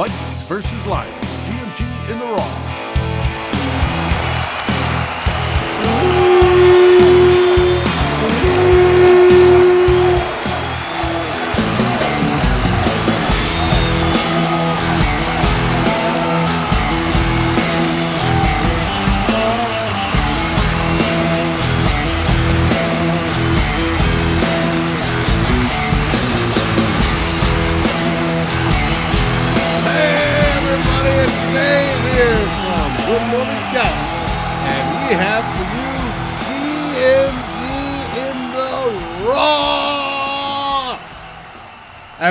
Vikings 0.00 0.42
versus 0.44 0.86
Lions. 0.86 1.12
GMG 1.44 1.84
in 2.10 2.18
the 2.18 2.24
Raw. 2.24 2.70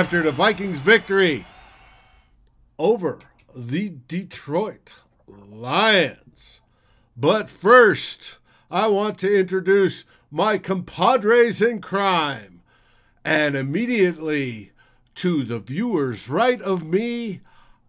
After 0.00 0.22
the 0.22 0.32
Vikings 0.32 0.78
victory 0.78 1.44
over 2.78 3.18
the 3.54 3.92
Detroit 4.08 4.94
Lions. 5.28 6.62
But 7.14 7.50
first, 7.50 8.38
I 8.70 8.86
want 8.86 9.18
to 9.18 9.38
introduce 9.38 10.06
my 10.30 10.56
compadres 10.56 11.60
in 11.60 11.82
crime. 11.82 12.62
And 13.26 13.54
immediately 13.54 14.72
to 15.16 15.44
the 15.44 15.58
viewers 15.58 16.30
right 16.30 16.62
of 16.62 16.82
me, 16.82 17.42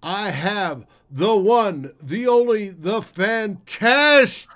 I 0.03 0.31
have 0.31 0.85
the 1.09 1.37
one, 1.37 1.93
the 2.03 2.27
only, 2.27 2.67
the 2.71 3.01
fantastic 3.01 4.49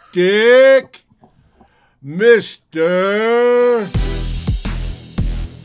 Mr. 2.04 3.88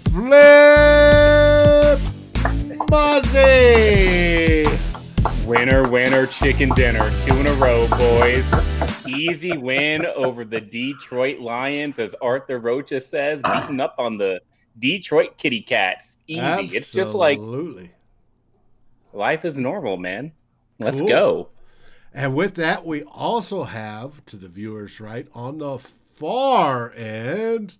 Flip 0.09 1.30
Muzzy. 2.91 4.65
Winner, 5.47 5.89
winner, 5.89 6.27
chicken 6.27 6.71
dinner. 6.71 7.09
Two 7.25 7.37
in 7.37 7.47
a 7.47 7.53
row, 7.53 7.87
boys. 7.89 9.07
Easy 9.07 9.57
win 9.57 10.05
over 10.07 10.45
the 10.45 10.61
Detroit 10.61 11.39
Lions, 11.39 12.01
as 12.01 12.17
Arthur 12.21 12.59
Rocha 12.59 13.01
says, 13.01 13.41
beating 13.43 13.79
up 13.79 13.95
on 13.99 14.19
the 14.19 14.41
Detroit 14.81 15.37
Kitty 15.39 15.61
Cats. 15.61 16.19
Easy. 16.27 16.43
It's 16.77 16.91
just 16.93 17.15
like 17.15 17.39
Absolutely. 17.39 17.93
life 19.13 19.45
is 19.45 19.57
normal, 19.57 19.97
man. 19.97 20.33
Let's 20.81 20.99
Cool. 20.99 21.09
go. 21.09 21.49
And 22.13 22.35
with 22.35 22.57
that, 22.57 22.85
we 22.85 23.05
also 23.05 23.63
have 23.63 24.25
to 24.27 24.37
the 24.37 24.49
viewers 24.49 25.01
right 25.01 25.29
on 25.33 25.59
the 25.59 25.79
far 25.79 26.93
end 26.97 27.77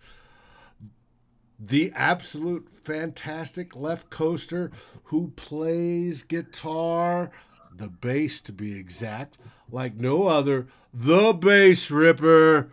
the 1.61 1.93
absolute 1.95 2.67
fantastic 2.73 3.77
left 3.77 4.09
coaster 4.09 4.71
who 5.05 5.29
plays 5.37 6.23
guitar, 6.23 7.31
the 7.77 7.89
bass 7.89 8.41
to 8.41 8.53
be 8.53 8.79
exact, 8.79 9.37
like 9.71 9.95
no 9.97 10.27
other, 10.27 10.69
the 10.95 11.35
bass 11.35 11.91
ripper, 11.91 12.71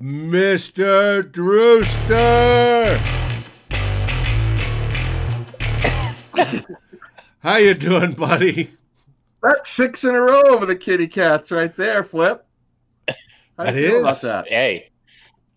Mr. 0.00 1.30
Drewster. 1.30 2.98
How 7.40 7.56
you 7.56 7.74
doing, 7.74 8.12
buddy? 8.12 8.76
That's 9.42 9.70
six 9.70 10.04
in 10.04 10.14
a 10.14 10.20
row 10.20 10.42
over 10.48 10.66
the 10.66 10.76
kitty 10.76 11.08
cats 11.08 11.50
right 11.50 11.74
there, 11.74 12.04
Flip. 12.04 12.46
How 13.56 13.64
do 13.64 13.70
It 13.70 13.76
you 13.76 13.88
feel 13.88 14.00
about 14.00 14.20
that? 14.20 14.48
Hey. 14.48 14.89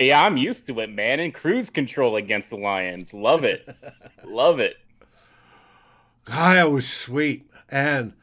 Yeah, 0.03 0.23
I'm 0.23 0.37
used 0.37 0.67
to 0.67 0.79
it, 0.79 0.89
man. 0.89 1.19
And 1.19 1.33
cruise 1.33 1.69
control 1.69 2.15
against 2.15 2.49
the 2.49 2.57
Lions. 2.57 3.13
Love 3.13 3.43
it. 3.43 3.67
Love 4.25 4.59
it. 4.59 4.77
God, 6.25 6.57
it 6.57 6.71
was 6.71 6.87
sweet. 6.89 7.49
And 7.69 8.13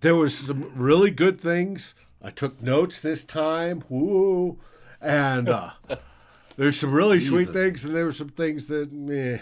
there 0.00 0.16
was 0.16 0.36
some 0.36 0.72
really 0.74 1.10
good 1.10 1.40
things. 1.40 1.94
I 2.22 2.30
took 2.30 2.62
notes 2.62 3.00
this 3.00 3.24
time. 3.24 3.82
Woo. 3.88 4.58
And 5.00 5.48
uh, 5.48 5.70
there's 6.56 6.78
some 6.78 6.92
really 6.92 7.20
sweet 7.20 7.48
Jesus. 7.48 7.54
things, 7.56 7.84
and 7.84 7.94
there 7.94 8.04
were 8.04 8.12
some 8.12 8.28
things 8.28 8.68
that 8.68 8.92
meh. 8.92 9.38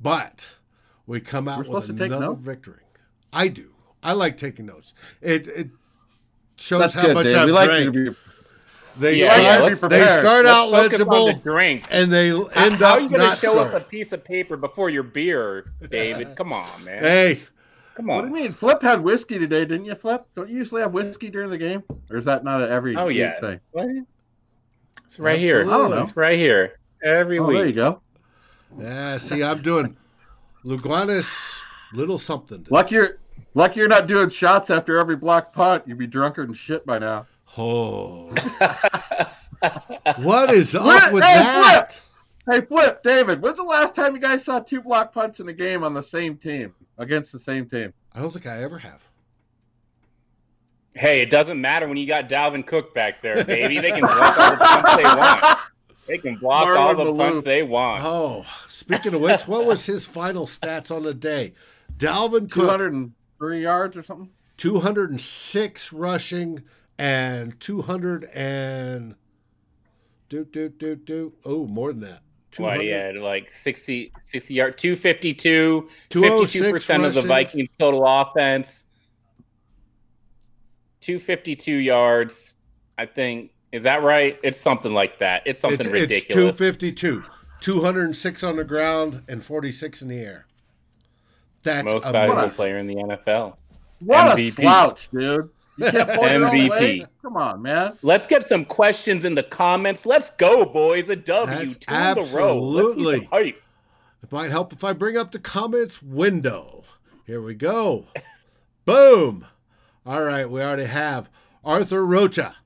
But 0.00 0.48
we 1.06 1.20
come 1.20 1.48
out 1.48 1.58
We're 1.58 1.62
with 1.62 1.84
supposed 1.84 1.86
to 1.88 1.92
take 1.94 2.12
another 2.12 2.34
victory. 2.34 2.82
I 3.32 3.48
do. 3.48 3.70
I 4.02 4.12
like 4.12 4.36
taking 4.36 4.66
notes. 4.66 4.94
It 5.20 5.48
it 5.48 5.68
shows 6.56 6.80
That's 6.80 6.94
how 6.94 7.02
good, 7.02 7.14
much 7.14 7.26
Dave. 7.26 7.36
I've 7.36 7.46
We 7.46 7.52
like 7.52 7.68
drank. 7.68 7.84
you 7.94 8.04
to 8.04 8.10
be. 8.12 8.16
They 8.98 9.16
Yeah, 9.16 9.24
start, 9.26 9.42
yeah, 9.42 9.58
let's- 9.60 9.80
they 9.80 9.88
prepared. 9.88 10.08
start 10.22 10.44
Let's 10.46 10.56
out 10.56 10.70
legible, 10.70 11.26
the 11.26 11.32
drinks. 11.34 11.90
and 11.92 12.10
they 12.12 12.30
end 12.30 12.46
How 12.54 12.64
up 12.64 12.78
How 12.80 12.90
are 12.92 13.00
you 13.00 13.08
going 13.10 13.30
to 13.30 13.36
show 13.36 13.54
so. 13.54 13.60
us 13.60 13.74
a 13.74 13.80
piece 13.80 14.12
of 14.12 14.24
paper 14.24 14.56
before 14.56 14.88
your 14.90 15.02
beer, 15.02 15.72
David? 15.90 16.34
Come 16.36 16.52
on, 16.52 16.84
man. 16.84 17.02
Hey, 17.02 17.40
Come 17.94 18.10
on. 18.10 18.16
What 18.16 18.22
do 18.22 18.28
you 18.28 18.44
mean? 18.44 18.52
Flip 18.52 18.82
had 18.82 19.02
whiskey 19.02 19.38
today, 19.38 19.64
didn't 19.64 19.86
you, 19.86 19.94
Flip? 19.94 20.22
Don't 20.34 20.50
you 20.50 20.56
usually 20.58 20.82
have 20.82 20.92
whiskey 20.92 21.30
during 21.30 21.48
the 21.48 21.56
game? 21.56 21.82
Or 22.10 22.18
is 22.18 22.26
that 22.26 22.44
not 22.44 22.60
an 22.62 22.70
every 22.70 22.94
Oh, 22.94 23.08
yeah. 23.08 23.40
thing? 23.40 23.58
What? 23.70 23.86
It's 25.06 25.18
right 25.18 25.38
here. 25.38 25.62
Absolutely. 25.62 25.98
It's 26.02 26.14
right 26.16 26.38
here. 26.38 26.78
Every 27.02 27.38
Oh, 27.38 27.50
there 27.50 27.64
you 27.64 27.72
go. 27.72 28.02
yeah, 28.78 29.16
see, 29.16 29.42
I'm 29.42 29.62
doing 29.62 29.96
Lagunitas 30.64 31.62
little 31.94 32.18
something. 32.18 32.58
today. 32.64 32.68
Lucky 32.74 32.94
you're, 32.96 33.18
lucky 33.54 33.80
you're 33.80 33.88
not 33.88 34.06
doing 34.06 34.28
shots 34.28 34.68
after 34.70 34.98
every 34.98 35.16
block 35.16 35.52
punt. 35.54 35.84
You'd 35.86 35.96
be 35.98 36.06
drunker 36.06 36.44
than 36.44 36.54
shit 36.54 36.84
by 36.84 36.98
now. 36.98 37.26
Oh. 37.58 38.34
what 40.18 40.52
is 40.52 40.74
up 40.74 40.82
Flip, 40.82 41.12
with 41.12 41.24
hey, 41.24 41.38
that? 41.38 42.00
Hey, 42.48 42.60
Flip, 42.60 43.02
David, 43.02 43.42
when's 43.42 43.56
the 43.56 43.62
last 43.62 43.94
time 43.94 44.14
you 44.14 44.20
guys 44.20 44.44
saw 44.44 44.60
two 44.60 44.80
block 44.80 45.12
punts 45.12 45.40
in 45.40 45.48
a 45.48 45.52
game 45.52 45.82
on 45.82 45.94
the 45.94 46.02
same 46.02 46.36
team 46.36 46.74
against 46.98 47.32
the 47.32 47.38
same 47.38 47.68
team? 47.68 47.92
I 48.14 48.20
don't 48.20 48.30
think 48.30 48.46
I 48.46 48.62
ever 48.62 48.78
have. 48.78 49.02
hey, 50.94 51.20
it 51.20 51.30
doesn't 51.30 51.60
matter 51.60 51.88
when 51.88 51.96
you 51.96 52.06
got 52.06 52.28
Dalvin 52.28 52.66
Cook 52.66 52.94
back 52.94 53.20
there, 53.20 53.44
baby. 53.44 53.78
They 53.80 53.90
can 53.90 54.00
block 54.00 54.38
all 54.38 54.50
the 54.50 54.56
punts 54.56 54.96
they 54.96 55.02
want. 55.02 55.58
They 56.06 56.18
can 56.18 56.36
block 56.36 56.68
all 56.68 56.94
the 56.94 57.04
Malou. 57.04 57.18
punts 57.18 57.44
they 57.44 57.62
want. 57.62 58.04
Oh, 58.04 58.46
speaking 58.68 59.12
of 59.14 59.20
which, 59.20 59.48
what 59.48 59.66
was 59.66 59.84
his 59.86 60.06
final 60.06 60.46
stats 60.46 60.94
on 60.94 61.02
the 61.02 61.14
day? 61.14 61.52
Dalvin 61.98 62.50
Cook, 62.50 62.78
203 62.78 63.60
yards 63.60 63.96
or 63.96 64.02
something? 64.02 64.30
206 64.58 65.92
rushing 65.92 66.62
and 66.98 67.58
200 67.60 68.24
and 68.34 69.14
do 70.28 70.44
do 70.44 70.68
do 70.68 70.96
do. 70.96 71.32
Oh, 71.44 71.66
more 71.66 71.92
than 71.92 72.00
that. 72.00 72.22
What 72.56 72.76
200 72.76 72.82
he 72.82 72.88
had 72.88 73.16
like 73.16 73.50
60, 73.50 74.12
60 74.22 74.54
yard, 74.54 74.78
252, 74.78 75.88
206 76.08 76.86
52% 76.86 77.04
of 77.04 77.14
the. 77.14 77.22
Vikings 77.22 77.68
total 77.78 78.06
offense, 78.06 78.86
252 81.00 81.74
yards. 81.74 82.54
I 82.98 83.04
think, 83.04 83.50
is 83.72 83.82
that 83.82 84.02
right? 84.02 84.38
It's 84.42 84.58
something 84.58 84.94
like 84.94 85.18
that. 85.18 85.42
It's 85.44 85.58
something 85.58 85.80
It's, 85.80 85.86
it's 85.86 85.92
ridiculous. 85.92 86.56
252. 86.56 87.24
206 87.60 88.42
on 88.42 88.56
the 88.56 88.64
ground 88.64 89.22
and 89.28 89.44
46 89.44 90.02
in 90.02 90.08
the 90.08 90.18
air. 90.18 90.46
That's 91.62 91.84
Most 91.84 92.10
valuable 92.10 92.48
player 92.48 92.78
in 92.78 92.86
the 92.86 92.94
NFL. 92.94 93.56
What 94.00 94.38
a 94.38 94.50
slouch, 94.50 95.08
dude. 95.10 95.50
You 95.78 95.90
can't 95.90 96.08
pull 96.10 96.24
MVP. 96.24 97.06
Come 97.22 97.36
on, 97.36 97.62
man. 97.62 97.96
Let's 98.02 98.26
get 98.26 98.44
some 98.44 98.64
questions 98.64 99.24
in 99.24 99.34
the 99.34 99.42
comments. 99.42 100.06
Let's 100.06 100.30
go, 100.30 100.64
boys. 100.64 101.08
A 101.08 101.16
W, 101.16 101.54
That's 101.56 101.76
two 101.76 101.94
in 101.94 102.00
a 102.00 102.14
row. 102.14 102.58
Let's 102.60 102.88
see 102.88 102.92
absolutely- 102.92 103.18
some 103.20 103.26
hype. 103.26 103.62
It 104.22 104.32
might 104.32 104.50
help 104.50 104.72
if 104.72 104.82
I 104.82 104.92
bring 104.92 105.16
up 105.16 105.30
the 105.32 105.38
comments 105.38 106.02
window. 106.02 106.82
Here 107.26 107.40
we 107.42 107.54
go. 107.54 108.06
Boom. 108.84 109.46
All 110.04 110.22
right, 110.22 110.48
we 110.48 110.62
already 110.62 110.84
have 110.86 111.28
Arthur 111.64 112.04
Rocha. 112.04 112.56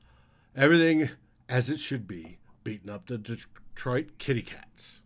Everything 0.57 1.11
as 1.49 1.69
it 1.71 1.79
should 1.79 2.07
be, 2.07 2.39
beating 2.65 2.91
up 2.91 3.07
the 3.07 3.19
Detroit 3.19 4.19
Kitty 4.19 4.43
Cats. 4.43 5.03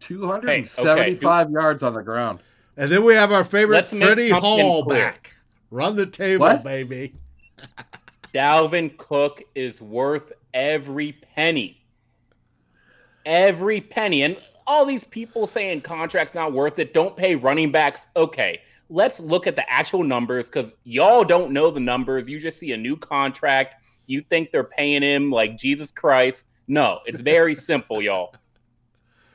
275 0.00 1.50
yards 1.50 1.82
on 1.82 1.94
the 1.94 2.02
ground. 2.02 2.40
And 2.76 2.90
then 2.90 3.04
we 3.04 3.14
have 3.14 3.32
our 3.32 3.44
favorite 3.44 3.76
Let's 3.76 3.90
Freddie 3.92 4.30
Hall 4.30 4.84
clear. 4.84 4.98
back. 4.98 5.34
Run 5.70 5.96
the 5.96 6.06
table, 6.06 6.46
What? 6.46 6.64
baby. 6.64 7.14
Dalvin 8.34 8.96
Cook 8.96 9.42
is 9.54 9.80
worth 9.80 10.32
every 10.54 11.12
penny. 11.12 11.84
Every 13.26 13.80
penny. 13.80 14.22
And 14.22 14.36
all 14.66 14.84
these 14.86 15.04
people 15.04 15.46
saying 15.46 15.82
contracts 15.82 16.34
not 16.34 16.52
worth 16.52 16.78
it, 16.78 16.94
don't 16.94 17.16
pay 17.16 17.34
running 17.34 17.70
backs. 17.70 18.06
Okay, 18.16 18.60
let's 18.88 19.20
look 19.20 19.46
at 19.46 19.56
the 19.56 19.70
actual 19.70 20.04
numbers 20.04 20.46
because 20.46 20.74
y'all 20.84 21.24
don't 21.24 21.52
know 21.52 21.70
the 21.70 21.80
numbers. 21.80 22.28
You 22.28 22.38
just 22.38 22.58
see 22.58 22.72
a 22.72 22.76
new 22.76 22.96
contract. 22.96 23.76
You 24.06 24.22
think 24.22 24.50
they're 24.50 24.64
paying 24.64 25.02
him 25.02 25.30
like 25.30 25.56
Jesus 25.56 25.90
Christ. 25.90 26.46
No, 26.66 27.00
it's 27.06 27.20
very 27.20 27.54
simple, 27.54 28.00
y'all. 28.00 28.34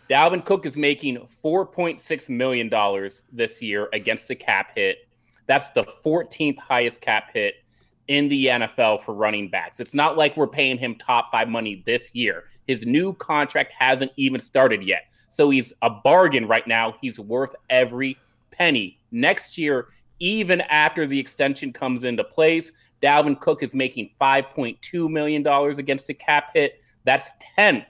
Dalvin 0.09 0.43
Cook 0.43 0.65
is 0.65 0.77
making 0.77 1.27
$4.6 1.43 2.29
million 2.29 3.09
this 3.31 3.61
year 3.61 3.89
against 3.93 4.27
the 4.27 4.35
cap 4.35 4.71
hit. 4.75 4.97
That's 5.47 5.69
the 5.71 5.85
14th 6.05 6.59
highest 6.59 7.01
cap 7.01 7.31
hit 7.33 7.55
in 8.07 8.29
the 8.29 8.47
NFL 8.47 9.01
for 9.01 9.13
running 9.13 9.49
backs. 9.49 9.79
It's 9.79 9.93
not 9.93 10.17
like 10.17 10.35
we're 10.35 10.47
paying 10.47 10.77
him 10.77 10.95
top 10.95 11.31
five 11.31 11.49
money 11.49 11.83
this 11.85 12.13
year. 12.13 12.45
His 12.67 12.85
new 12.85 13.13
contract 13.13 13.73
hasn't 13.77 14.11
even 14.17 14.39
started 14.39 14.83
yet. 14.83 15.03
So 15.29 15.49
he's 15.49 15.73
a 15.81 15.89
bargain 15.89 16.47
right 16.47 16.67
now. 16.67 16.95
He's 17.01 17.19
worth 17.19 17.55
every 17.69 18.17
penny. 18.51 18.99
Next 19.11 19.57
year, 19.57 19.87
even 20.19 20.61
after 20.61 21.07
the 21.07 21.19
extension 21.19 21.73
comes 21.73 22.03
into 22.03 22.23
place, 22.23 22.71
Dalvin 23.01 23.39
Cook 23.39 23.63
is 23.63 23.75
making 23.75 24.11
$5.2 24.21 25.09
million 25.09 25.45
against 25.45 26.09
a 26.09 26.13
cap 26.13 26.51
hit. 26.53 26.79
That's 27.03 27.29
10th 27.57 27.85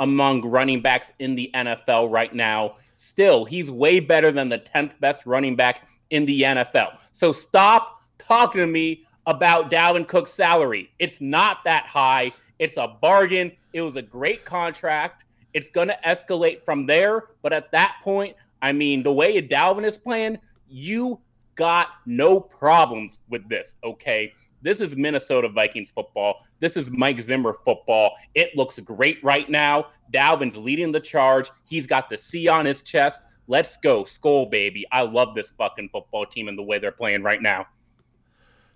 among 0.00 0.42
running 0.42 0.80
backs 0.80 1.12
in 1.18 1.34
the 1.34 1.50
NFL 1.54 2.10
right 2.10 2.34
now. 2.34 2.76
Still, 2.96 3.44
he's 3.44 3.70
way 3.70 4.00
better 4.00 4.32
than 4.32 4.48
the 4.48 4.58
10th 4.58 4.98
best 5.00 5.26
running 5.26 5.54
back 5.54 5.86
in 6.10 6.26
the 6.26 6.42
NFL. 6.42 6.98
So 7.12 7.32
stop 7.32 8.02
talking 8.18 8.60
to 8.60 8.66
me 8.66 9.04
about 9.26 9.70
Dalvin 9.70 10.06
Cook's 10.06 10.32
salary. 10.32 10.90
It's 10.98 11.20
not 11.20 11.64
that 11.64 11.86
high. 11.86 12.32
It's 12.58 12.76
a 12.76 12.96
bargain. 13.00 13.52
It 13.72 13.82
was 13.82 13.96
a 13.96 14.02
great 14.02 14.44
contract. 14.44 15.24
It's 15.52 15.68
going 15.68 15.88
to 15.88 15.98
escalate 16.04 16.64
from 16.64 16.86
there. 16.86 17.24
But 17.42 17.52
at 17.52 17.70
that 17.72 17.96
point, 18.02 18.36
I 18.62 18.72
mean, 18.72 19.02
the 19.02 19.12
way 19.12 19.40
Dalvin 19.42 19.84
is 19.84 19.98
playing, 19.98 20.38
you 20.68 21.20
got 21.54 21.88
no 22.04 22.40
problems 22.40 23.20
with 23.28 23.48
this, 23.48 23.74
okay? 23.82 24.32
This 24.62 24.80
is 24.80 24.96
Minnesota 24.96 25.48
Vikings 25.48 25.90
football. 25.90 26.42
This 26.60 26.76
is 26.76 26.90
Mike 26.90 27.20
Zimmer 27.20 27.54
football. 27.64 28.16
It 28.34 28.56
looks 28.56 28.78
great 28.80 29.22
right 29.22 29.48
now. 29.48 29.86
Dalvin's 30.12 30.56
leading 30.56 30.92
the 30.92 31.00
charge. 31.00 31.50
He's 31.64 31.86
got 31.86 32.08
the 32.08 32.16
C 32.16 32.48
on 32.48 32.64
his 32.64 32.82
chest. 32.82 33.20
Let's 33.48 33.76
go, 33.76 34.04
Skol, 34.04 34.50
baby. 34.50 34.84
I 34.90 35.02
love 35.02 35.34
this 35.34 35.52
fucking 35.56 35.90
football 35.92 36.26
team 36.26 36.48
and 36.48 36.58
the 36.58 36.62
way 36.62 36.78
they're 36.78 36.90
playing 36.90 37.22
right 37.22 37.40
now. 37.40 37.66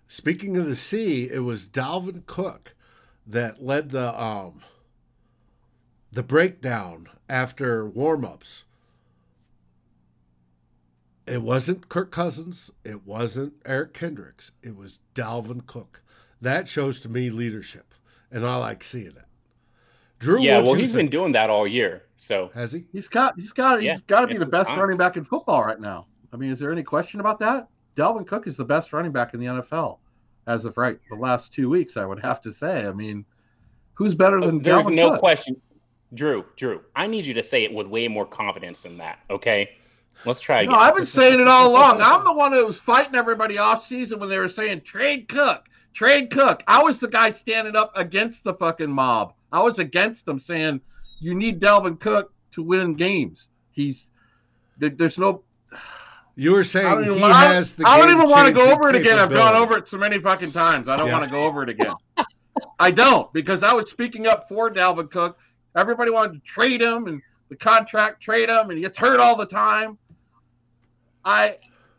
Speaking 0.07 0.57
of 0.57 0.67
the 0.67 0.77
sea, 0.77 1.29
it 1.31 1.41
was 1.41 1.69
Dalvin 1.69 2.27
Cook 2.27 2.75
that 3.27 3.63
led 3.63 3.91
the 3.91 4.21
um 4.21 4.63
the 6.13 6.23
breakdown 6.23 7.09
after 7.29 7.89
warmups. 7.89 8.65
It 11.27 11.43
wasn't 11.43 11.89
Kirk 11.89 12.11
Cousins. 12.11 12.73
It 12.85 13.07
wasn't 13.07 13.55
Eric 13.65 13.95
Kendricks. 13.95 14.51
It 14.63 14.75
was 14.75 14.99
Dalvin 15.15 15.65
Cook. 15.65 16.03
That 16.41 16.67
shows 16.67 17.01
to 17.03 17.09
me 17.09 17.31
leadership, 17.31 17.95
and 18.33 18.45
I 18.45 18.57
like 18.57 18.83
seeing 18.83 19.09
it. 19.09 19.30
Drew, 20.21 20.41
yeah, 20.41 20.59
well, 20.61 20.75
he's 20.75 20.93
think? 20.93 21.11
been 21.11 21.21
doing 21.21 21.33
that 21.33 21.51
all 21.51 21.67
year. 21.67 22.05
So 22.15 22.51
has 22.55 22.73
he? 22.73 22.85
He's 22.93 23.09
got 23.09 23.39
he's 23.39 23.53
got 23.53 23.83
yeah, 23.83 23.95
he's 23.95 24.03
got 24.03 24.21
to 24.21 24.27
be 24.27 24.37
the 24.37 24.47
best 24.47 24.69
time. 24.69 24.79
running 24.79 24.99
back 24.99 25.17
in 25.17 25.25
football 25.25 25.65
right 25.65 25.81
now. 25.81 26.07
I 26.33 26.37
mean, 26.37 26.51
is 26.51 26.59
there 26.59 26.71
any 26.71 26.83
question 26.83 27.21
about 27.21 27.39
that? 27.41 27.69
Dalvin 27.97 28.27
Cook 28.27 28.47
is 28.47 28.57
the 28.57 28.65
best 28.65 28.93
running 28.93 29.13
back 29.13 29.35
in 29.35 29.41
the 29.41 29.47
NFL 29.47 29.99
as 30.47 30.65
of 30.65 30.77
right 30.77 30.99
the 31.09 31.17
last 31.17 31.53
two 31.53 31.69
weeks. 31.71 31.97
I 31.97 32.05
would 32.05 32.21
have 32.21 32.43
to 32.43 32.53
say. 32.53 32.87
I 32.87 32.93
mean, 32.93 33.25
who's 33.95 34.15
better 34.15 34.39
uh, 34.39 34.47
than? 34.47 34.63
There's 34.63 34.85
Dalvin 34.85 34.95
no 34.95 35.11
Cook? 35.13 35.21
question. 35.21 35.61
Drew, 36.13 36.45
Drew, 36.57 36.83
I 36.97 37.07
need 37.07 37.25
you 37.25 37.35
to 37.35 37.43
say 37.43 37.65
it 37.65 37.73
with 37.73 37.87
way 37.87 38.09
more 38.09 38.27
confidence 38.27 38.83
than 38.83 38.99
that. 38.99 39.21
Okay. 39.31 39.71
Let's 40.27 40.41
try 40.41 40.63
again. 40.63 40.73
No, 40.73 40.79
I've 40.79 40.97
been 40.97 41.07
saying 41.07 41.41
it 41.41 41.49
all 41.49 41.71
along. 41.71 42.03
I'm 42.03 42.25
the 42.25 42.33
one 42.33 42.53
who 42.53 42.67
was 42.67 42.79
fighting 42.79 43.15
everybody 43.15 43.57
off 43.57 43.87
season 43.87 44.21
when 44.21 44.29
they 44.29 44.39
were 44.39 44.49
saying 44.49 44.83
trade 44.83 45.29
Cook, 45.29 45.65
trade 45.95 46.31
Cook. 46.31 46.63
I 46.67 46.83
was 46.83 46.99
the 46.99 47.09
guy 47.09 47.31
standing 47.31 47.77
up 47.77 47.93
against 47.97 48.45
the 48.45 48.55
fucking 48.55 48.91
mob. 48.91 49.35
I 49.53 49.63
was 49.63 49.79
against 49.79 50.27
them 50.27 50.41
saying 50.41 50.81
you 51.21 51.35
need 51.35 51.61
Dalvin 51.61 51.99
Cook 51.99 52.33
to 52.53 52.63
win 52.63 52.95
games. 52.95 53.49
He's 53.73 54.09
there, 54.79 54.91
there's 54.91 55.19
no. 55.19 55.43
You 56.37 56.53
were 56.53 56.65
saying 56.65 57.05
he 57.05 57.11
want, 57.11 57.35
has 57.35 57.75
the. 57.75 57.87
I 57.87 57.99
don't 57.99 58.11
even 58.11 58.29
want 58.31 58.49
to 58.49 58.55
go 58.55 58.73
over 58.73 58.89
it 58.89 58.97
again. 58.97 59.19
I've 59.19 59.31
gone 59.31 59.55
over 59.55 59.77
it 59.77 59.89
so 59.89 59.99
many 59.99 60.19
fucking 60.19 60.53
times. 60.53 60.89
I 60.89 60.97
don't 60.97 61.09
yeah. 61.09 61.19
want 61.19 61.25
to 61.25 61.31
go 61.31 61.45
over 61.45 61.63
it 61.63 61.69
again. 61.69 61.93
I 62.79 62.91
don't 62.91 63.33
because 63.33 63.63
I 63.63 63.73
was 63.73 63.91
speaking 63.91 64.27
up 64.27 64.49
for 64.49 64.71
Dalvin 64.71 65.11
Cook. 65.11 65.39
Everybody 65.77 66.11
wanted 66.11 66.35
to 66.35 66.41
trade 66.41 66.81
him 66.81 67.07
and 67.07 67.23
the 67.49 67.57
contract 67.57 68.23
trade 68.23 68.49
him, 68.49 68.71
and 68.71 68.73
he 68.73 68.81
gets 68.81 68.97
hurt 68.97 69.21
all 69.21 69.37
the 69.37 69.47
time. 69.47 69.99
I 71.25 71.57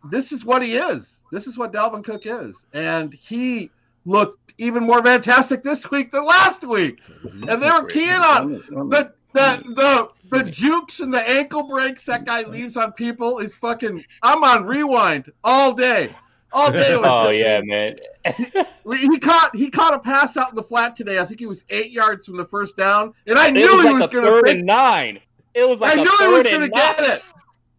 this 0.09 0.31
is 0.31 0.43
what 0.43 0.63
he 0.63 0.75
is. 0.75 1.17
This 1.31 1.47
is 1.47 1.57
what 1.57 1.71
Dalvin 1.71 2.03
Cook 2.03 2.23
is. 2.25 2.65
And 2.73 3.13
he 3.13 3.71
looked 4.05 4.53
even 4.57 4.85
more 4.85 5.03
fantastic 5.03 5.63
this 5.63 5.89
week 5.91 6.11
than 6.11 6.25
last 6.25 6.63
week. 6.63 6.99
And 7.23 7.61
they 7.61 7.69
were 7.69 7.85
keying 7.85 8.09
on 8.09 8.51
the 8.89 9.13
the 9.33 9.63
the 9.75 10.09
the 10.29 10.43
jukes 10.49 10.99
and 10.99 11.13
the 11.13 11.21
ankle 11.29 11.63
breaks 11.63 12.05
that 12.05 12.25
guy 12.25 12.43
leaves 12.43 12.77
on 12.77 12.93
people 12.93 13.39
is 13.39 13.53
fucking 13.55 14.03
I'm 14.21 14.43
on 14.43 14.65
rewind 14.65 15.31
all 15.43 15.73
day. 15.73 16.15
All 16.53 16.71
day. 16.71 16.93
oh 17.03 17.29
yeah, 17.29 17.61
man. 17.63 17.97
he, 18.35 18.45
he, 18.85 19.19
caught 19.19 19.55
he 19.55 19.69
caught 19.69 19.93
a 19.93 19.99
pass 19.99 20.37
out 20.37 20.49
in 20.49 20.55
the 20.55 20.63
flat 20.63 20.95
today. 20.95 21.19
I 21.19 21.25
think 21.25 21.39
he 21.39 21.45
was 21.45 21.63
eight 21.69 21.91
yards 21.91 22.25
from 22.25 22.37
the 22.37 22.45
first 22.45 22.75
down, 22.77 23.13
and 23.25 23.39
I 23.39 23.49
knew 23.49 23.61
was 23.61 23.83
he 23.83 23.89
like 23.89 23.93
was 23.93 24.07
going 24.07 24.25
to 24.25 24.31
third 24.31 24.49
and 24.49 24.65
nine. 24.65 25.19
It 25.53 25.67
was 25.67 25.81
like 25.81 25.97
I 25.97 26.03
knew 26.03 26.17
he 26.19 26.27
was 26.27 26.43
going 26.47 26.61
to 26.61 26.69
get 26.69 26.99
it. 26.99 27.23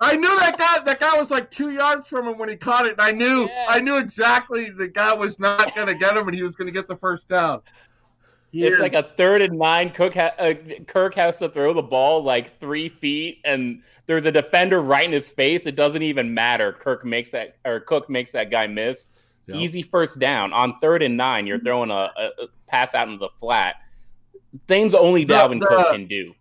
I 0.03 0.17
knew 0.17 0.37
that 0.41 0.59
guy. 0.59 0.83
That 0.83 1.01
guy 1.01 1.17
was 1.17 1.31
like 1.31 1.51
two 1.51 1.71
yards 1.71 2.09
from 2.09 2.27
him 2.27 2.37
when 2.37 2.49
he 2.49 2.57
caught 2.57 2.87
it, 2.87 2.93
and 2.93 3.01
I 3.01 3.13
knew. 3.13 3.47
Yeah. 3.47 3.67
I 3.69 3.81
knew 3.81 3.99
exactly 3.99 4.69
the 4.71 4.89
guy 4.89 5.15
was 5.15 5.39
not 5.39 5.75
going 5.75 5.87
to 5.87 5.95
get 5.95 6.17
him, 6.17 6.27
and 6.27 6.37
he 6.37 6.43
was 6.43 6.57
going 6.57 6.67
to 6.67 6.73
get 6.73 6.89
the 6.89 6.97
first 6.97 7.29
down. 7.29 7.63
He 8.51 8.67
it's 8.67 8.75
is. 8.75 8.81
like 8.81 8.95
a 8.95 9.05
third 9.05 9.43
and 9.43 9.59
nine. 9.59 9.91
Cook 9.91 10.15
ha- 10.15 10.35
uh, 10.39 10.55
Kirk 10.87 11.15
has 11.15 11.39
to 11.39 11.49
throw 11.49 11.73
the 11.73 11.83
ball 11.83 12.23
like 12.23 12.59
three 12.59 12.89
feet, 12.89 13.39
and 13.45 13.83
there's 14.07 14.27
a 14.27 14.33
defender 14.33 14.83
right 14.83 15.05
in 15.05 15.13
his 15.13 15.31
face. 15.31 15.67
It 15.67 15.77
doesn't 15.77 16.03
even 16.03 16.35
matter. 16.35 16.73
Kirk 16.73 17.05
makes 17.05 17.31
that, 17.31 17.57
or 17.65 17.81
Cook 17.81 18.11
makes 18.11 18.33
that 18.33 18.51
guy 18.51 18.67
miss. 18.67 19.09
Yep. 19.47 19.57
Easy 19.57 19.83
first 19.83 20.19
down 20.19 20.53
on 20.53 20.79
third 20.81 21.03
and 21.03 21.17
nine. 21.17 21.47
You're 21.47 21.61
throwing 21.61 21.91
a, 21.91 22.11
a, 22.17 22.27
a 22.43 22.47
pass 22.67 22.95
out 22.95 23.09
into 23.09 23.19
the 23.19 23.31
flat. 23.41 23.77
Things 24.69 24.95
only 24.95 25.25
Dalvin 25.25 25.61
the, 25.61 25.67
the, 25.67 25.77
Cook 25.77 25.93
can 25.93 26.07
do 26.07 26.35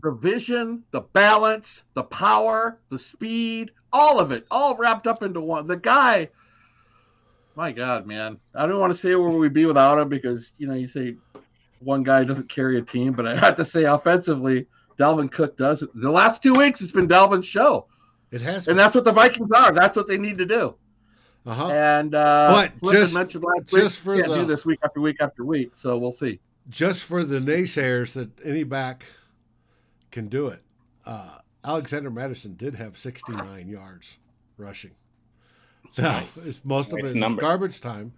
the 0.00 0.12
vision, 0.12 0.82
the 0.90 1.00
balance, 1.00 1.82
the 1.94 2.02
power, 2.04 2.78
the 2.88 2.98
speed, 2.98 3.70
all 3.92 4.18
of 4.18 4.32
it, 4.32 4.46
all 4.50 4.76
wrapped 4.76 5.06
up 5.06 5.22
into 5.22 5.40
one. 5.40 5.66
The 5.66 5.76
guy, 5.76 6.28
my 7.54 7.72
God, 7.72 8.06
man, 8.06 8.38
I 8.54 8.66
don't 8.66 8.80
want 8.80 8.92
to 8.92 8.98
say 8.98 9.14
where 9.14 9.28
we'd 9.28 9.52
be 9.52 9.66
without 9.66 9.98
him 9.98 10.08
because 10.08 10.52
you 10.58 10.66
know 10.66 10.74
you 10.74 10.88
say 10.88 11.16
one 11.80 12.02
guy 12.02 12.24
doesn't 12.24 12.48
carry 12.48 12.78
a 12.78 12.82
team, 12.82 13.12
but 13.12 13.26
I 13.26 13.36
have 13.36 13.56
to 13.56 13.64
say 13.64 13.84
offensively, 13.84 14.66
Dalvin 14.98 15.30
Cook 15.30 15.58
does 15.58 15.82
it. 15.82 15.90
The 15.94 16.10
last 16.10 16.42
two 16.42 16.54
weeks, 16.54 16.80
it's 16.80 16.92
been 16.92 17.08
Dalvin's 17.08 17.46
show. 17.46 17.86
It 18.30 18.40
has, 18.40 18.68
and 18.68 18.78
that's 18.78 18.94
what 18.94 19.04
the 19.04 19.12
Vikings 19.12 19.50
are. 19.54 19.72
That's 19.72 19.96
what 19.96 20.08
they 20.08 20.16
need 20.16 20.38
to 20.38 20.46
do. 20.46 20.74
Uh-huh. 21.44 21.68
And 21.70 22.14
uh, 22.14 22.68
but 22.80 22.92
just, 22.92 23.14
mentioned 23.14 23.44
last 23.44 23.66
just 23.68 24.06
week, 24.06 24.16
for 24.16 24.22
can't 24.22 24.28
the, 24.28 24.40
do 24.40 24.46
this 24.46 24.64
week 24.64 24.78
after 24.84 25.00
week 25.00 25.16
after 25.20 25.44
week. 25.44 25.72
So 25.74 25.98
we'll 25.98 26.12
see. 26.12 26.40
Just 26.70 27.04
for 27.04 27.24
the 27.24 27.40
naysayers 27.40 28.14
that 28.14 28.30
any 28.44 28.62
back 28.62 29.04
can 30.12 30.28
do 30.28 30.48
it. 30.48 30.62
Uh, 31.04 31.38
Alexander 31.64 32.10
Mattison 32.10 32.54
did 32.54 32.74
have 32.74 32.96
69 32.96 33.68
yards 33.68 34.18
rushing. 34.56 34.92
Now, 35.98 36.20
nice. 36.20 36.46
it's 36.46 36.64
most 36.64 36.92
nice 36.92 37.10
of 37.10 37.16
it 37.16 37.18
number. 37.18 37.40
garbage 37.40 37.80
time, 37.80 38.12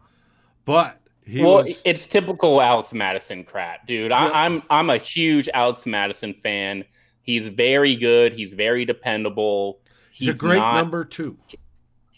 but 0.65 1.01
he 1.25 1.43
well, 1.43 1.65
was... 1.65 1.83
it's 1.85 2.07
typical 2.07 2.61
Alex 2.61 2.93
Mattison 2.93 3.43
crap, 3.43 3.87
dude. 3.87 4.13
I, 4.13 4.29
I'm 4.45 4.63
I'm 4.71 4.91
a 4.91 4.99
huge 4.99 5.49
Alex 5.55 5.87
Mattison 5.87 6.35
fan. 6.35 6.85
He's 7.23 7.49
very 7.49 7.97
good. 7.97 8.33
He's 8.33 8.53
very 8.53 8.85
dependable. 8.85 9.81
He's, 10.11 10.29
he's 10.29 10.37
a 10.37 10.39
great 10.39 10.59
not, 10.59 10.77
number 10.77 11.05
two. 11.05 11.37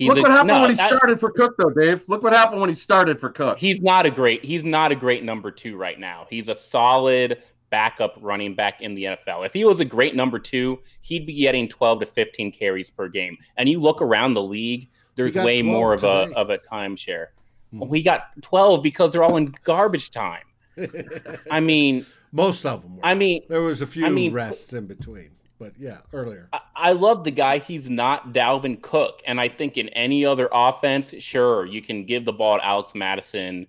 Look 0.00 0.18
a, 0.18 0.21
what 0.23 0.30
happened 0.30 0.49
no, 0.49 0.61
when 0.61 0.71
he 0.71 0.76
started 0.76 1.18
for 1.18 1.30
Cook, 1.30 1.56
though, 1.56 1.71
Dave. 1.71 2.02
Look 2.06 2.23
what 2.23 2.35
happened 2.35 2.61
when 2.61 2.68
he 2.68 2.76
started 2.76 3.18
for 3.18 3.30
Cook. 3.30 3.59
He's 3.59 3.80
not 3.80 4.04
a 4.04 4.11
great. 4.11 4.45
He's 4.45 4.64
not 4.64 4.92
a 4.92 4.97
great 4.97 5.25
number 5.25 5.50
two 5.50 5.76
right 5.76 5.99
now. 5.99 6.26
He's 6.28 6.49
a 6.49 6.54
solid 6.54 7.42
backup 7.76 8.16
running 8.23 8.54
back 8.54 8.80
in 8.80 8.95
the 8.95 9.04
NFL. 9.04 9.45
If 9.45 9.52
he 9.52 9.66
was 9.66 9.80
a 9.80 9.85
great 9.85 10.16
number 10.16 10.38
two, 10.38 10.80
he'd 11.02 11.26
be 11.26 11.35
getting 11.35 11.68
12 11.68 12.00
to 12.00 12.06
15 12.06 12.50
carries 12.50 12.88
per 12.88 13.06
game. 13.06 13.37
And 13.59 13.68
you 13.68 13.83
look 13.83 14.00
around 14.00 14.33
the 14.33 14.42
league, 14.42 14.88
there's 15.14 15.35
way 15.35 15.61
more 15.61 15.92
of 15.92 16.02
a 16.02 16.33
of 16.35 16.49
a 16.49 16.56
timeshare. 16.56 17.26
Hmm. 17.73 17.80
Well, 17.80 17.90
we 17.90 18.02
got 18.02 18.30
12 18.40 18.83
because 18.83 19.12
they're 19.12 19.23
all 19.23 19.37
in 19.37 19.54
garbage 19.62 20.11
time. 20.11 20.45
I 21.50 21.61
mean, 21.61 22.06
most 22.33 22.64
of 22.64 22.80
them. 22.80 22.97
Were. 22.97 23.04
I 23.04 23.14
mean, 23.14 23.42
there 23.50 23.61
was 23.61 23.83
a 23.83 23.87
few 23.87 24.06
I 24.06 24.09
mean, 24.09 24.33
rests 24.33 24.73
in 24.73 24.87
between, 24.87 25.33
but 25.59 25.73
yeah, 25.78 25.99
earlier. 26.14 26.49
I, 26.54 26.61
I 26.75 26.92
love 26.92 27.25
the 27.25 27.30
guy. 27.30 27.59
He's 27.59 27.90
not 27.90 28.33
Dalvin 28.33 28.80
Cook, 28.80 29.21
and 29.26 29.38
I 29.38 29.50
think 29.50 29.76
in 29.76 29.90
any 29.90 30.25
other 30.25 30.49
offense, 30.50 31.12
sure, 31.18 31.66
you 31.66 31.83
can 31.83 32.06
give 32.06 32.25
the 32.25 32.33
ball 32.33 32.56
to 32.56 32.64
Alex 32.64 32.95
Mattison 32.95 33.66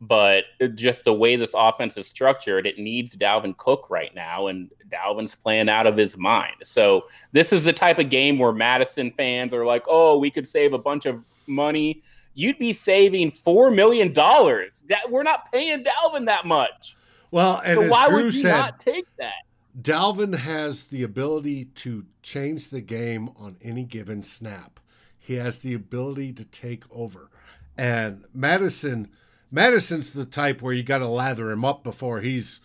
but 0.00 0.44
just 0.74 1.04
the 1.04 1.14
way 1.14 1.36
this 1.36 1.52
offense 1.54 1.96
is 1.96 2.06
structured, 2.06 2.66
it 2.66 2.78
needs 2.78 3.16
Dalvin 3.16 3.56
Cook 3.56 3.88
right 3.90 4.14
now, 4.14 4.48
and 4.48 4.70
Dalvin's 4.88 5.34
playing 5.34 5.68
out 5.68 5.86
of 5.86 5.96
his 5.96 6.16
mind. 6.16 6.56
So 6.62 7.04
this 7.32 7.52
is 7.52 7.64
the 7.64 7.72
type 7.72 7.98
of 7.98 8.10
game 8.10 8.38
where 8.38 8.52
Mattison 8.52 9.10
fans 9.12 9.54
are 9.54 9.64
like, 9.64 9.84
"Oh, 9.88 10.18
we 10.18 10.30
could 10.30 10.46
save 10.46 10.72
a 10.72 10.78
bunch 10.78 11.06
of 11.06 11.24
money." 11.46 12.02
You'd 12.34 12.58
be 12.58 12.72
saving 12.72 13.30
four 13.30 13.70
million 13.70 14.12
dollars. 14.12 14.84
That 14.88 15.10
we're 15.10 15.22
not 15.22 15.50
paying 15.52 15.84
Dalvin 15.84 16.26
that 16.26 16.44
much. 16.44 16.96
Well, 17.30 17.60
and 17.64 17.80
so 17.80 17.88
why 17.88 18.08
Drew 18.08 18.24
would 18.24 18.34
you 18.34 18.42
said, 18.42 18.56
not 18.56 18.80
take 18.80 19.06
that? 19.18 19.32
Dalvin 19.80 20.36
has 20.36 20.84
the 20.84 21.02
ability 21.02 21.66
to 21.66 22.04
change 22.22 22.68
the 22.68 22.80
game 22.80 23.30
on 23.36 23.56
any 23.62 23.84
given 23.84 24.22
snap. 24.22 24.78
He 25.18 25.34
has 25.34 25.58
the 25.58 25.74
ability 25.74 26.32
to 26.34 26.44
take 26.44 26.84
over. 26.92 27.30
And 27.76 28.24
Mattison, 28.32 29.10
Mattison's 29.54 30.12
the 30.12 30.24
type 30.24 30.60
where 30.60 30.72
you 30.72 30.82
got 30.82 30.98
to 30.98 31.06
lather 31.06 31.52
him 31.52 31.64
up 31.64 31.84
before 31.84 32.20
he's 32.20 32.60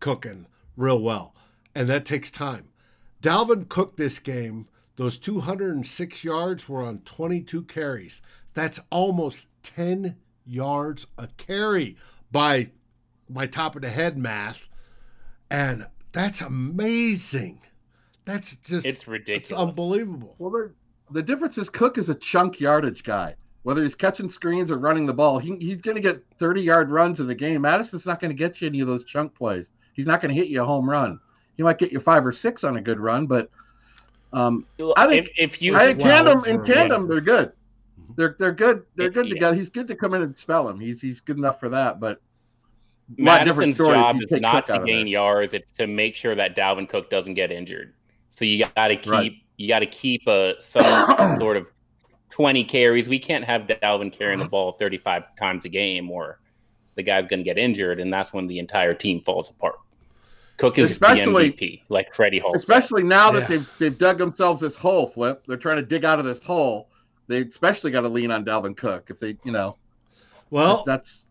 cooking 0.00 0.46
real 0.76 1.00
well. 1.00 1.32
And 1.76 1.88
that 1.88 2.04
takes 2.04 2.32
time. 2.32 2.70
Dalvin 3.22 3.68
Cook 3.68 3.96
this 3.96 4.18
game, 4.18 4.66
those 4.96 5.16
206 5.16 6.24
yards 6.24 6.68
were 6.68 6.82
on 6.82 6.98
22 7.04 7.62
carries. 7.62 8.20
That's 8.52 8.80
almost 8.90 9.48
10 9.62 10.16
yards 10.44 11.06
a 11.16 11.28
carry 11.36 11.96
by 12.32 12.72
my 13.28 13.46
top 13.46 13.76
of 13.76 13.82
the 13.82 13.88
head 13.88 14.18
math. 14.18 14.68
And 15.48 15.86
that's 16.10 16.40
amazing. 16.40 17.60
That's 18.24 18.56
just 18.56 18.86
it's 18.86 19.06
ridiculous. 19.06 19.44
It's 19.44 19.52
unbelievable. 19.52 20.34
Well, 20.38 20.70
the 21.12 21.22
difference 21.22 21.58
is 21.58 21.70
Cook 21.70 21.96
is 21.96 22.08
a 22.08 22.14
chunk 22.16 22.58
yardage 22.58 23.04
guy. 23.04 23.36
Whether 23.64 23.82
he's 23.82 23.94
catching 23.94 24.30
screens 24.30 24.70
or 24.70 24.76
running 24.76 25.06
the 25.06 25.14
ball, 25.14 25.38
he, 25.38 25.56
he's 25.56 25.76
going 25.76 25.96
to 25.96 26.02
get 26.02 26.22
30 26.38 26.62
yard 26.62 26.90
runs 26.90 27.18
in 27.18 27.26
the 27.26 27.34
game. 27.34 27.62
Mattison's 27.62 28.06
not 28.06 28.20
going 28.20 28.30
to 28.30 28.36
get 28.36 28.60
you 28.60 28.68
any 28.68 28.80
of 28.80 28.86
those 28.86 29.04
chunk 29.04 29.34
plays. 29.34 29.66
He's 29.94 30.06
not 30.06 30.20
going 30.20 30.34
to 30.34 30.40
hit 30.40 30.48
you 30.48 30.62
a 30.62 30.64
home 30.64 30.88
run. 30.88 31.18
He 31.56 31.62
might 31.62 31.78
get 31.78 31.90
you 31.90 31.98
five 31.98 32.26
or 32.26 32.32
six 32.32 32.62
on 32.62 32.76
a 32.76 32.80
good 32.80 33.00
run, 33.00 33.26
but 33.26 33.48
um, 34.34 34.66
I 34.96 35.06
think 35.06 35.28
if, 35.36 35.54
if 35.54 35.62
you 35.62 35.76
I, 35.76 35.90
in 35.90 35.98
tandem 35.98 36.44
in 36.44 36.64
tandem 36.64 37.06
they're 37.06 37.20
good. 37.20 37.52
They're 38.16 38.36
they're 38.38 38.52
good. 38.52 38.82
They're 38.96 39.10
good 39.10 39.26
yeah. 39.26 39.34
together. 39.34 39.56
He's 39.56 39.70
good 39.70 39.88
to 39.88 39.96
come 39.96 40.14
in 40.14 40.22
and 40.22 40.36
spell 40.36 40.68
him. 40.68 40.78
He's 40.78 41.00
he's 41.00 41.20
good 41.20 41.38
enough 41.38 41.60
for 41.60 41.68
that. 41.68 42.00
But 42.00 42.20
Mattison's 43.16 43.76
job 43.76 44.18
is 44.20 44.32
not 44.32 44.66
to 44.66 44.82
gain 44.84 45.06
yards; 45.06 45.54
it's 45.54 45.70
to 45.72 45.86
make 45.86 46.16
sure 46.16 46.34
that 46.34 46.56
Dalvin 46.56 46.88
Cook 46.88 47.10
doesn't 47.10 47.34
get 47.34 47.52
injured. 47.52 47.94
So 48.28 48.44
you 48.44 48.66
got 48.76 48.88
to 48.88 48.96
keep 48.96 49.12
right. 49.12 49.32
you 49.56 49.68
got 49.68 49.80
to 49.80 49.86
keep 49.86 50.26
a 50.26 50.54
some 50.60 51.36
sort 51.38 51.56
of 51.56 51.70
twenty 52.34 52.64
carries. 52.64 53.08
We 53.08 53.20
can't 53.20 53.44
have 53.44 53.62
Dalvin 53.62 54.12
carrying 54.12 54.40
the 54.40 54.46
mm-hmm. 54.46 54.50
ball 54.50 54.72
thirty 54.72 54.98
five 54.98 55.22
times 55.38 55.64
a 55.64 55.68
game, 55.68 56.10
or 56.10 56.40
the 56.96 57.02
guy's 57.04 57.26
going 57.26 57.38
to 57.38 57.44
get 57.44 57.58
injured, 57.58 58.00
and 58.00 58.12
that's 58.12 58.32
when 58.32 58.48
the 58.48 58.58
entire 58.58 58.92
team 58.92 59.20
falls 59.20 59.50
apart. 59.50 59.76
Cook 60.56 60.78
is 60.78 60.90
especially, 60.90 61.50
the 61.50 61.56
MVP, 61.56 61.82
like 61.88 62.12
Freddie 62.12 62.40
Holt. 62.40 62.56
Especially 62.56 63.04
now 63.04 63.30
that 63.30 63.42
yeah. 63.42 63.46
they've 63.46 63.78
they've 63.78 63.98
dug 63.98 64.18
themselves 64.18 64.60
this 64.60 64.76
hole, 64.76 65.08
Flip. 65.08 65.44
They're 65.46 65.56
trying 65.56 65.76
to 65.76 65.82
dig 65.82 66.04
out 66.04 66.18
of 66.18 66.24
this 66.24 66.42
hole. 66.42 66.88
They 67.28 67.42
especially 67.42 67.92
got 67.92 68.00
to 68.00 68.08
lean 68.08 68.32
on 68.32 68.44
Dalvin 68.44 68.76
Cook 68.76 69.10
if 69.10 69.20
they, 69.20 69.36
you 69.44 69.52
know. 69.52 69.76
Well, 70.50 70.82
that's. 70.84 71.26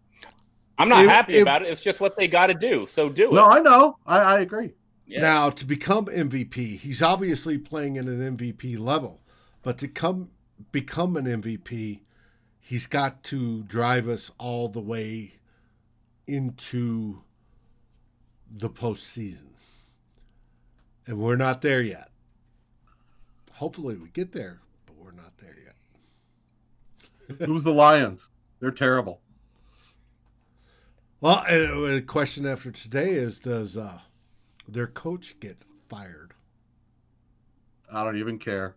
I'm 0.78 0.90
not 0.90 1.06
happy 1.06 1.40
about 1.40 1.64
it. 1.64 1.70
It's 1.70 1.82
just 1.82 2.00
what 2.00 2.18
they 2.18 2.28
got 2.28 2.48
to 2.48 2.54
do. 2.54 2.88
So 2.90 3.10
do 3.10 3.30
it. 3.30 3.34
No, 3.34 3.44
I 3.44 3.60
know. 3.60 3.98
I, 4.08 4.20
I 4.20 4.40
agree. 4.40 4.74
Yeah. 5.06 5.22
Now 5.22 5.50
to 5.50 5.66
become 5.66 6.06
MVP, 6.06 6.80
he's 6.80 7.02
obviously 7.02 7.58
playing 7.58 7.98
at 7.98 8.06
an 8.06 8.38
MVP 8.38 8.80
level, 8.80 9.22
but 9.62 9.78
to 9.80 9.88
come 9.88 10.30
become 10.72 11.18
an 11.18 11.26
MVP, 11.26 12.02
he's 12.60 12.88
got 12.88 13.24
to 13.26 13.64
drive 13.64 14.08
us 14.08 14.32
all 14.38 14.70
the 14.70 14.80
way 14.80 15.34
into 16.28 17.22
the 18.50 18.70
postseason. 18.70 19.50
And 21.06 21.18
we're 21.18 21.36
not 21.36 21.62
there 21.62 21.82
yet. 21.82 22.10
Hopefully 23.54 23.96
we 23.96 24.10
get 24.10 24.32
there, 24.32 24.62
but 24.86 24.96
we're 24.96 25.12
not 25.12 25.38
there 25.38 25.56
yet. 25.64 27.38
Who's 27.48 27.64
the 27.64 27.74
Lions? 27.74 28.30
They're 28.60 28.72
terrible. 28.72 29.20
Well, 31.20 31.46
a 31.48 32.02
question 32.02 32.46
after 32.46 32.72
today 32.72 33.12
is 33.12 33.40
does 33.40 33.78
uh, 33.78 34.00
their 34.68 34.88
coach 34.88 35.40
get 35.40 35.58
fired? 35.88 36.34
I 37.92 38.04
don't 38.04 38.18
even 38.18 38.40
care. 38.40 38.76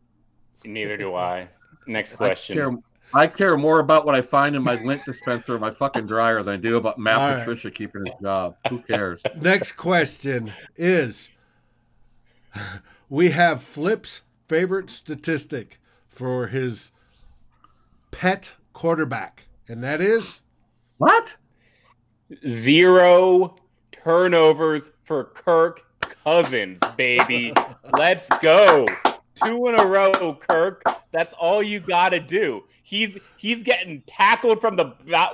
Neither 0.64 0.96
do 0.96 1.14
I. 1.14 1.48
Next 1.86 2.14
question. 2.14 2.58
I 2.58 2.60
care, 2.60 2.78
I 3.14 3.26
care 3.26 3.56
more 3.56 3.80
about 3.80 4.04
what 4.06 4.14
I 4.14 4.22
find 4.22 4.56
in 4.56 4.62
my 4.62 4.82
lint 4.82 5.04
dispenser 5.04 5.54
or 5.54 5.58
my 5.58 5.70
fucking 5.70 6.06
dryer 6.06 6.42
than 6.42 6.54
I 6.54 6.56
do 6.56 6.76
about 6.76 6.98
Matt 6.98 7.18
All 7.18 7.38
Patricia 7.38 7.68
right. 7.68 7.74
keeping 7.74 8.06
his 8.06 8.14
job. 8.20 8.56
Who 8.68 8.80
cares? 8.80 9.22
Next 9.40 9.72
question 9.72 10.52
is 10.76 11.28
we 13.08 13.30
have 13.30 13.62
Flip's 13.62 14.22
favorite 14.48 14.90
statistic 14.90 15.80
for 16.08 16.48
his 16.48 16.92
pet 18.10 18.52
quarterback, 18.72 19.46
and 19.68 19.82
that 19.84 20.00
is 20.00 20.40
what? 20.98 21.36
Zero 22.48 23.56
turnovers 23.92 24.90
for 25.04 25.24
Kirk 25.24 25.84
Cousins, 26.24 26.80
baby. 26.96 27.52
Let's 27.96 28.28
go. 28.42 28.86
Two 29.42 29.68
in 29.68 29.74
a 29.74 29.84
row, 29.84 30.34
Kirk. 30.34 30.82
That's 31.12 31.32
all 31.34 31.62
you 31.62 31.80
got 31.80 32.10
to 32.10 32.20
do. 32.20 32.64
He's 32.82 33.18
he's 33.36 33.62
getting 33.62 34.02
tackled 34.06 34.60
from 34.60 34.76
the 34.76 34.92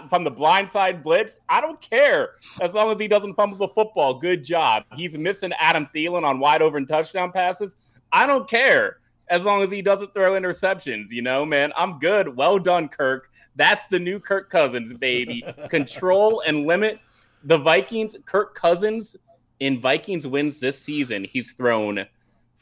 from 0.08 0.24
the 0.24 0.30
blindside 0.30 1.02
blitz. 1.02 1.38
I 1.48 1.60
don't 1.60 1.80
care 1.80 2.30
as 2.60 2.74
long 2.74 2.90
as 2.90 2.98
he 2.98 3.06
doesn't 3.06 3.34
fumble 3.34 3.58
the 3.58 3.68
football. 3.68 4.14
Good 4.14 4.42
job. 4.42 4.84
He's 4.96 5.16
missing 5.16 5.52
Adam 5.58 5.88
Thielen 5.94 6.24
on 6.24 6.40
wide 6.40 6.62
open 6.62 6.86
touchdown 6.86 7.30
passes. 7.30 7.76
I 8.10 8.26
don't 8.26 8.48
care 8.48 8.98
as 9.28 9.44
long 9.44 9.62
as 9.62 9.70
he 9.70 9.82
doesn't 9.82 10.14
throw 10.14 10.32
interceptions. 10.32 11.10
You 11.10 11.22
know, 11.22 11.44
man, 11.44 11.72
I'm 11.76 11.98
good. 11.98 12.36
Well 12.36 12.58
done, 12.58 12.88
Kirk. 12.88 13.30
That's 13.54 13.86
the 13.86 13.98
new 13.98 14.18
Kirk 14.18 14.50
Cousins, 14.50 14.92
baby. 14.92 15.44
Control 15.68 16.42
and 16.46 16.66
limit 16.66 17.00
the 17.44 17.58
Vikings. 17.58 18.16
Kirk 18.24 18.54
Cousins 18.54 19.14
in 19.60 19.78
Vikings 19.78 20.26
wins 20.26 20.58
this 20.58 20.78
season. 20.78 21.24
He's 21.24 21.52
thrown 21.52 22.06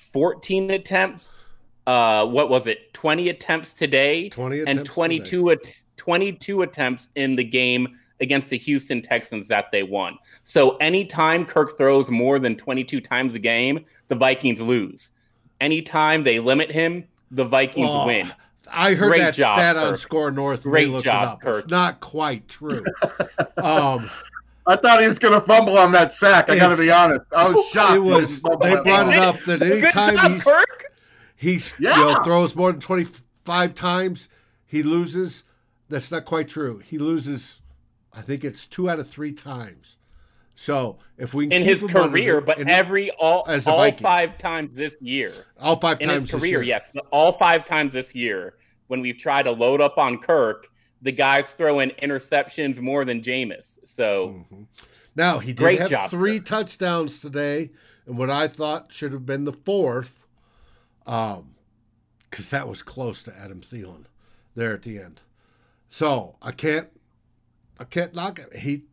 14 0.00 0.70
attempts. 0.70 1.40
Uh, 1.86 2.26
what 2.26 2.50
was 2.50 2.66
it? 2.66 2.92
20 2.94 3.30
attempts 3.30 3.72
today 3.72 4.28
20 4.28 4.60
attempts 4.60 4.78
and 4.78 4.86
22 4.86 5.50
at, 5.50 5.82
22 5.96 6.62
attempts 6.62 7.08
in 7.14 7.36
the 7.36 7.44
game 7.44 7.96
against 8.20 8.50
the 8.50 8.58
Houston 8.58 9.00
Texans 9.00 9.48
that 9.48 9.70
they 9.72 9.82
won. 9.82 10.18
So 10.44 10.76
anytime 10.76 11.46
Kirk 11.46 11.76
throws 11.76 12.10
more 12.10 12.38
than 12.38 12.56
22 12.56 13.00
times 13.00 13.34
a 13.34 13.38
game, 13.38 13.84
the 14.08 14.14
Vikings 14.14 14.60
lose. 14.60 15.12
Anytime 15.60 16.22
they 16.24 16.38
limit 16.38 16.70
him, 16.70 17.04
the 17.30 17.44
Vikings 17.44 17.88
oh, 17.90 18.06
win. 18.06 18.30
I 18.72 18.94
heard 18.94 19.08
Great 19.08 19.20
that 19.20 19.34
job, 19.34 19.56
stat 19.56 19.76
Kirk. 19.76 19.84
on 19.84 19.94
Skor 19.94 20.34
North. 20.34 20.62
Great 20.62 20.88
looked 20.88 21.04
job, 21.04 21.22
it 21.22 21.28
up. 21.32 21.40
Kirk. 21.40 21.56
It's 21.56 21.68
not 21.68 22.00
quite 22.00 22.46
true. 22.48 22.84
um, 23.56 24.10
I 24.66 24.76
thought 24.76 25.00
he 25.00 25.08
was 25.08 25.18
going 25.18 25.34
to 25.34 25.40
fumble 25.40 25.78
on 25.78 25.92
that 25.92 26.12
sack. 26.12 26.50
I 26.50 26.58
got 26.58 26.68
to 26.68 26.76
be 26.76 26.90
honest. 26.90 27.22
I 27.34 27.48
was 27.48 27.66
shocked. 27.68 27.96
It 27.96 28.00
was. 28.00 28.42
They 28.42 28.48
brought 28.50 29.08
it 29.08 29.18
up 29.18 29.40
that 29.40 29.62
anytime 29.62 30.32
he's, 30.32 30.46
he's 31.36 31.74
yeah. 31.78 31.96
you 31.96 32.04
know, 32.04 32.22
throws 32.22 32.54
more 32.54 32.70
than 32.70 32.80
twenty 32.80 33.06
five 33.44 33.74
times, 33.74 34.28
he 34.66 34.82
loses. 34.82 35.44
That's 35.88 36.12
not 36.12 36.24
quite 36.24 36.48
true. 36.48 36.78
He 36.78 36.98
loses. 36.98 37.60
I 38.12 38.22
think 38.22 38.44
it's 38.44 38.66
two 38.66 38.90
out 38.90 38.98
of 38.98 39.08
three 39.08 39.32
times. 39.32 39.96
So 40.54 40.98
if 41.16 41.32
we 41.32 41.46
in 41.46 41.62
his 41.62 41.82
career, 41.82 42.40
but 42.40 42.58
in, 42.58 42.68
every 42.68 43.10
all 43.12 43.48
all 43.66 43.92
five 43.92 44.36
times 44.36 44.76
this 44.76 44.94
year, 45.00 45.32
all 45.58 45.76
five 45.76 46.00
in 46.00 46.08
times 46.08 46.30
his 46.30 46.38
career, 46.38 46.60
yes, 46.60 46.88
all 47.10 47.32
five 47.32 47.64
times 47.64 47.94
this 47.94 48.14
year, 48.14 48.54
when 48.88 49.00
we've 49.00 49.16
tried 49.16 49.44
to 49.44 49.52
load 49.52 49.80
up 49.80 49.96
on 49.96 50.18
Kirk, 50.18 50.69
the 51.02 51.12
guys 51.12 51.50
throwing 51.52 51.90
interceptions 52.02 52.80
more 52.80 53.04
than 53.04 53.22
Jameis. 53.22 53.78
So 53.84 54.44
mm-hmm. 54.52 54.62
now 55.16 55.38
he 55.38 55.52
did 55.52 55.78
have 55.78 55.90
job, 55.90 56.10
three 56.10 56.40
touchdowns 56.40 57.20
today, 57.20 57.70
and 58.06 58.18
what 58.18 58.30
I 58.30 58.48
thought 58.48 58.92
should 58.92 59.12
have 59.12 59.26
been 59.26 59.44
the 59.44 59.52
fourth, 59.52 60.26
um, 61.06 61.54
because 62.28 62.50
that 62.50 62.68
was 62.68 62.82
close 62.82 63.22
to 63.24 63.36
Adam 63.36 63.60
Thielen 63.60 64.04
there 64.54 64.74
at 64.74 64.82
the 64.82 64.98
end. 64.98 65.22
So 65.88 66.36
I 66.40 66.52
can't, 66.52 66.88
I 67.78 67.84
can't 67.84 68.14
knock 68.14 68.38
it. 68.38 68.58
He, 68.58 68.84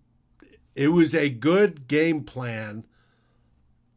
it 0.75 0.89
was 0.89 1.13
a 1.13 1.29
good 1.29 1.87
game 1.87 2.23
plan. 2.23 2.85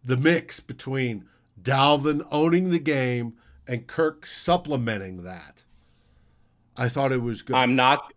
The 0.03 0.17
mix 0.17 0.61
between 0.61 1.27
Dalvin 1.61 2.27
owning 2.31 2.71
the 2.71 2.79
game 2.79 3.35
and 3.67 3.87
Kirk 3.87 4.27
supplementing 4.27 5.23
that. 5.25 5.60
I 6.77 6.89
thought 6.89 7.13
it 7.13 7.23
was 7.23 7.43
good. 7.43 7.57
I'm 7.57 7.77
not. 7.77 8.13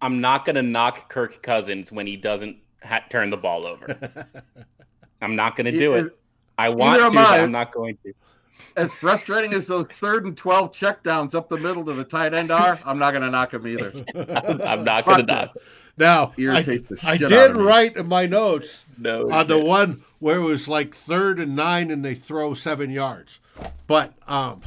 I'm 0.00 0.20
not 0.20 0.44
going 0.44 0.56
to 0.56 0.62
knock 0.62 1.08
Kirk 1.08 1.42
Cousins 1.42 1.90
when 1.90 2.06
he 2.06 2.16
doesn't 2.16 2.56
ha- 2.84 3.04
turn 3.10 3.30
the 3.30 3.36
ball 3.36 3.66
over. 3.66 3.98
I'm 5.20 5.34
not 5.34 5.56
going 5.56 5.64
to 5.72 5.76
do 5.76 5.94
it. 5.94 6.16
I 6.56 6.68
want 6.68 7.00
to, 7.00 7.10
but 7.10 7.40
I'm 7.40 7.52
not 7.52 7.72
going 7.72 7.98
to. 8.04 8.12
As 8.76 8.92
frustrating 8.94 9.52
as 9.54 9.66
those 9.66 9.86
third 9.86 10.24
and 10.24 10.36
twelve 10.36 10.72
checkdowns 10.72 11.34
up 11.34 11.48
the 11.48 11.56
middle 11.56 11.84
to 11.84 11.92
the 11.92 12.04
tight 12.04 12.32
end 12.32 12.52
are, 12.52 12.78
I'm 12.84 12.98
not 12.98 13.10
going 13.10 13.22
to 13.22 13.30
knock 13.30 13.52
him 13.52 13.66
either. 13.66 13.92
I'm 14.64 14.84
not 14.84 15.04
going 15.04 15.26
to 15.26 15.32
knock. 15.32 15.56
Now, 15.96 16.32
I, 16.38 16.80
I 17.02 17.16
did 17.16 17.56
write 17.56 17.96
in 17.96 18.06
my 18.06 18.26
notes 18.26 18.84
no, 18.96 19.28
on 19.32 19.48
the 19.48 19.58
one 19.58 20.04
where 20.20 20.36
it 20.36 20.44
was 20.44 20.68
like 20.68 20.94
third 20.94 21.40
and 21.40 21.56
nine 21.56 21.90
and 21.90 22.04
they 22.04 22.14
throw 22.14 22.54
seven 22.54 22.90
yards, 22.90 23.40
but 23.88 24.14
um, 24.28 24.62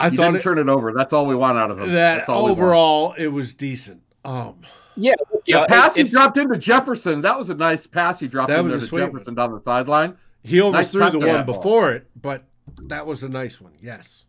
I 0.00 0.10
he 0.10 0.16
thought 0.16 0.24
didn't 0.26 0.40
it, 0.40 0.42
turn 0.42 0.58
it 0.58 0.68
over. 0.68 0.92
That's 0.92 1.12
all 1.12 1.26
we 1.26 1.34
want 1.34 1.58
out 1.58 1.70
of 1.70 1.78
him. 1.78 1.92
That 1.92 2.28
overall, 2.28 3.14
it 3.16 3.28
was 3.28 3.54
decent. 3.54 4.02
Um, 4.24 4.60
yeah, 4.96 5.14
yeah. 5.46 5.60
The 5.60 5.66
pass 5.66 5.94
he 5.94 6.02
dropped 6.04 6.36
into 6.36 6.56
Jefferson. 6.58 7.20
That 7.20 7.38
was 7.38 7.50
a 7.50 7.54
nice 7.54 7.86
pass 7.86 8.20
he 8.20 8.28
dropped 8.28 8.50
into 8.50 8.78
Jefferson 8.78 9.12
one. 9.24 9.34
down 9.34 9.52
the 9.52 9.60
sideline. 9.62 10.16
He 10.42 10.60
overthrew 10.60 11.00
nice 11.00 11.12
the 11.12 11.18
one 11.20 11.46
before 11.46 11.92
it, 11.92 12.06
but 12.20 12.44
that 12.84 13.06
was 13.06 13.22
a 13.22 13.28
nice 13.28 13.60
one. 13.60 13.72
Yes. 13.80 14.24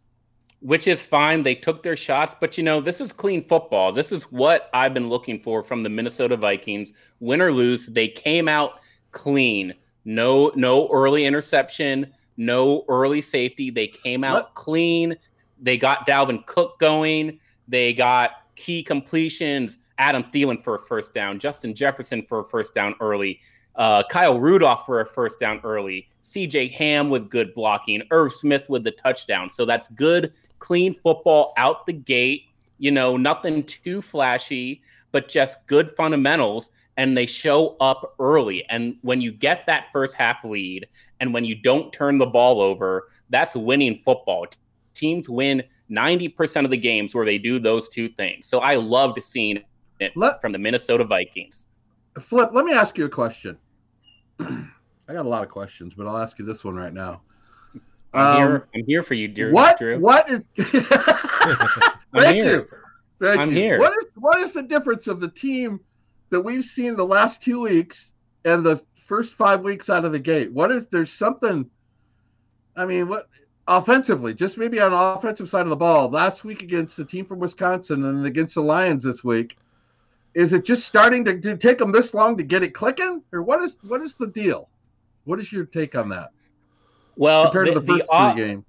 which 0.66 0.88
is 0.88 1.06
fine. 1.06 1.44
They 1.44 1.54
took 1.54 1.84
their 1.84 1.96
shots, 1.96 2.36
but 2.40 2.58
you 2.58 2.64
know, 2.64 2.82
this 2.82 3.00
is 3.00 3.14
clean 3.14 3.48
football. 3.48 3.92
This 3.92 4.12
is 4.12 4.24
what 4.32 4.70
I've 4.74 4.96
been 4.96 5.10
looking 5.10 5.40
for 5.40 5.62
from 5.62 5.84
the 5.84 5.90
Minnesota 5.90 6.36
Vikings. 6.38 6.92
Win 7.20 7.40
or 7.40 7.52
lose, 7.52 7.86
they 7.86 8.08
came 8.08 8.48
out 8.48 8.80
clean. 9.12 9.76
No, 10.06 10.52
no 10.56 10.90
early 10.92 11.26
interception, 11.26 12.12
no 12.38 12.84
early 12.88 13.22
safety. 13.22 13.70
They 13.70 13.88
came 13.88 14.24
out 14.24 14.36
what? 14.36 14.54
clean. 14.56 15.16
They 15.66 15.78
got 15.78 16.06
Dalvin 16.06 16.46
Cook 16.46 16.78
going. 16.78 17.40
They 17.68 17.92
got 17.92 18.44
key 18.56 18.84
completions. 18.84 19.80
Adam 19.98 20.24
Thielen 20.24 20.64
for 20.64 20.76
a 20.76 20.80
first 20.80 21.12
down. 21.12 21.40
Justin 21.40 21.74
Jefferson 21.74 22.22
for 22.22 22.42
a 22.42 22.46
first 22.46 22.76
down 22.76 22.94
early. 23.02 23.40
Uh, 23.76 24.04
Kyle 24.04 24.40
Rudolph 24.40 24.86
for 24.86 25.02
a 25.02 25.06
first 25.06 25.40
down 25.40 25.60
early. 25.64 26.08
CJ 26.24 26.72
Ham 26.74 27.10
with 27.10 27.32
good 27.32 27.52
blocking. 27.56 28.04
Irv 28.12 28.32
Smith 28.32 28.70
with 28.70 28.84
the 28.84 28.92
touchdown. 28.92 29.50
So 29.50 29.66
that's 29.66 29.88
good, 29.90 30.34
clean 30.60 30.94
football 30.94 31.54
out 31.58 31.88
the 31.88 31.94
gate. 31.94 32.44
You 32.78 32.92
know, 32.92 33.18
nothing 33.18 33.64
too 33.64 34.04
flashy, 34.04 34.84
but 35.12 35.28
just 35.28 35.58
good 35.66 35.92
fundamentals. 35.96 36.70
And 36.98 37.18
they 37.18 37.26
show 37.26 37.76
up 37.80 38.14
early. 38.20 38.70
And 38.70 38.98
when 39.02 39.20
you 39.20 39.32
get 39.32 39.66
that 39.66 39.88
first 39.92 40.14
half 40.14 40.44
lead 40.44 40.88
and 41.20 41.34
when 41.34 41.44
you 41.44 41.56
don't 41.56 41.92
turn 41.92 42.20
the 42.20 42.28
ball 42.28 42.62
over, 42.62 43.10
that's 43.32 43.56
winning 43.56 44.00
football. 44.06 44.46
Teams 44.96 45.30
win 45.30 45.64
90% 45.92 46.66
of 46.66 46.72
the 46.72 46.78
games 46.78 47.14
where 47.14 47.26
they 47.26 47.38
do 47.38 47.60
those 47.60 47.90
two 47.90 48.10
things. 48.10 48.48
So 48.48 48.60
I 48.60 48.76
loved 48.76 49.22
seeing 49.24 49.60
it 50.00 50.14
let, 50.16 50.42
from 50.42 50.52
the 50.52 50.58
Minnesota 50.58 51.04
Vikings. 51.04 51.68
Flip, 52.20 52.50
let 52.54 52.66
me 52.66 52.74
ask 52.74 52.98
you 52.98 53.06
a 53.06 53.10
question. 53.10 53.58
I 54.40 55.14
got 55.14 55.26
a 55.26 55.30
lot 55.30 55.44
of 55.44 55.50
questions, 55.50 55.94
but 55.94 56.08
I'll 56.08 56.18
ask 56.18 56.40
you 56.40 56.46
this 56.46 56.64
one 56.64 56.76
right 56.76 56.94
now. 56.94 57.22
I'm 58.14 58.26
um, 58.26 58.38
here. 58.38 58.68
I'm 58.74 58.86
here 58.86 59.04
for 59.04 59.14
you, 59.14 59.28
dear 59.28 59.52
what, 59.52 59.78
Drew. 59.78 60.00
What 60.00 60.30
is? 60.30 60.42
Thank 62.16 62.44
you. 62.44 62.68
Thank 63.20 63.40
I'm 63.40 63.50
you. 63.50 63.56
here. 63.56 63.80
What 63.80 63.94
is 63.98 64.06
what 64.16 64.40
is 64.40 64.52
the 64.54 64.64
difference 64.64 65.08
of 65.08 65.20
the 65.20 65.28
team 65.28 65.80
that 66.30 66.42
we've 66.42 66.64
seen 66.64 66.96
the 66.96 67.06
last 67.06 67.42
two 67.42 67.62
weeks 67.62 68.14
and 68.46 68.66
the 68.66 68.82
first 69.00 69.34
five 69.34 69.62
weeks 69.62 69.90
out 69.90 70.06
of 70.06 70.14
the 70.14 70.20
gate? 70.20 70.52
What 70.52 70.72
is 70.72 70.88
there's 70.88 71.12
something? 71.12 71.70
I 72.78 72.86
mean, 72.86 73.08
what 73.10 73.28
offensively? 73.68 74.34
Just 74.34 74.58
maybe 74.58 74.80
on 74.80 74.92
the 74.92 74.98
offensive 74.98 75.50
side 75.50 75.62
of 75.62 75.70
the 75.70 75.76
ball. 75.76 76.10
Last 76.10 76.44
week 76.44 76.62
against 76.62 76.98
the 76.98 77.06
team 77.06 77.26
from 77.26 77.40
Wisconsin 77.40 78.04
and 78.06 78.26
against 78.26 78.56
the 78.56 78.62
Lions 78.62 79.04
this 79.04 79.24
week 79.24 79.58
is 80.36 80.52
it 80.52 80.66
just 80.66 80.86
starting 80.86 81.24
to, 81.26 81.40
to, 81.40 81.58
take 81.58 81.78
them 81.78 81.92
this 81.92 82.14
long 82.14 82.38
to 82.38 82.44
get 82.44 82.62
it 82.62 82.74
clicking 82.74 83.24
or 83.32 83.42
what 83.42 83.62
is 83.62 83.78
what 83.82 84.02
is 84.02 84.14
the 84.14 84.28
deal 84.28 84.70
what 85.24 85.40
is 85.40 85.52
your 85.52 85.66
take 85.66 85.96
on 85.96 86.10
that 86.10 86.30
well 87.16 87.46
compared 87.46 87.68
the, 87.70 87.74
to 87.74 87.80
the 87.80 87.86
first 87.88 88.04
the 88.06 88.12
off, 88.12 88.36
game 88.36 88.66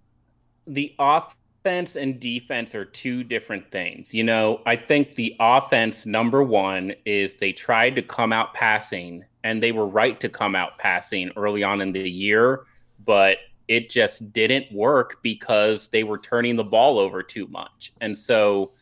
the 0.68 0.94
offense 0.98 1.96
and 1.96 2.20
defense 2.20 2.74
are 2.74 2.84
two 2.84 3.22
different 3.22 3.70
things 3.70 4.14
you 4.14 4.24
know 4.24 4.62
i 4.64 4.74
think 4.74 5.16
the 5.16 5.34
offense 5.40 6.06
number 6.06 6.42
one 6.42 6.94
is 7.04 7.34
they 7.34 7.52
tried 7.52 7.94
to 7.96 8.02
come 8.02 8.32
out 8.32 8.54
passing 8.54 9.24
and 9.44 9.62
they 9.62 9.72
were 9.72 9.86
right 9.86 10.20
to 10.20 10.28
come 10.28 10.54
out 10.54 10.78
passing 10.78 11.30
early 11.36 11.62
on 11.62 11.80
in 11.80 11.92
the 11.92 12.08
year 12.08 12.60
but 13.04 13.38
it 13.68 13.90
just 13.90 14.32
didn't 14.32 14.70
work 14.72 15.18
because 15.22 15.88
they 15.88 16.04
were 16.04 16.18
turning 16.18 16.56
the 16.56 16.64
ball 16.64 16.98
over 16.98 17.22
too 17.22 17.46
much 17.48 17.92
and 18.00 18.16
so 18.16 18.72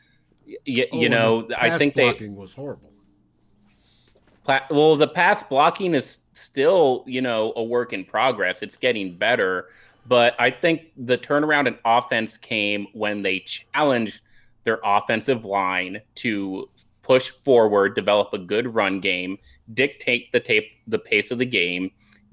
you, 0.64 0.86
oh, 0.92 1.00
you 1.00 1.08
know, 1.08 1.48
I 1.56 1.78
think 1.78 1.94
blocking 1.94 2.34
they 2.34 2.40
was 2.40 2.52
horrible. 2.52 2.90
Well, 4.70 4.96
the 4.96 5.08
pass 5.08 5.42
blocking 5.42 5.94
is 5.94 6.18
still, 6.34 7.02
you 7.06 7.22
know, 7.22 7.54
a 7.56 7.62
work 7.62 7.94
in 7.94 8.04
progress. 8.04 8.62
It's 8.62 8.76
getting 8.76 9.16
better, 9.16 9.70
but 10.06 10.34
I 10.38 10.50
think 10.50 10.90
the 10.98 11.16
turnaround 11.16 11.66
in 11.66 11.78
offense 11.84 12.36
came 12.36 12.86
when 12.92 13.22
they 13.22 13.40
challenged 13.40 14.20
their 14.64 14.80
offensive 14.84 15.44
line 15.44 16.00
to 16.16 16.68
push 17.00 17.30
forward, 17.30 17.94
develop 17.94 18.32
a 18.32 18.38
good 18.38 18.74
run 18.74 19.00
game, 19.00 19.38
dictate 19.72 20.30
the 20.32 20.40
tape, 20.40 20.70
the 20.86 20.98
pace 20.98 21.30
of 21.30 21.38
the 21.38 21.46
game, 21.46 21.90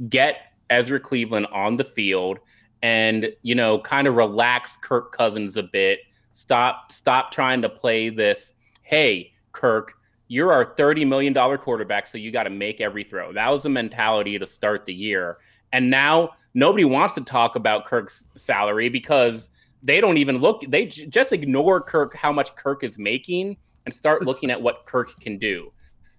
get 0.10 0.51
Ezra 0.72 1.00
Cleveland 1.00 1.46
on 1.52 1.78
the 1.78 1.84
field, 1.84 2.40
and 2.82 3.32
you 3.44 3.54
know, 3.54 3.78
kind 3.80 4.08
of 4.08 4.16
relax 4.16 4.78
Kirk 4.78 5.12
Cousins 5.12 5.58
a 5.58 5.64
bit 5.64 6.00
Stop 6.34 6.92
stop 6.92 7.32
trying 7.32 7.62
to 7.62 7.70
play 7.70 8.10
this, 8.10 8.54
hey, 8.84 9.34
Kirk, 9.52 9.94
you're 10.28 10.52
our 10.54 10.64
$30 10.64 11.06
million 11.06 11.34
quarterback, 11.58 12.08
so 12.08 12.18
you 12.18 12.32
got 12.32 12.44
to 12.44 12.50
make 12.50 12.80
every 12.80 13.04
throw. 13.04 13.34
That 13.34 13.50
was 13.50 13.64
the 13.64 13.70
mentality 13.70 14.40
to 14.40 14.46
start 14.46 14.86
the 14.86 14.94
year. 14.94 15.38
And 15.74 15.90
now 15.90 16.32
nobody 16.54 16.86
wants 16.86 17.16
to 17.16 17.22
talk 17.22 17.56
about 17.56 17.86
Kirk's 17.86 18.24
salary 18.38 18.88
because 18.88 19.50
they 19.84 20.00
don't 20.00 20.18
even 20.18 20.38
look, 20.38 20.64
they 20.70 20.86
j- 20.86 21.08
just 21.08 21.34
ignore 21.34 21.82
Kirk, 21.82 22.16
how 22.16 22.32
much 22.32 22.56
Kirk 22.56 22.84
is 22.84 22.98
making, 22.98 23.58
and 23.86 23.94
start 23.94 24.24
looking 24.24 24.50
at 24.50 24.62
what 24.62 24.86
Kirk 24.86 25.20
can 25.20 25.38
do. 25.38 25.74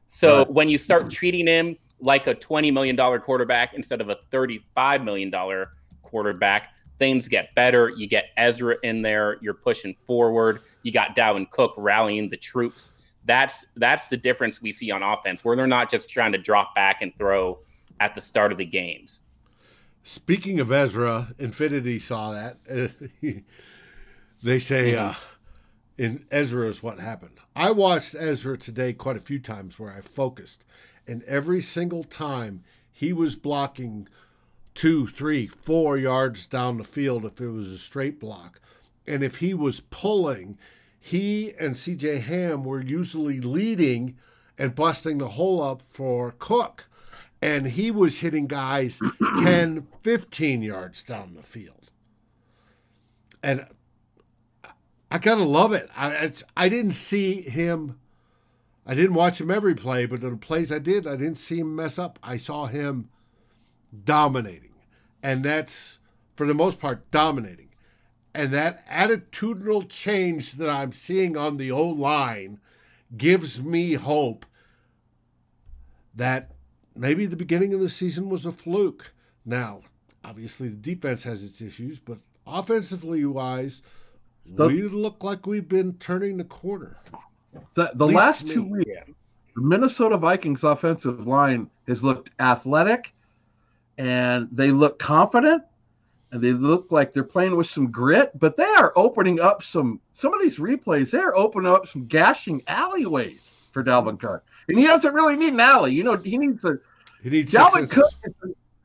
So 0.08 0.44
when 0.44 0.68
you 0.68 0.76
start 0.76 1.02
mm-hmm. 1.02 1.10
treating 1.10 1.46
him 1.46 1.76
like 2.02 2.26
a 2.26 2.34
$20 2.34 2.72
million 2.72 2.96
quarterback 3.20 3.74
instead 3.74 4.00
of 4.00 4.10
a 4.10 4.18
$35 4.32 5.04
million 5.04 5.32
quarterback, 6.02 6.74
things 6.98 7.28
get 7.28 7.54
better. 7.54 7.88
You 7.88 8.06
get 8.06 8.26
Ezra 8.36 8.76
in 8.82 9.02
there. 9.02 9.38
You're 9.40 9.54
pushing 9.54 9.94
forward. 10.06 10.60
You 10.82 10.92
got 10.92 11.16
Dalvin 11.16 11.48
Cook 11.50 11.74
rallying 11.76 12.28
the 12.28 12.36
troops. 12.36 12.92
That's 13.24 13.64
that's 13.76 14.08
the 14.08 14.16
difference 14.16 14.60
we 14.60 14.72
see 14.72 14.90
on 14.90 15.02
offense, 15.02 15.44
where 15.44 15.54
they're 15.54 15.66
not 15.68 15.90
just 15.90 16.10
trying 16.10 16.32
to 16.32 16.38
drop 16.38 16.74
back 16.74 17.02
and 17.02 17.16
throw 17.16 17.60
at 18.00 18.14
the 18.16 18.20
start 18.20 18.50
of 18.50 18.58
the 18.58 18.64
games. 18.64 19.22
Speaking 20.02 20.58
of 20.58 20.72
Ezra, 20.72 21.28
Infinity 21.38 22.00
saw 22.00 22.32
that. 22.32 22.58
they 24.42 24.58
say 24.58 24.92
mm-hmm. 24.92 25.10
uh, 25.10 25.14
in 25.98 26.26
Ezra 26.32 26.66
is 26.66 26.82
what 26.82 26.98
happened. 26.98 27.38
I 27.54 27.70
watched 27.70 28.16
Ezra 28.18 28.58
today 28.58 28.92
quite 28.92 29.16
a 29.16 29.20
few 29.20 29.38
times 29.38 29.78
where 29.78 29.92
I 29.92 30.00
focused, 30.00 30.66
and 31.06 31.22
every 31.24 31.60
single 31.60 32.04
time 32.04 32.62
he 32.90 33.12
was 33.12 33.36
blocking 33.36 34.08
two, 34.74 35.06
three, 35.06 35.46
four 35.46 35.98
yards 35.98 36.46
down 36.46 36.78
the 36.78 36.84
field 36.84 37.24
if 37.24 37.40
it 37.40 37.48
was 37.48 37.70
a 37.70 37.78
straight 37.78 38.18
block. 38.18 38.60
And 39.06 39.22
if 39.22 39.38
he 39.38 39.54
was 39.54 39.80
pulling, 39.80 40.56
he 40.98 41.52
and 41.58 41.74
CJ 41.74 42.22
Ham 42.22 42.64
were 42.64 42.80
usually 42.80 43.40
leading 43.40 44.16
and 44.56 44.74
busting 44.74 45.18
the 45.18 45.28
hole 45.28 45.62
up 45.62 45.82
for 45.82 46.34
Cook. 46.38 46.88
And 47.40 47.66
he 47.66 47.90
was 47.90 48.20
hitting 48.20 48.46
guys 48.46 49.00
10, 49.38 49.88
15 50.02 50.62
yards 50.62 51.02
down 51.02 51.34
the 51.34 51.42
field. 51.42 51.90
And 53.42 53.66
I 55.10 55.18
gotta 55.18 55.42
love 55.44 55.72
it. 55.72 55.90
I 55.96 56.32
I 56.56 56.68
didn't 56.68 56.92
see 56.92 57.42
him. 57.42 57.98
I 58.86 58.94
didn't 58.94 59.14
watch 59.14 59.40
him 59.40 59.50
every 59.50 59.74
play, 59.74 60.06
but 60.06 60.22
in 60.22 60.30
the 60.30 60.36
plays 60.36 60.72
I 60.72 60.78
did, 60.78 61.06
I 61.06 61.16
didn't 61.16 61.36
see 61.36 61.60
him 61.60 61.76
mess 61.76 61.98
up. 61.98 62.18
I 62.22 62.36
saw 62.36 62.66
him 62.66 63.10
dominating. 64.04 64.74
And 65.22 65.44
that's, 65.44 65.98
for 66.34 66.46
the 66.46 66.54
most 66.54 66.80
part, 66.80 67.10
dominating. 67.10 67.68
And 68.34 68.52
that 68.52 68.86
attitudinal 68.88 69.88
change 69.88 70.54
that 70.54 70.68
I'm 70.68 70.90
seeing 70.90 71.36
on 71.36 71.58
the 71.58 71.70
O 71.70 71.86
line 71.86 72.58
gives 73.16 73.62
me 73.62 73.94
hope 73.94 74.46
that 76.14 76.50
maybe 76.96 77.26
the 77.26 77.36
beginning 77.36 77.74
of 77.74 77.80
the 77.80 77.88
season 77.88 78.28
was 78.28 78.46
a 78.46 78.52
fluke. 78.52 79.12
Now, 79.44 79.82
obviously, 80.24 80.68
the 80.68 80.76
defense 80.76 81.22
has 81.24 81.44
its 81.44 81.60
issues, 81.60 81.98
but 81.98 82.18
offensively 82.46 83.24
wise, 83.24 83.82
we 84.44 84.82
look 84.82 85.22
like 85.22 85.46
we've 85.46 85.68
been 85.68 85.94
turning 85.94 86.38
the 86.38 86.44
corner. 86.44 86.98
The, 87.74 87.92
the 87.94 88.06
last 88.06 88.48
two 88.48 88.64
weeks, 88.64 88.90
the 89.54 89.62
Minnesota 89.62 90.16
Vikings 90.16 90.64
offensive 90.64 91.26
line 91.26 91.70
has 91.86 92.02
looked 92.02 92.30
athletic 92.40 93.12
and 93.98 94.48
they 94.50 94.70
look 94.70 94.98
confident 94.98 95.62
and 96.30 96.40
they 96.40 96.52
look 96.52 96.90
like 96.90 97.12
they're 97.12 97.24
playing 97.24 97.56
with 97.56 97.66
some 97.66 97.90
grit, 97.90 98.30
but 98.38 98.56
they 98.56 98.64
are 98.64 98.92
opening 98.96 99.40
up 99.40 99.62
some 99.62 100.00
some 100.12 100.32
of 100.32 100.40
these 100.40 100.58
replays, 100.58 101.10
they're 101.10 101.36
opening 101.36 101.70
up 101.70 101.86
some 101.86 102.06
gashing 102.06 102.62
alleyways 102.68 103.54
for 103.72 103.84
Dalvin 103.84 104.18
Cook. 104.18 104.42
And 104.68 104.78
he 104.78 104.86
doesn't 104.86 105.12
really 105.12 105.36
need 105.36 105.52
an 105.52 105.60
alley. 105.60 105.92
You 105.92 106.04
know, 106.04 106.16
he 106.16 106.38
needs 106.38 106.64
a 106.64 106.78
he 107.22 107.30
needs 107.30 107.52
Dalvin 107.52 107.90
Cook 107.90 108.06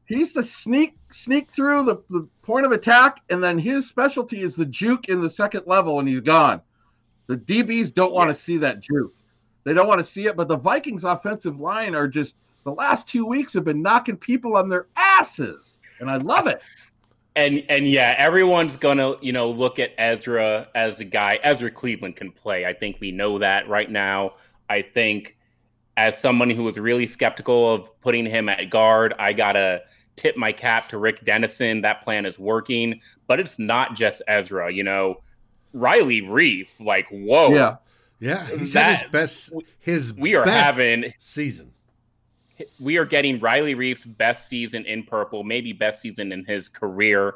he's 0.08 0.34
the 0.34 0.44
sneak 0.44 0.98
sneak 1.12 1.52
through 1.52 1.84
the, 1.84 1.98
the 2.10 2.28
point 2.42 2.66
of 2.66 2.72
attack, 2.72 3.22
and 3.30 3.44
then 3.44 3.60
his 3.60 3.88
specialty 3.88 4.42
is 4.42 4.56
the 4.56 4.66
juke 4.66 5.10
in 5.10 5.22
the 5.22 5.30
second 5.30 5.64
level, 5.68 6.00
and 6.00 6.08
he's 6.08 6.22
gone. 6.22 6.62
The 7.28 7.38
DBs 7.38 7.94
don't 7.94 8.14
want 8.14 8.30
to 8.30 8.36
see 8.36 8.58
that 8.58 8.80
juke. 8.80 9.14
They 9.64 9.74
don't 9.74 9.88
want 9.88 10.00
to 10.00 10.06
see 10.06 10.28
it, 10.28 10.36
but 10.36 10.48
the 10.48 10.56
Vikings 10.56 11.04
offensive 11.04 11.60
line 11.60 11.96
are 11.96 12.08
just– 12.08 12.36
the 12.68 12.74
last 12.74 13.08
two 13.08 13.26
weeks 13.26 13.54
have 13.54 13.64
been 13.64 13.82
knocking 13.82 14.18
people 14.18 14.58
on 14.58 14.68
their 14.68 14.88
asses, 14.98 15.80
and 16.02 16.10
I 16.10 16.18
love 16.18 16.48
it. 16.48 16.62
And 17.38 17.64
and 17.70 17.86
yeah, 17.86 18.16
everyone's 18.18 18.78
gonna 18.78 19.14
you 19.22 19.32
know 19.32 19.48
look 19.52 19.78
at 19.78 19.92
Ezra 20.00 20.70
as 20.74 21.00
a 21.02 21.06
guy. 21.06 21.40
Ezra 21.44 21.70
Cleveland 21.70 22.16
can 22.16 22.32
play. 22.32 22.66
I 22.66 22.74
think 22.74 22.98
we 23.00 23.12
know 23.12 23.38
that 23.38 23.70
right 23.70 23.92
now. 23.92 24.34
I 24.72 24.82
think 24.82 25.38
as 25.98 26.18
someone 26.20 26.50
who 26.50 26.64
was 26.64 26.80
really 26.80 27.06
skeptical 27.06 27.72
of 27.72 28.02
putting 28.02 28.26
him 28.26 28.50
at 28.50 28.72
guard, 28.72 29.14
I 29.20 29.34
gotta 29.34 29.84
tip 30.16 30.36
my 30.36 30.52
cap 30.52 30.90
to 30.90 30.98
Rick 30.98 31.26
Dennison. 31.26 31.82
That 31.82 32.04
plan 32.04 32.26
is 32.26 32.40
working, 32.40 33.02
but 33.28 33.40
it's 33.40 33.60
not 33.60 33.96
just 33.96 34.24
Ezra. 34.28 34.74
You 34.74 34.84
know, 34.84 35.22
Riley 35.74 36.22
Reiff, 36.22 36.70
like 36.80 37.08
whoa, 37.10 37.54
Yeah. 37.54 37.76
Yeah, 38.20 38.48
he's 38.58 38.74
That- 38.74 38.84
had 38.84 39.00
his 39.04 39.12
best. 39.12 39.54
His 39.80 40.14
we 40.16 40.36
are 40.36 40.44
best 40.44 40.58
having 40.78 41.14
season. 41.20 41.72
we 42.80 42.98
are 42.98 43.06
getting 43.06 43.40
Riley 43.40 43.76
Reiff's 43.76 44.06
best 44.06 44.48
season 44.48 44.86
in 44.86 45.04
purple, 45.04 45.44
maybe 45.44 45.72
best 45.74 46.02
season 46.02 46.32
in 46.32 46.44
his 46.46 46.68
career. 46.68 47.36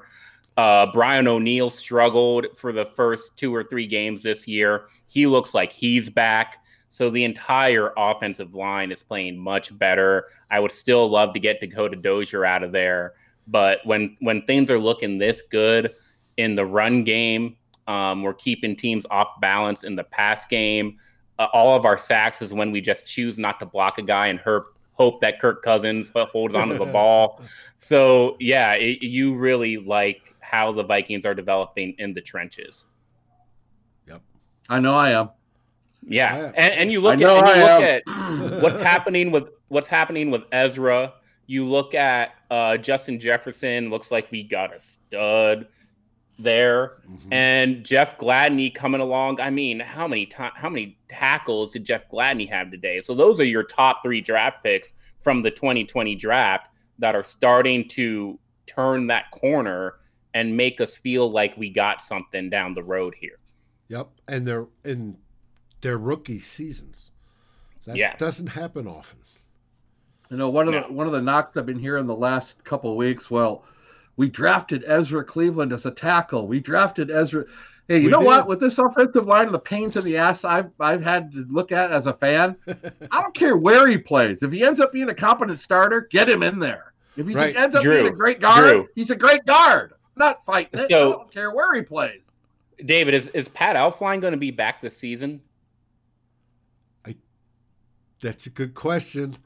Uh, 0.58 0.88
Brian 0.92 1.28
O'Neill 1.28 1.70
struggled 1.70 2.48
for 2.58 2.72
the 2.74 2.86
first 2.86 3.38
two 3.38 3.54
or 3.54 3.64
three 3.64 3.86
games 3.88 4.24
this 4.24 4.48
year. 4.48 4.86
He 5.08 5.28
looks 5.28 5.54
like 5.54 5.72
he's 5.72 6.10
back. 6.10 6.58
So 6.90 7.10
the 7.10 7.24
entire 7.24 7.94
offensive 7.96 8.54
line 8.54 8.92
is 8.92 9.02
playing 9.04 9.38
much 9.38 9.78
better. 9.78 10.26
I 10.50 10.60
would 10.60 10.72
still 10.72 11.08
love 11.10 11.34
to 11.36 11.40
get 11.40 11.62
Dakota 11.62 11.96
Dozier 11.96 12.44
out 12.44 12.64
of 12.64 12.72
there, 12.74 13.14
but 13.48 13.80
when 13.86 14.18
when 14.20 14.42
things 14.42 14.70
are 14.72 14.80
looking 14.80 15.18
this 15.20 15.42
good 15.44 15.94
in 16.38 16.56
the 16.56 16.66
run 16.66 17.04
game, 17.06 17.56
um, 17.92 18.24
we're 18.24 18.34
keeping 18.34 18.74
teams 18.74 19.06
off 19.12 19.40
balance 19.42 19.84
in 19.84 19.96
the 19.98 20.04
pass 20.06 20.46
game. 20.46 20.98
Uh, 21.38 21.48
all 21.52 21.76
of 21.76 21.84
our 21.84 21.98
sacks 21.98 22.42
is 22.42 22.54
when 22.54 22.72
we 22.72 22.80
just 22.80 23.06
choose 23.06 23.38
not 23.38 23.60
to 23.60 23.66
block 23.66 23.98
a 23.98 24.02
guy 24.02 24.28
and 24.28 24.40
her, 24.40 24.68
hope 24.94 25.20
that 25.20 25.40
Kirk 25.42 25.62
Cousins 25.62 26.10
holds 26.14 26.56
onto 26.56 26.78
the 26.78 26.86
ball. 26.86 27.42
So 27.84 28.38
yeah, 28.40 28.74
it, 28.74 29.02
you 29.02 29.34
really 29.36 29.78
like 29.78 30.36
how 30.40 30.72
the 30.72 30.84
Vikings 30.84 31.26
are 31.26 31.34
developing 31.34 31.96
in 31.98 32.14
the 32.14 32.22
trenches. 32.22 32.86
Yep. 34.08 34.22
I 34.70 34.80
know 34.80 34.94
I 34.94 35.20
am. 35.20 35.32
Yeah, 36.08 36.38
Yeah. 36.38 36.52
and, 36.56 36.74
and 36.76 36.92
you 36.92 37.00
look 37.02 37.20
at 37.20 37.22
and 37.24 37.48
you 37.48 37.64
look 37.64 37.82
at 37.82 38.62
what's 38.62 38.84
happening 38.84 39.32
with 39.32 39.46
what's 39.70 39.88
happening 39.88 40.30
with 40.30 40.44
Ezra. 40.52 41.14
You 41.48 41.66
look 41.66 41.96
at 41.96 42.36
uh, 42.52 42.78
Justin 42.78 43.20
Jefferson. 43.20 43.90
Looks 43.90 44.12
like 44.12 44.30
we 44.30 44.44
got 44.44 44.76
a 44.76 44.80
stud 44.80 45.68
there, 46.44 46.98
Mhm. 47.08 47.28
and 47.32 47.86
Jeff 47.86 48.18
Gladney 48.18 48.74
coming 48.74 49.02
along. 49.02 49.40
I 49.40 49.50
mean, 49.50 49.80
how 49.80 50.08
many 50.08 50.26
time, 50.26 50.52
how 50.56 50.70
many 50.70 50.98
tackles 51.10 51.72
did 51.72 51.84
Jeff 51.86 52.10
Gladney 52.10 52.50
have 52.50 52.72
today? 52.72 53.00
So 53.02 53.14
those 53.14 53.40
are 53.40 53.46
your 53.46 53.64
top 53.64 54.02
three 54.04 54.22
draft 54.22 54.64
picks 54.64 54.94
from 55.20 55.42
the 55.42 55.52
2020 55.52 56.16
draft 56.16 56.68
that 57.00 57.16
are 57.16 57.24
starting 57.24 57.88
to 57.90 58.40
turn 58.66 59.08
that 59.08 59.32
corner 59.32 59.96
and 60.34 60.56
make 60.56 60.80
us 60.80 60.98
feel 60.98 61.30
like 61.30 61.58
we 61.58 61.70
got 61.70 62.02
something 62.02 62.50
down 62.50 62.74
the 62.74 62.84
road 62.84 63.14
here. 63.20 63.38
Yep, 63.90 64.08
and 64.28 64.46
they're 64.48 64.68
in 64.86 65.18
their 65.82 65.98
rookie 65.98 66.40
seasons. 66.40 67.12
That 67.86 67.96
Yeah. 67.98 68.16
doesn't 68.16 68.48
happen 68.48 68.88
often. 68.88 69.20
You 70.30 70.38
know, 70.38 70.50
one 70.50 70.70
of 70.70 70.74
No. 70.74 70.88
the 70.88 70.94
one 70.94 71.08
of 71.08 71.12
the 71.12 71.22
knocks 71.22 71.58
I've 71.58 71.66
been 71.66 71.80
hearing 71.80 72.06
the 72.06 72.16
last 72.16 72.64
couple 72.64 72.90
of 72.92 72.96
weeks. 72.96 73.30
Well, 73.30 73.66
we 74.18 74.30
drafted 74.30 74.84
Ezra 74.88 75.24
Cleveland 75.24 75.72
as 75.74 75.86
a 75.86 75.92
tackle. 75.92 76.48
We 76.48 76.60
drafted 76.60 77.10
Ezra. 77.12 77.46
Hey, 77.88 77.98
you 78.00 78.06
We 78.06 78.12
know 78.12 78.20
did. 78.20 78.26
what? 78.28 78.48
With 78.48 78.60
this 78.60 78.78
offensive 78.78 79.26
line 79.26 79.46
and 79.48 79.54
the 79.56 79.60
pains 79.60 79.96
in 79.98 80.04
the 80.06 80.18
ass 80.18 80.44
I've 80.46 80.72
I've 80.80 81.04
had 81.04 81.32
to 81.34 81.46
look 81.50 81.72
at 81.72 81.92
as 81.92 82.06
a 82.06 82.14
fan, 82.14 82.56
I 83.12 83.22
don't 83.22 83.34
care 83.34 83.58
where 83.58 83.88
he 83.88 83.98
plays. 83.98 84.44
If 84.44 84.52
he 84.52 84.64
ends 84.64 84.80
up 84.80 84.92
being 84.94 85.10
a 85.10 85.14
competent 85.16 85.60
starter, 85.60 86.08
get 86.12 86.30
him 86.30 86.44
in 86.44 86.60
there. 86.60 86.94
If 87.18 87.28
he 87.28 87.36
Right. 87.36 87.56
ends 87.56 87.76
up 87.76 87.84
Drew, 87.84 87.96
being 88.04 88.08
a 88.14 88.16
great 88.16 88.40
guard, 88.40 88.64
Drew. 88.64 88.88
he's 88.96 89.10
a 89.12 89.16
great 89.16 89.46
guard. 89.46 89.92
I'm 89.94 89.98
not 90.28 90.44
fighting 90.46 90.80
it. 90.80 90.86
I 90.86 90.88
don't 90.88 91.32
care 91.32 91.52
where 91.54 91.74
he 91.74 91.82
plays. 91.82 92.22
David, 92.86 93.14
is, 93.14 93.28
is 93.30 93.48
Pat 93.50 93.76
Elflein 93.76 94.22
going 94.22 94.32
to 94.32 94.38
be 94.38 94.52
back 94.52 94.82
this 94.82 94.96
season? 94.98 95.42
That's 98.22 98.46
a 98.46 98.52
good 98.52 98.76
question. 98.76 99.38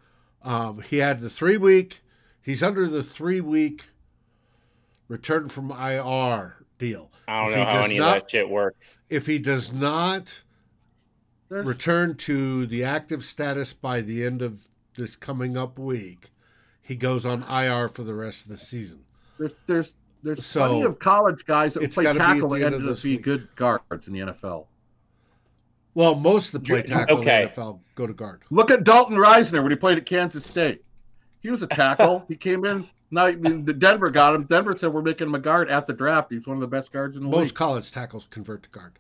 Um, 0.42 0.82
he 0.82 0.98
had 0.98 1.22
the 1.22 1.30
three 1.30 1.56
week. 1.56 2.02
He's 2.42 2.62
under 2.62 2.88
the 2.90 3.04
three 3.04 3.40
week 3.40 3.84
return 5.08 5.50
from 5.50 5.72
IR 5.72 6.56
deal. 6.78 7.12
I 7.28 7.42
don't 7.44 7.52
If 7.52 7.58
know 7.58 7.64
he 7.64 7.70
how 7.70 7.74
does 7.82 7.86
any 7.90 8.00
not- 8.00 8.18
of 8.18 8.24
that 8.24 8.32
shit 8.32 8.50
works. 8.50 9.00
If 9.10 9.26
he 9.28 9.40
does 9.40 9.72
not 9.74 10.44
There's, 11.50 11.66
return 11.66 12.16
to 12.18 12.66
the 12.66 12.84
active 12.84 13.24
status 13.24 13.74
by 13.74 14.02
the 14.02 14.24
end 14.24 14.42
of 14.42 14.68
this 14.98 15.16
coming 15.16 15.58
up 15.58 15.78
week, 15.80 16.32
he 16.82 16.96
goes 16.96 17.26
on 17.26 17.44
IR 17.44 17.88
for 17.90 18.04
the 18.04 18.14
rest 18.14 18.46
of 18.46 18.52
the 18.52 18.58
season. 18.58 19.06
there's 19.38 19.52
there's 19.68 19.94
there's 20.24 20.46
So, 20.46 20.68
plenty 20.68 20.82
of 20.84 20.98
college 21.00 21.46
guys 21.46 21.76
that 21.76 21.92
play 21.92 22.04
gotta 22.04 22.20
at 22.20 22.26
tackle 22.34 22.50
the 22.50 22.60
that 22.60 22.66
end 22.66 22.76
of 22.76 22.82
ended 22.82 22.98
up 22.98 23.04
being 23.04 23.16
week. 23.18 23.24
good 23.26 23.48
guards 23.56 24.08
in 24.08 24.14
the 24.14 24.20
NFL. 24.22 24.66
Well, 25.94 26.16
most 26.16 26.48
of 26.54 26.62
the 26.64 26.68
play 26.68 26.82
tackle 26.82 27.20
okay. 27.20 27.44
in 27.44 27.50
the 27.50 27.54
NFL 27.54 27.80
go 27.96 28.08
to 28.08 28.14
guard. 28.14 28.42
Look 28.50 28.70
at 28.72 28.84
Dalton 28.84 29.18
Risner 29.18 29.62
when 29.62 29.72
he 29.72 29.78
played 29.78 29.98
at 29.98 30.06
Kansas 30.06 30.46
State. 30.46 30.84
He 31.42 31.50
was 31.52 31.62
a 31.62 31.68
tackle. 31.68 32.26
he 32.28 32.36
came 32.36 32.66
in. 32.66 32.88
Now 33.12 33.28
the 33.32 33.74
Denver 33.78 34.10
got 34.10 34.36
him. 34.36 34.44
Denver 34.44 34.76
said 34.78 34.94
we're 34.94 35.02
making 35.02 35.28
him 35.28 35.36
a 35.36 35.40
guard 35.40 35.70
at 35.70 35.88
the 35.88 35.94
draft. 35.94 36.32
He's 36.32 36.46
one 36.48 36.58
of 36.58 36.62
the 36.62 36.68
best 36.68 36.92
guards 36.92 37.16
in 37.16 37.24
the 37.24 37.30
world. 37.30 37.42
Most 37.42 37.50
league. 37.50 37.56
college 37.56 37.92
tackles 37.92 38.28
convert 38.30 38.64
to 38.64 38.70
guard, 38.70 38.94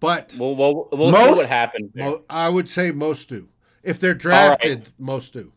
but 0.00 0.34
We'll, 0.38 0.56
we'll, 0.56 0.88
we'll 0.92 1.12
see 1.12 1.18
Most- 1.18 1.36
what 1.36 1.46
happens. 1.48 1.90
mo- 1.94 2.24
I 2.30 2.48
would 2.48 2.68
say 2.68 2.90
most 2.90 3.28
do. 3.28 3.48
If 3.82 4.00
they're 4.00 4.12
right. 4.12 4.18
drafted, 4.20 4.88
most 4.98 5.32
do. 5.32 5.52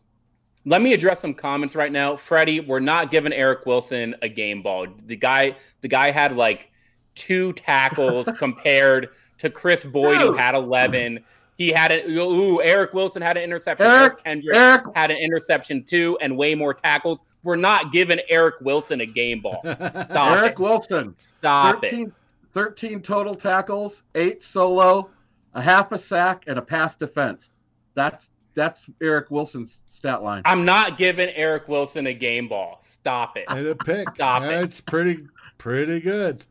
Let 0.66 0.80
me 0.80 0.92
address 0.94 1.20
some 1.20 1.34
comments 1.34 1.74
right 1.74 1.92
now. 1.92 2.16
Freddie, 2.16 2.60
we're 2.60 2.80
not 2.80 3.10
giving 3.10 3.32
Eric 3.34 3.66
Wilson 3.66 4.14
a 4.22 4.28
game 4.30 4.62
ball. 4.62 4.86
The 5.06 5.16
guy, 5.16 5.56
the 5.82 5.88
guy 5.88 6.10
had 6.10 6.34
like 6.36 6.70
two 7.14 7.52
tackles 7.52 8.26
compared 8.38 9.10
to 9.38 9.50
Kris 9.50 9.84
Boyd, 9.84 10.16
who 10.16 10.32
had 10.32 10.54
11. 10.54 11.22
He 11.56 11.70
had 11.70 11.92
it. 11.92 12.08
Ooh, 12.10 12.60
Eric 12.62 12.94
Wilson 12.94 13.22
had 13.22 13.36
an 13.36 13.44
interception. 13.44 13.86
Eric- 13.86 14.00
Eric 14.02 14.24
Kendrick 14.24 14.56
Eric, 14.56 14.84
had 14.94 15.10
an 15.10 15.18
interception 15.18 15.84
too, 15.84 16.18
and 16.20 16.36
way 16.36 16.54
more 16.54 16.74
tackles. 16.74 17.20
We're 17.44 17.56
not 17.56 17.92
giving 17.92 18.18
Eric 18.28 18.56
Wilson 18.60 19.00
a 19.02 19.06
game 19.06 19.40
ball. 19.40 19.60
Stop 20.04 20.38
Eric 20.38 20.52
it. 20.52 20.58
Wilson, 20.58 21.14
Stop 21.18 21.84
it. 21.84 21.90
13, 21.90 22.12
13 22.52 23.02
total 23.02 23.34
tackles, 23.34 24.02
eight 24.14 24.42
solo, 24.42 25.10
a 25.54 25.62
half 25.62 25.92
a 25.92 25.98
sack, 25.98 26.44
and 26.46 26.58
a 26.58 26.62
pass 26.62 26.96
defense. 26.96 27.50
That's 27.94 28.30
that's 28.54 28.86
Eric 29.02 29.30
Wilson's 29.30 29.78
stat 29.84 30.22
line. 30.22 30.42
I'm 30.44 30.64
not 30.64 30.96
giving 30.98 31.28
Eric 31.30 31.68
Wilson 31.68 32.06
a 32.08 32.14
game 32.14 32.48
ball. 32.48 32.78
Stop 32.82 33.36
it. 33.36 33.44
and 33.48 33.66
a 33.66 33.74
pick. 33.74 34.08
Stop 34.14 34.42
it. 34.42 34.46
That's 34.48 34.80
pretty 34.80 35.24
pretty 35.58 36.00
good. 36.00 36.44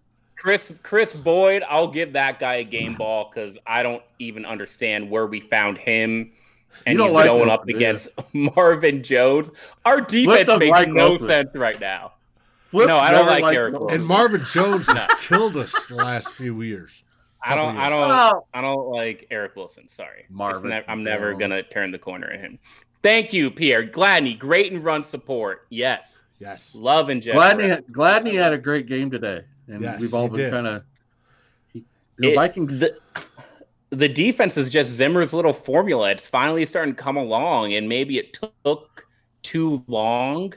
Chris 0.43 0.73
Kris 0.83 1.15
Boyd, 1.15 1.63
I'll 1.69 1.87
give 1.87 2.13
that 2.13 2.37
guy 2.37 2.55
a 2.55 2.63
game 2.65 2.95
ball 2.95 3.31
because 3.33 3.57
I 3.65 3.81
don't 3.81 4.03
even 4.19 4.45
understand 4.45 5.09
where 5.09 5.25
we 5.25 5.39
found 5.39 5.77
him. 5.77 6.31
And 6.85 6.99
he's 6.99 7.13
like 7.13 7.25
going 7.27 7.47
Wilson, 7.47 7.49
up 7.49 7.65
do 7.65 7.71
you? 7.71 7.77
against 7.77 8.09
Marvin 8.33 9.03
Jones. 9.03 9.49
Our 9.85 10.01
defense 10.01 10.47
doesn't 10.47 10.59
makes 10.59 10.71
like 10.71 10.89
no 10.89 11.11
Wilson. 11.11 11.27
sense 11.27 11.49
right 11.55 11.79
now. 11.79 12.11
Flip's 12.71 12.87
No, 12.87 12.97
I 12.97 13.11
don't 13.11 13.19
never 13.25 13.29
like 13.31 13.43
liked 13.43 13.55
Eric 13.55 13.75
And 13.91 14.05
Marvin 14.05 14.43
Jones 14.51 14.87
has 14.87 15.07
killed 15.21 15.55
us 15.55 15.85
the 15.87 15.95
last 15.95 16.29
few 16.31 16.61
years. 16.61 17.03
I 17.45 17.55
don't. 17.55 17.77
I 17.77 17.89
don't. 17.89 18.09
Oh, 18.11 18.45
I 18.53 18.61
don't 18.61 18.89
like 18.89 19.27
Eric 19.31 19.55
Wilson. 19.55 19.87
Sorry, 19.87 20.25
Marvin 20.29 20.69
ne- 20.71 20.83
I'm 20.87 21.03
never 21.03 21.31
Jones. 21.31 21.39
gonna 21.39 21.63
turn 21.63 21.91
the 21.91 21.99
corner 21.99 22.27
at 22.31 22.39
him. 22.39 22.57
Thank 23.01 23.31
you, 23.33 23.49
Pierre 23.51 23.85
Gladney. 23.85 24.37
Great 24.37 24.71
and 24.73 24.83
run 24.83 25.03
support. 25.03 25.67
Yes, 25.69 26.23
Yes. 26.39 26.73
love 26.73 27.09
and 27.09 27.21
Jeff. 27.21 27.35
Gladney, 27.35 27.81
Gladney 27.91 28.33
had 28.33 28.53
a 28.53 28.57
great 28.57 28.87
game 28.87 29.11
today, 29.11 29.43
and 29.67 29.81
Yes, 29.81 30.01
we've 30.01 30.13
all 30.13 30.27
been 30.27 30.37
did. 30.37 30.51
kind 30.51 30.67
of. 30.67 30.83
The 32.17 32.33
Vikings. 32.35 32.79
the, 32.79 32.97
the 33.89 34.07
defense 34.09 34.55
is 34.57 34.69
just 34.69 34.91
Zimmer's 34.91 35.33
little 35.33 35.53
formula. 35.53 36.11
It's 36.11 36.27
finally 36.27 36.65
starting 36.65 36.95
to 36.95 37.01
come 37.01 37.17
along, 37.17 37.73
and 37.73 37.89
maybe 37.89 38.17
it 38.19 38.37
took 38.63 39.07
too 39.41 39.83
long. 39.87 40.53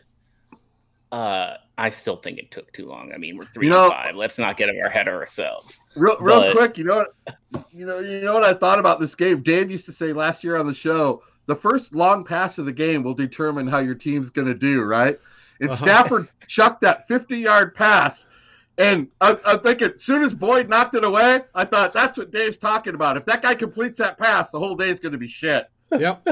Uh, 1.12 1.54
I 1.78 1.90
still 1.90 2.16
think 2.16 2.38
it 2.38 2.50
took 2.50 2.72
too 2.72 2.86
long. 2.86 3.12
I 3.14 3.18
mean, 3.18 3.36
we're 3.36 3.44
three 3.46 3.66
You 3.68 3.72
and 3.74 3.82
know- 3.84 3.90
five. 3.90 4.16
Let's 4.16 4.38
not 4.38 4.56
get 4.56 4.68
ahead 4.68 5.08
of 5.08 5.14
ourselves. 5.14 5.80
Real, 5.94 6.16
real 6.20 6.40
But- 6.42 6.56
quick, 6.56 6.78
you 6.78 6.84
know 6.84 7.06
what? 7.22 7.66
You 7.70 7.86
know, 7.86 7.98
you 8.00 8.22
know 8.22 8.34
what 8.34 8.44
I 8.44 8.54
thought 8.54 8.78
about 8.78 9.00
this 9.00 9.14
game. 9.14 9.42
Dave 9.42 9.70
used 9.70 9.86
to 9.86 9.92
say 9.92 10.12
last 10.12 10.42
year 10.44 10.56
on 10.56 10.66
the 10.66 10.74
show, 10.74 11.22
the 11.46 11.54
first 11.56 11.94
long 11.94 12.24
pass 12.24 12.58
of 12.58 12.64
the 12.66 12.72
game 12.72 13.02
will 13.02 13.14
determine 13.14 13.66
how 13.66 13.78
your 13.78 13.94
team's 13.94 14.30
going 14.30 14.48
to 14.48 14.54
do, 14.54 14.82
right? 14.82 15.18
And 15.60 15.70
Uh-huh. 15.70 15.76
Stafford 15.84 16.28
chucked 16.48 16.80
that 16.82 17.08
50-yard 17.08 17.74
pass, 17.74 18.26
and 18.78 19.08
I, 19.20 19.38
I'm 19.46 19.60
thinking, 19.60 19.92
as 19.94 20.02
soon 20.02 20.22
as 20.22 20.34
Boyd 20.34 20.68
knocked 20.68 20.94
it 20.94 21.04
away, 21.04 21.40
I 21.54 21.64
thought 21.64 21.92
that's 21.92 22.18
what 22.18 22.30
Dave's 22.30 22.56
talking 22.56 22.94
about. 22.94 23.16
If 23.16 23.24
that 23.26 23.42
guy 23.42 23.54
completes 23.54 23.98
that 23.98 24.18
pass, 24.18 24.50
the 24.50 24.58
whole 24.58 24.76
day's 24.76 25.00
going 25.00 25.12
to 25.12 25.18
be 25.18 25.28
shit. 25.28 25.68
Yep. 25.98 26.26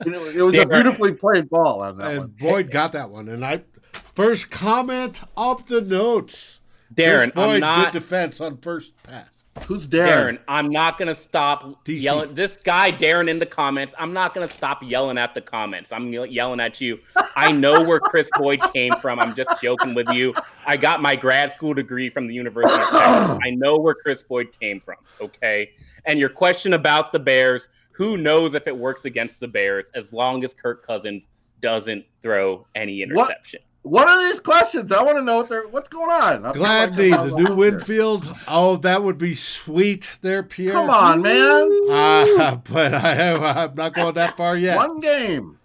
And 0.00 0.14
it, 0.14 0.36
it 0.36 0.42
was 0.42 0.54
a 0.54 0.58
Dave- 0.58 0.70
beautifully 0.70 1.12
played 1.12 1.50
ball 1.50 1.82
on 1.82 1.98
that 1.98 2.10
and 2.12 2.18
one. 2.20 2.34
Boyd 2.40 2.70
got 2.70 2.92
that 2.92 3.10
one. 3.10 3.28
And 3.28 3.44
I 3.44 3.62
first 3.92 4.50
comment 4.50 5.20
of 5.36 5.66
the 5.66 5.80
notes. 5.80 6.60
Darren, 6.94 7.34
Boyd, 7.34 7.54
I'm 7.56 7.60
not. 7.60 7.92
good 7.92 8.00
defense 8.00 8.40
on 8.40 8.56
first 8.58 8.94
pass. 9.02 9.37
Who's 9.64 9.86
Darren, 9.86 10.08
Darren? 10.08 10.38
I'm 10.48 10.70
not 10.70 10.98
gonna 10.98 11.14
stop 11.14 11.84
DC. 11.84 12.02
yelling. 12.02 12.34
This 12.34 12.56
guy, 12.56 12.92
Darren, 12.92 13.28
in 13.28 13.38
the 13.38 13.46
comments. 13.46 13.94
I'm 13.98 14.12
not 14.12 14.34
gonna 14.34 14.48
stop 14.48 14.82
yelling 14.82 15.18
at 15.18 15.34
the 15.34 15.40
comments. 15.40 15.92
I'm 15.92 16.12
yelling 16.12 16.60
at 16.60 16.80
you. 16.80 16.98
I 17.36 17.52
know 17.52 17.82
where 17.82 18.00
Kris 18.00 18.30
Boyd 18.36 18.60
came 18.72 18.94
from. 18.96 19.20
I'm 19.20 19.34
just 19.34 19.50
joking 19.62 19.94
with 19.94 20.08
you. 20.10 20.34
I 20.66 20.76
got 20.76 21.02
my 21.02 21.16
grad 21.16 21.52
school 21.52 21.74
degree 21.74 22.10
from 22.10 22.26
the 22.26 22.34
University 22.34 22.82
of 22.82 22.90
Texas. 22.90 23.38
I 23.44 23.50
know 23.50 23.78
where 23.78 23.94
Kris 23.94 24.22
Boyd 24.22 24.48
came 24.58 24.80
from. 24.80 24.96
Okay. 25.20 25.70
And 26.04 26.18
your 26.18 26.30
question 26.30 26.72
about 26.72 27.12
the 27.12 27.18
Bears, 27.18 27.68
who 27.92 28.16
knows 28.16 28.54
if 28.54 28.66
it 28.66 28.76
works 28.76 29.04
against 29.04 29.40
the 29.40 29.48
Bears 29.48 29.90
as 29.94 30.12
long 30.12 30.44
as 30.44 30.54
Kirk 30.54 30.86
Cousins 30.86 31.28
doesn't 31.60 32.04
throw 32.22 32.66
any 32.74 33.02
interception. 33.02 33.60
What 33.60 33.67
are 33.96 34.28
these 34.28 34.40
questions? 34.40 34.92
I 34.92 35.02
want 35.02 35.16
to 35.16 35.22
know 35.22 35.36
what 35.36 35.48
they're 35.48 35.66
what's 35.68 35.88
going 35.88 36.10
on. 36.10 36.44
I 36.44 36.52
feel 36.52 36.62
like 36.62 36.90
Gladney, 36.92 37.18
I'm 37.18 37.28
the 37.28 37.34
out 37.34 37.38
new 37.38 37.46
here. 37.46 37.54
Winfield. 37.54 38.36
Oh, 38.46 38.76
that 38.76 39.02
would 39.02 39.16
be 39.16 39.34
sweet 39.34 40.18
there, 40.20 40.42
Pierre. 40.42 40.74
Come 40.74 40.90
on, 40.90 41.22
man. 41.22 41.70
Uh, 41.90 42.56
but 42.70 42.92
I 42.92 43.14
have, 43.14 43.42
I'm 43.42 43.74
not 43.74 43.94
going 43.94 44.14
that 44.14 44.36
far 44.36 44.56
yet. 44.56 44.76
One 44.76 45.00
game. 45.00 45.58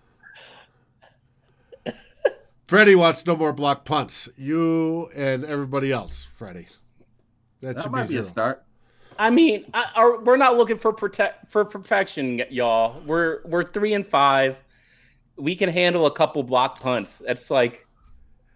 Freddie 2.66 2.96
wants 2.96 3.26
no 3.26 3.36
more 3.36 3.52
block 3.52 3.84
punts. 3.84 4.30
You 4.38 5.10
and 5.14 5.44
everybody 5.44 5.92
else, 5.92 6.24
Freddie. 6.24 6.68
That, 7.62 7.76
That 7.76 7.84
should 7.84 7.92
might 7.92 8.08
be 8.08 8.16
be 8.16 8.20
a 8.20 8.26
start. 8.26 8.64
I 9.20 9.30
mean, 9.30 9.66
I, 9.74 9.90
are, 9.96 10.20
we're 10.20 10.38
not 10.38 10.58
looking 10.58 10.78
for 10.78 10.94
protect 10.94 11.50
for 11.50 11.66
perfection, 11.66 12.42
y'all. 12.50 13.02
We're 13.06 13.42
we're 13.46 13.64
three 13.64 13.94
and 13.94 14.08
five. 14.08 14.58
We 15.36 15.56
can 15.56 15.70
handle 15.70 16.06
a 16.06 16.12
couple 16.12 16.42
block 16.44 16.80
punts. 16.80 17.22
That's 17.26 17.52
like 17.52 17.86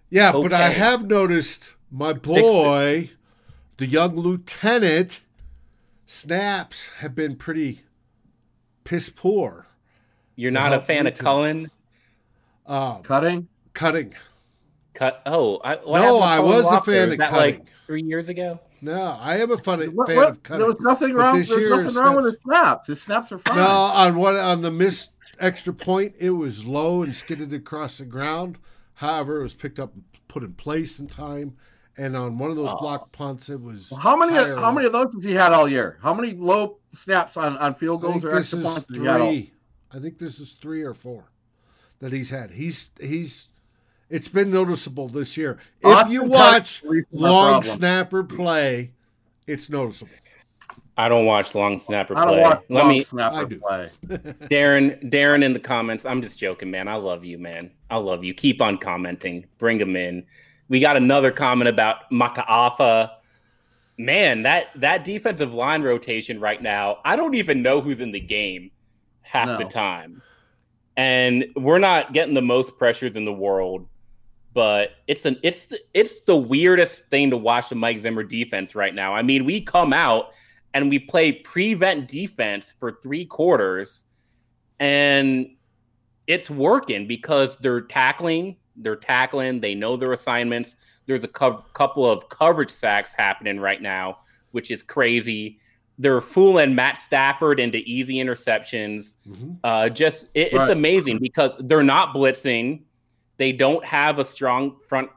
Yeah, 0.09 0.31
but 0.31 0.53
I 0.53 0.69
have 0.69 1.05
noticed 1.05 1.75
my 1.91 2.13
boy, 2.13 3.11
the 3.77 3.85
young 3.87 4.15
lieutenant, 4.15 5.21
snaps 6.05 6.87
have 6.99 7.13
been 7.15 7.35
pretty 7.35 7.81
piss 8.83 9.09
poor. 9.09 9.67
you're 10.35 10.51
not 10.51 10.73
a 10.73 10.79
fan 10.79 11.05
me 11.05 11.11
of 11.11 11.17
Cullen. 11.17 11.71
Um, 12.65 13.01
Cutting. 13.03 13.47
cutting. 13.73 14.13
Cut. 14.93 15.21
Oh, 15.25 15.57
I, 15.57 15.75
what 15.75 15.99
No, 16.01 16.21
I 16.21 16.37
Cullen 16.37 16.51
was 16.51 16.71
a 16.71 16.81
fan 16.81 17.11
of 17.11 17.17
that 17.17 17.29
cutting. 17.29 17.59
like 17.59 17.67
three 17.85 18.03
years 18.03 18.29
ago. 18.29 18.59
No, 18.81 19.17
I 19.19 19.37
am 19.37 19.51
a 19.51 19.57
fun, 19.57 19.79
What, 19.95 20.07
fan 20.07 20.15
what? 20.17 20.29
of 20.29 20.43
cutting. 20.43 20.59
There 20.59 20.67
was 20.67 20.79
nothing 20.79 21.13
wrong. 21.13 21.35
There's 21.35 21.49
year, 21.49 21.81
nothing 21.83 21.95
wrong 21.95 22.15
with 22.15 22.25
his 22.25 22.37
snaps. 22.43 22.87
His 22.87 23.01
snaps 23.01 23.31
are 23.31 23.37
fine. 23.39 23.55
No, 23.57 23.67
on 23.67 24.15
one 24.17 24.35
on 24.35 24.61
the 24.61 24.71
missed 24.71 25.11
extra 25.39 25.73
point, 25.73 26.15
it 26.19 26.29
was 26.31 26.65
low 26.65 27.01
and 27.03 27.13
skidded 27.15 27.53
across 27.53 27.97
the 27.97 28.05
ground. 28.05 28.57
However, 28.97 29.39
it 29.39 29.43
was 29.43 29.53
picked 29.53 29.79
up 29.79 29.93
and 29.93 30.03
put 30.27 30.43
in 30.43 30.53
place 30.53 30.99
in 30.99 31.07
time. 31.07 31.55
And 31.99 32.15
on 32.15 32.37
one 32.37 32.49
of 32.51 32.57
those 32.57 32.69
Oh. 32.71 32.77
block 32.79 33.11
punts, 33.11 33.49
it 33.49 33.59
was 33.61 33.91
How 34.01 34.15
many? 34.15 34.33
higher. 34.33 34.55
How 34.55 34.71
many 34.71 34.85
of 34.87 34.91
those 34.93 35.13
has 35.15 35.23
he 35.23 35.33
had 35.33 35.51
all 35.51 35.67
year? 35.69 35.97
How 36.01 36.13
many 36.13 36.33
low 36.33 36.77
snaps 36.93 37.37
on, 37.37 37.57
on 37.57 37.73
field 37.75 38.01
goals 38.01 38.23
or 38.23 38.29
this 38.35 38.53
extra 38.53 38.59
is 38.59 38.65
points 38.65 38.87
has 38.89 38.97
he 38.97 39.03
three. 39.03 39.53
I 39.91 39.99
think 39.99 40.17
this 40.19 40.39
is 40.39 40.53
three 40.53 40.83
or 40.83 40.93
four 40.93 41.25
that 41.99 42.11
he's 42.13 42.29
had. 42.29 42.51
He's 42.51 42.91
he's. 42.99 43.49
It's 44.09 44.27
been 44.27 44.51
noticeable 44.51 45.09
this 45.09 45.35
year. 45.37 45.57
If 45.81 45.85
Austin 45.87 46.11
you 46.13 46.23
watch 46.23 46.83
long 47.11 47.61
snapper 47.63 48.23
play, 48.23 48.93
it's 49.47 49.69
noticeable. 49.69 50.11
I 50.99 51.07
don't 51.09 51.25
watch 51.25 51.53
long 51.53 51.77
snapper 51.77 52.17
I 52.17 52.25
don't 52.25 52.33
play. 52.33 52.41
watch 52.41 52.63
Let 52.69 52.83
long 52.83 52.89
me, 52.89 53.03
snapper 53.03 53.35
I 53.35 53.45
do. 53.45 53.59
play. 53.59 53.89
Darren. 54.49 55.11
Darren 55.11 55.43
in 55.43 55.53
the 55.53 55.59
comments. 55.59 56.05
I'm 56.05 56.21
just 56.23 56.39
joking, 56.39 56.71
man. 56.71 56.87
I 56.87 56.95
love 56.95 57.23
you, 57.23 57.37
man. 57.37 57.69
I 57.91 57.97
love 57.97 58.23
you. 58.23 58.33
Keep 58.33 58.61
on 58.61 58.79
commenting. 58.79 59.45
Bring 59.59 59.77
them 59.77 59.95
in. 59.95 60.25
We 60.69 60.79
got 60.79 60.97
another 60.97 61.31
comment 61.31 61.69
about 61.69 62.09
Mata'afa. 62.11 63.11
Man, 63.99 64.43
that 64.43 64.67
that 64.75 65.05
defensive 65.05 65.53
line 65.53 65.81
rotation 65.83 66.39
right 66.39 66.61
now. 66.61 66.99
I 67.05 67.15
don't 67.15 67.35
even 67.35 67.61
know 67.61 67.79
who's 67.81 68.01
in 68.01 68.11
the 68.11 68.19
game 68.19 68.71
half 69.21 69.57
the 69.59 69.65
time, 69.65 70.21
and 70.95 71.45
we're 71.55 71.79
not 71.79 72.13
getting 72.13 72.33
the 72.35 72.41
most 72.41 72.77
pressures 72.77 73.15
in 73.15 73.25
the 73.25 73.33
world. 73.33 73.87
But 74.53 74.91
it's 75.07 75.25
an 75.25 75.39
it's 75.41 75.73
it's 75.95 76.21
the 76.21 76.35
weirdest 76.35 77.05
thing 77.09 77.31
to 77.31 77.37
watch 77.37 77.69
the 77.69 77.75
Mike 77.75 77.99
Zimmer 77.99 78.23
defense 78.23 78.75
right 78.75 78.93
now. 78.93 79.15
I 79.15 79.23
mean, 79.23 79.45
we 79.45 79.61
come 79.61 79.93
out 79.93 80.31
and 80.77 80.89
we 80.91 80.99
play 80.99 81.31
prevent 81.31 82.07
defense 82.07 82.73
for 82.79 82.99
three 83.01 83.25
quarters, 83.25 84.05
and 84.79 85.49
it's 86.27 86.49
working 86.49 87.07
because 87.07 87.57
they're 87.57 87.81
tackling, 87.81 88.57
they're 88.75 88.95
tackling, 88.95 89.59
they 89.59 89.73
know 89.73 89.97
their 89.97 90.13
assignments. 90.13 90.75
There's 91.07 91.23
a 91.23 91.27
cou- 91.27 91.63
couple 91.73 92.09
of 92.09 92.29
coverage 92.29 92.69
sacks 92.69 93.13
happening 93.15 93.59
right 93.59 93.81
now, 93.81 94.19
which 94.51 94.69
is 94.69 94.83
crazy. 94.83 95.59
They're 95.97 96.21
fooling 96.21 96.75
Matt 96.75 96.97
Stafford 96.97 97.59
into 97.59 97.79
easy 97.79 98.15
interceptions. 98.15 99.15
Mhm. 99.27 99.57
Uh, 99.63 99.89
just 99.89 100.25
it, 100.35 100.47
it's 100.53 100.55
Right. 100.55 100.69
amazing 100.71 101.17
because 101.19 101.57
they're 101.59 101.81
not 101.81 102.13
blitzing. 102.13 102.83
They 103.37 103.51
don't 103.51 103.83
have 103.83 104.19
a 104.19 104.23
strong 104.25 104.77
front 104.87 105.09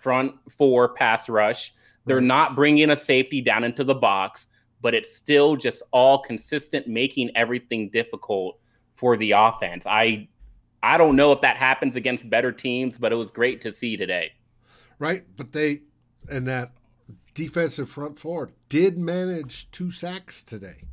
front 0.00 0.34
four 0.50 0.88
pass 0.88 1.28
rush. 1.28 1.72
They're 2.04 2.16
Right. 2.16 2.24
not 2.24 2.56
bringing 2.56 2.90
a 2.90 2.96
safety 2.96 3.40
down 3.40 3.62
into 3.64 3.84
the 3.84 3.94
box, 3.94 4.48
but 4.84 4.94
it's 4.94 5.16
still 5.16 5.56
just 5.56 5.82
all 5.92 6.18
consistent, 6.18 6.86
making 6.86 7.30
everything 7.34 7.88
difficult 7.88 8.58
for 8.96 9.16
the 9.16 9.30
offense. 9.30 9.86
I 9.86 10.28
I 10.82 10.98
don't 10.98 11.16
know 11.16 11.32
if 11.32 11.40
that 11.40 11.56
happens 11.56 11.96
against 11.96 12.28
better 12.28 12.52
teams, 12.52 12.98
but 12.98 13.10
it 13.10 13.14
was 13.14 13.30
great 13.30 13.62
to 13.62 13.72
see 13.72 13.96
today. 13.96 14.32
Right, 14.98 15.24
but 15.38 15.52
they 15.52 15.80
and 16.30 16.46
that 16.48 16.72
defensive 17.32 17.88
front 17.88 18.18
four 18.18 18.50
did 18.68 18.98
manage 18.98 19.70
two 19.70 19.90
sacks 19.90 20.42
today. 20.42 20.84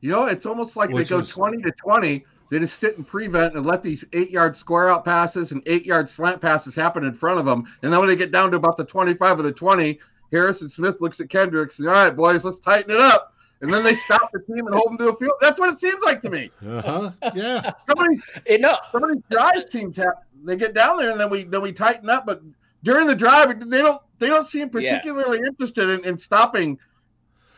You 0.00 0.10
know, 0.10 0.24
it's 0.24 0.46
almost 0.46 0.74
like 0.74 0.88
Which 0.88 1.08
they 1.08 1.10
go 1.10 1.18
was- 1.18 1.28
20 1.28 1.62
to 1.64 1.70
20. 1.72 2.24
They 2.50 2.58
just 2.60 2.80
sit 2.80 2.96
and 2.96 3.06
prevent 3.06 3.56
and 3.56 3.66
let 3.66 3.82
these 3.82 4.06
eight 4.14 4.30
yard 4.30 4.56
square 4.56 4.88
out 4.88 5.04
passes 5.04 5.52
and 5.52 5.62
eight 5.66 5.84
yard 5.84 6.08
slant 6.08 6.40
passes 6.40 6.74
happen 6.74 7.04
in 7.04 7.12
front 7.12 7.38
of 7.38 7.44
them. 7.44 7.66
And 7.82 7.92
then 7.92 8.00
when 8.00 8.08
they 8.08 8.16
get 8.16 8.32
down 8.32 8.50
to 8.52 8.56
about 8.56 8.78
the 8.78 8.86
25 8.86 9.40
or 9.40 9.42
the 9.42 9.52
20, 9.52 10.00
Harrison 10.32 10.68
Smith 10.68 11.00
looks 11.00 11.20
at 11.20 11.30
Kendricks. 11.30 11.76
Says, 11.76 11.86
All 11.86 11.92
right, 11.92 12.14
boys, 12.14 12.44
let's 12.44 12.58
tighten 12.58 12.90
it 12.90 13.00
up. 13.00 13.34
And 13.60 13.72
then 13.72 13.82
they 13.82 13.94
stop 13.96 14.30
the 14.32 14.38
team 14.40 14.66
and 14.66 14.74
hold 14.74 14.90
them 14.90 14.98
to 14.98 15.08
a 15.08 15.16
field. 15.16 15.32
That's 15.40 15.58
what 15.58 15.72
it 15.72 15.80
seems 15.80 16.02
like 16.04 16.20
to 16.22 16.30
me. 16.30 16.50
Uh 16.64 16.82
huh. 16.82 17.10
Yeah. 17.34 17.72
Some 17.88 17.98
of 17.98 18.08
these, 18.08 18.22
It, 18.46 18.60
no, 18.60 18.76
some 18.92 19.02
of 19.04 19.12
these 19.12 19.22
drives 19.30 19.66
teams 19.66 19.96
have 19.96 20.14
they 20.44 20.56
get 20.56 20.74
down 20.74 20.96
there 20.96 21.10
and 21.10 21.18
then 21.18 21.28
we 21.28 21.42
then 21.44 21.60
we 21.62 21.72
tighten 21.72 22.08
up. 22.08 22.24
But 22.24 22.40
during 22.84 23.06
the 23.08 23.16
drive, 23.16 23.68
they 23.68 23.82
don't 23.82 24.00
they 24.18 24.28
don't 24.28 24.46
seem 24.46 24.70
Yeah. 24.74 24.98
particularly 24.98 25.38
interested 25.38 25.88
in, 25.88 26.04
in 26.04 26.18
stopping 26.18 26.78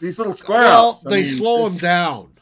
these 0.00 0.18
little 0.18 0.34
square 0.34 0.60
Well. 0.62 1.02
I 1.06 1.10
they 1.10 1.22
mean, 1.22 1.32
slow 1.36 1.68
them 1.68 1.76
down. 1.78 2.32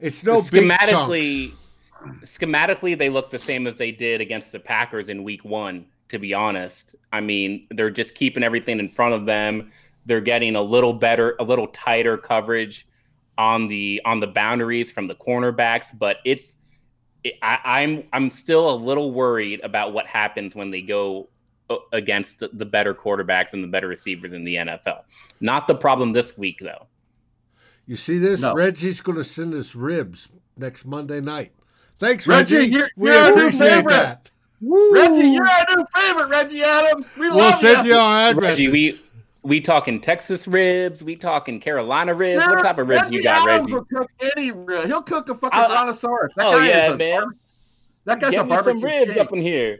It's 0.00 0.24
no 0.24 0.42
big 0.42 0.64
schematically, 0.68 1.52
chunks. 2.00 2.38
schematically, 2.38 2.98
they 2.98 3.08
look 3.08 3.30
the 3.30 3.38
same 3.38 3.66
as 3.68 3.76
they 3.76 3.92
did 3.92 4.20
against 4.20 4.50
the 4.50 4.58
Packers 4.58 5.08
in 5.08 5.22
Week 5.22 5.44
One. 5.44 5.86
To 6.10 6.18
be 6.18 6.34
honest, 6.34 6.94
I 7.12 7.20
mean, 7.20 7.64
they're 7.70 7.90
just 7.90 8.14
keeping 8.14 8.42
everything 8.42 8.78
in 8.78 8.88
front 8.88 9.14
of 9.14 9.26
them. 9.26 9.72
They're 10.04 10.20
getting 10.20 10.54
a 10.54 10.62
little 10.62 10.92
better, 10.92 11.34
a 11.40 11.44
little 11.44 11.66
tighter 11.68 12.16
coverage 12.16 12.86
on 13.38 13.66
the 13.68 14.00
on 14.04 14.20
the 14.20 14.26
boundaries 14.28 14.90
from 14.90 15.06
the 15.06 15.14
cornerbacks, 15.14 15.86
but 15.98 16.18
it's. 16.24 16.56
it- 17.24 17.34
I, 17.42 17.58
I'm 17.82 18.04
I'm 18.12 18.30
still 18.30 18.70
a 18.70 18.76
little 18.76 19.10
worried 19.12 19.60
about 19.64 19.92
what 19.92 20.06
happens 20.06 20.54
when 20.54 20.70
they 20.70 20.80
go 20.80 21.28
uh, 21.68 21.76
against 21.92 22.38
the, 22.38 22.48
the 22.52 22.64
better 22.64 22.94
quarterbacks 22.94 23.52
and 23.52 23.64
the 23.64 23.68
better 23.68 23.88
receivers 23.88 24.32
in 24.32 24.44
the 24.44 24.54
NFL. 24.54 25.02
Not 25.40 25.66
the 25.66 25.74
problem 25.74 26.12
this 26.12 26.38
week, 26.38 26.58
though. 26.60 26.86
You 27.86 27.96
see 27.96 28.18
this? 28.18 28.40
No. 28.40 28.54
Reggie's 28.54 29.00
going 29.00 29.18
to 29.18 29.24
send 29.24 29.54
us 29.54 29.74
ribs 29.74 30.28
next 30.56 30.84
Monday 30.86 31.20
night. 31.20 31.52
Thanks, 31.98 32.26
Reggie, 32.28 32.56
Reggie. 32.58 32.70
you're- 32.72 32.90
we 32.96 33.10
you're 33.10 33.30
appreciate 33.30 33.68
favorite. 33.68 34.18
That. 34.70 34.90
Reggie, 34.92 35.28
you're 35.28 35.46
our 35.48 35.76
new 35.76 35.86
favorite, 35.94 36.28
Reggie 36.28 36.62
Adams. 36.62 37.06
We 37.16 37.28
We'll 37.28 37.38
love 37.38 37.54
send 37.54 37.86
you. 37.86 37.94
you 37.94 37.98
our 37.98 38.30
addresses. 38.30 38.66
Reggie, 38.66 38.68
we 38.70 39.00
we 39.42 39.60
talking 39.60 40.00
Texas 40.00 40.48
ribs, 40.48 41.04
we 41.04 41.14
talking 41.16 41.60
Carolina 41.60 42.12
ribs. 42.14 42.44
what 42.46 42.62
type 42.62 42.78
of 42.78 42.88
ribs 42.88 43.02
Reggie 43.02 43.16
you 43.16 43.22
got, 43.22 43.48
Adams 43.48 43.70
Reggie? 43.70 43.74
will 43.74 43.84
cook 43.84 44.10
any 44.36 44.50
rib. 44.52 44.86
He'll 44.86 45.02
cook 45.02 45.28
a 45.28 45.34
fucking 45.34 45.58
Uh, 45.58 45.68
brontosaurus. 45.68 46.32
That 46.36 46.46
oh, 46.46 46.52
guy 46.52 46.66
yeah, 46.68 46.86
is 46.88 46.92
a 46.92 46.96
man. 46.96 47.20
bar- 47.20 47.36
That 48.06 48.20
guy's 48.20 48.28
a 48.28 48.32
Get 48.32 48.44
me 48.44 48.48
barbecue 48.48 48.80
some 48.80 48.84
ribs 48.90 49.12
king. 49.12 49.20
up 49.22 49.32
in 49.32 49.40
here. 49.42 49.78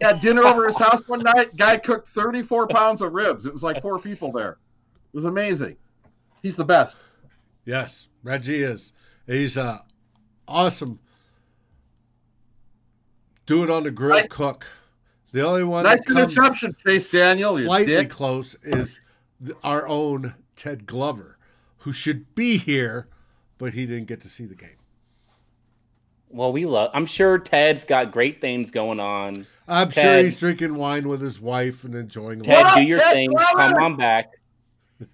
Had 0.00 0.20
dinner 0.20 0.42
over 0.42 0.66
his 0.66 0.76
house 0.86 1.02
one 1.06 1.20
night. 1.20 1.56
Guy 1.56 1.76
cooked 1.76 2.08
34 2.08 2.66
pounds 2.66 3.00
of 3.00 3.12
ribs. 3.12 3.46
It 3.46 3.52
was 3.52 3.62
like 3.62 3.80
four 3.80 3.98
people 4.00 4.32
there. 4.32 4.58
It 5.12 5.16
was 5.16 5.24
amazing. 5.24 5.76
He's 6.42 6.56
the 6.56 6.64
best. 6.64 6.96
Yes, 7.64 8.08
Reggie 8.24 8.60
is. 8.62 8.92
He's 9.28 9.56
uh, 9.56 9.78
awesome. 10.48 10.98
Do 13.46 13.62
it 13.62 13.70
on 13.70 13.82
the 13.84 13.90
grill, 13.90 14.16
Nice- 14.16 14.28
cook. 14.28 14.66
The 15.32 15.44
only 15.46 15.64
one 15.64 15.84
Nice 15.84 15.98
that 15.98 16.06
comes 16.06 16.32
interception, 16.36 16.76
Chase 16.86 17.10
Daniel. 17.10 17.58
Slightly 17.58 17.94
dick. 17.96 18.10
close 18.10 18.54
is 18.62 19.00
our 19.64 19.86
own 19.88 20.34
Ted 20.54 20.86
Glover, 20.86 21.38
who 21.78 21.92
should 21.92 22.34
be 22.36 22.56
here, 22.56 23.08
but 23.58 23.74
he 23.74 23.84
didn't 23.84 24.06
get 24.06 24.20
to 24.20 24.28
see 24.28 24.44
the 24.46 24.54
game. 24.54 24.76
Well, 26.30 26.52
we 26.52 26.64
love. 26.66 26.90
I'm 26.94 27.06
sure 27.06 27.38
Ted's 27.38 27.84
got 27.84 28.12
great 28.12 28.40
things 28.40 28.70
going 28.70 29.00
on. 29.00 29.46
I'm 29.68 29.90
sure 29.90 30.22
he's 30.22 30.38
drinking 30.38 30.74
wine 30.76 31.08
with 31.08 31.20
his 31.20 31.40
wife 31.40 31.84
and 31.84 31.94
enjoying 31.94 32.40
Ted, 32.42 32.62
life. 32.62 32.66
up, 32.72 32.76
do 32.76 32.82
your 32.82 32.98
Ted 33.00 33.12
thing. 33.12 33.30
Glover? 33.30 33.56
Come 33.72 33.82
on 33.82 33.96
back. 33.96 34.30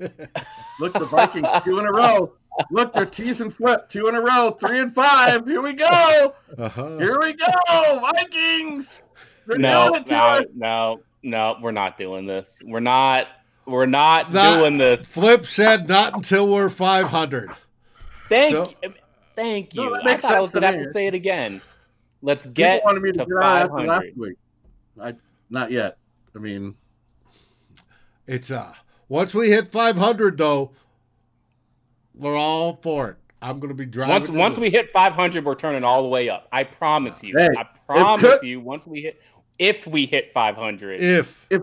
Look, 0.80 0.92
the 0.92 1.06
Vikings 1.10 1.48
two 1.64 1.78
in 1.78 1.86
a 1.86 1.92
row. 1.92 2.32
Look, 2.70 2.92
they're 2.92 3.06
teasing 3.06 3.50
flip 3.50 3.88
two 3.88 4.08
in 4.08 4.14
a 4.14 4.20
row, 4.20 4.50
three 4.50 4.80
and 4.80 4.92
five. 4.94 5.46
Here 5.46 5.62
we 5.62 5.72
go. 5.72 6.34
Uh-huh. 6.58 6.98
Here 6.98 7.18
we 7.20 7.32
go, 7.34 8.00
Vikings. 8.00 9.00
They're 9.46 9.58
No, 9.58 9.88
doing 9.88 10.02
it 10.02 10.06
to 10.08 10.12
no, 10.14 10.24
us. 10.24 10.44
no, 10.54 11.00
no. 11.22 11.56
We're 11.62 11.70
not 11.72 11.96
doing 11.98 12.26
this. 12.26 12.60
We're 12.64 12.80
not. 12.80 13.26
We're 13.66 13.86
not 13.86 14.32
Not- 14.32 14.58
doing 14.58 14.78
this. 14.78 15.02
Flip 15.06 15.44
said 15.46 15.88
not 15.88 16.14
until 16.14 16.48
we're 16.48 16.68
500. 16.70 17.50
Thank 18.28 18.52
So- 18.52 18.72
you. 18.82 18.94
Thank 19.36 19.74
No, 19.74 19.84
you. 19.84 19.90
that 19.94 20.02
I 20.02 20.04
makes 20.04 20.22
thought 20.22 20.32
I 20.32 20.40
was 20.40 20.50
sense 20.50 20.54
to 20.54 20.60
gonna 20.60 20.76
have 20.78 20.86
to 20.86 20.92
say 20.92 21.06
it 21.06 21.14
again. 21.14 21.62
Let's 22.20 22.42
People 22.42 22.54
get 22.54 22.84
wanted 22.84 23.02
me 23.02 23.12
to 23.12 23.18
to 23.20 23.24
get 23.26 23.34
on 23.36 23.42
after 23.44 23.74
last 23.74 23.88
500. 23.88 24.16
week. 24.18 24.36
I 25.00 25.14
not 25.48 25.70
yet. 25.70 25.96
I 26.34 26.38
mean, 26.38 26.74
It's 28.26 28.50
uh 28.50 28.74
once 29.08 29.34
we 29.34 29.48
hit 29.50 29.68
500 29.68 30.36
though, 30.36 30.72
we're 32.20 32.36
all 32.36 32.78
for 32.82 33.10
it. 33.10 33.16
I'm 33.42 33.58
gonna 33.58 33.74
be 33.74 33.86
driving. 33.86 34.12
Once 34.12 34.30
once 34.30 34.58
we 34.58 34.70
hit 34.70 34.92
500, 34.92 35.44
we're 35.44 35.54
turning 35.54 35.82
all 35.84 36.02
the 36.02 36.08
way 36.08 36.28
up. 36.28 36.46
I 36.52 36.64
promise 36.64 37.22
you. 37.22 37.34
Hey, 37.36 37.48
I 37.56 37.64
promise 37.86 38.22
could- 38.22 38.42
you. 38.46 38.60
Once 38.60 38.86
we 38.86 39.00
hit, 39.02 39.20
if 39.58 39.86
we 39.86 40.06
hit 40.06 40.32
500, 40.34 41.00
if 41.00 41.46
if 41.50 41.62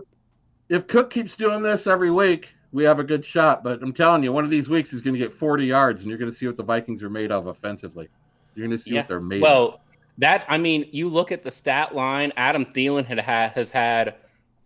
if 0.68 0.86
Cook 0.86 1.10
keeps 1.10 1.34
doing 1.36 1.62
this 1.62 1.86
every 1.86 2.10
week, 2.10 2.48
we 2.72 2.84
have 2.84 2.98
a 2.98 3.04
good 3.04 3.24
shot. 3.24 3.62
But 3.64 3.80
I'm 3.82 3.92
telling 3.92 4.22
you, 4.24 4.32
one 4.32 4.44
of 4.44 4.50
these 4.50 4.68
weeks 4.68 4.90
he's 4.90 5.00
going 5.00 5.14
to 5.14 5.18
get 5.18 5.32
40 5.32 5.64
yards, 5.64 6.02
and 6.02 6.10
you're 6.10 6.18
going 6.18 6.30
to 6.30 6.36
see 6.36 6.46
what 6.46 6.56
the 6.58 6.62
Vikings 6.64 7.02
are 7.02 7.08
made 7.08 7.32
of 7.32 7.46
offensively. 7.46 8.08
You're 8.54 8.66
going 8.66 8.76
to 8.76 8.82
see 8.82 8.90
Yeah. 8.90 9.00
what 9.00 9.08
they're 9.08 9.20
made. 9.20 9.36
of. 9.36 9.42
Well, 9.42 9.80
that 10.18 10.44
I 10.48 10.58
mean, 10.58 10.86
you 10.90 11.08
look 11.08 11.32
at 11.32 11.42
the 11.42 11.50
stat 11.50 11.94
line. 11.94 12.32
Adam 12.36 12.66
Thielen 12.66 13.06
had, 13.06 13.18
has 13.52 13.70
had 13.72 14.16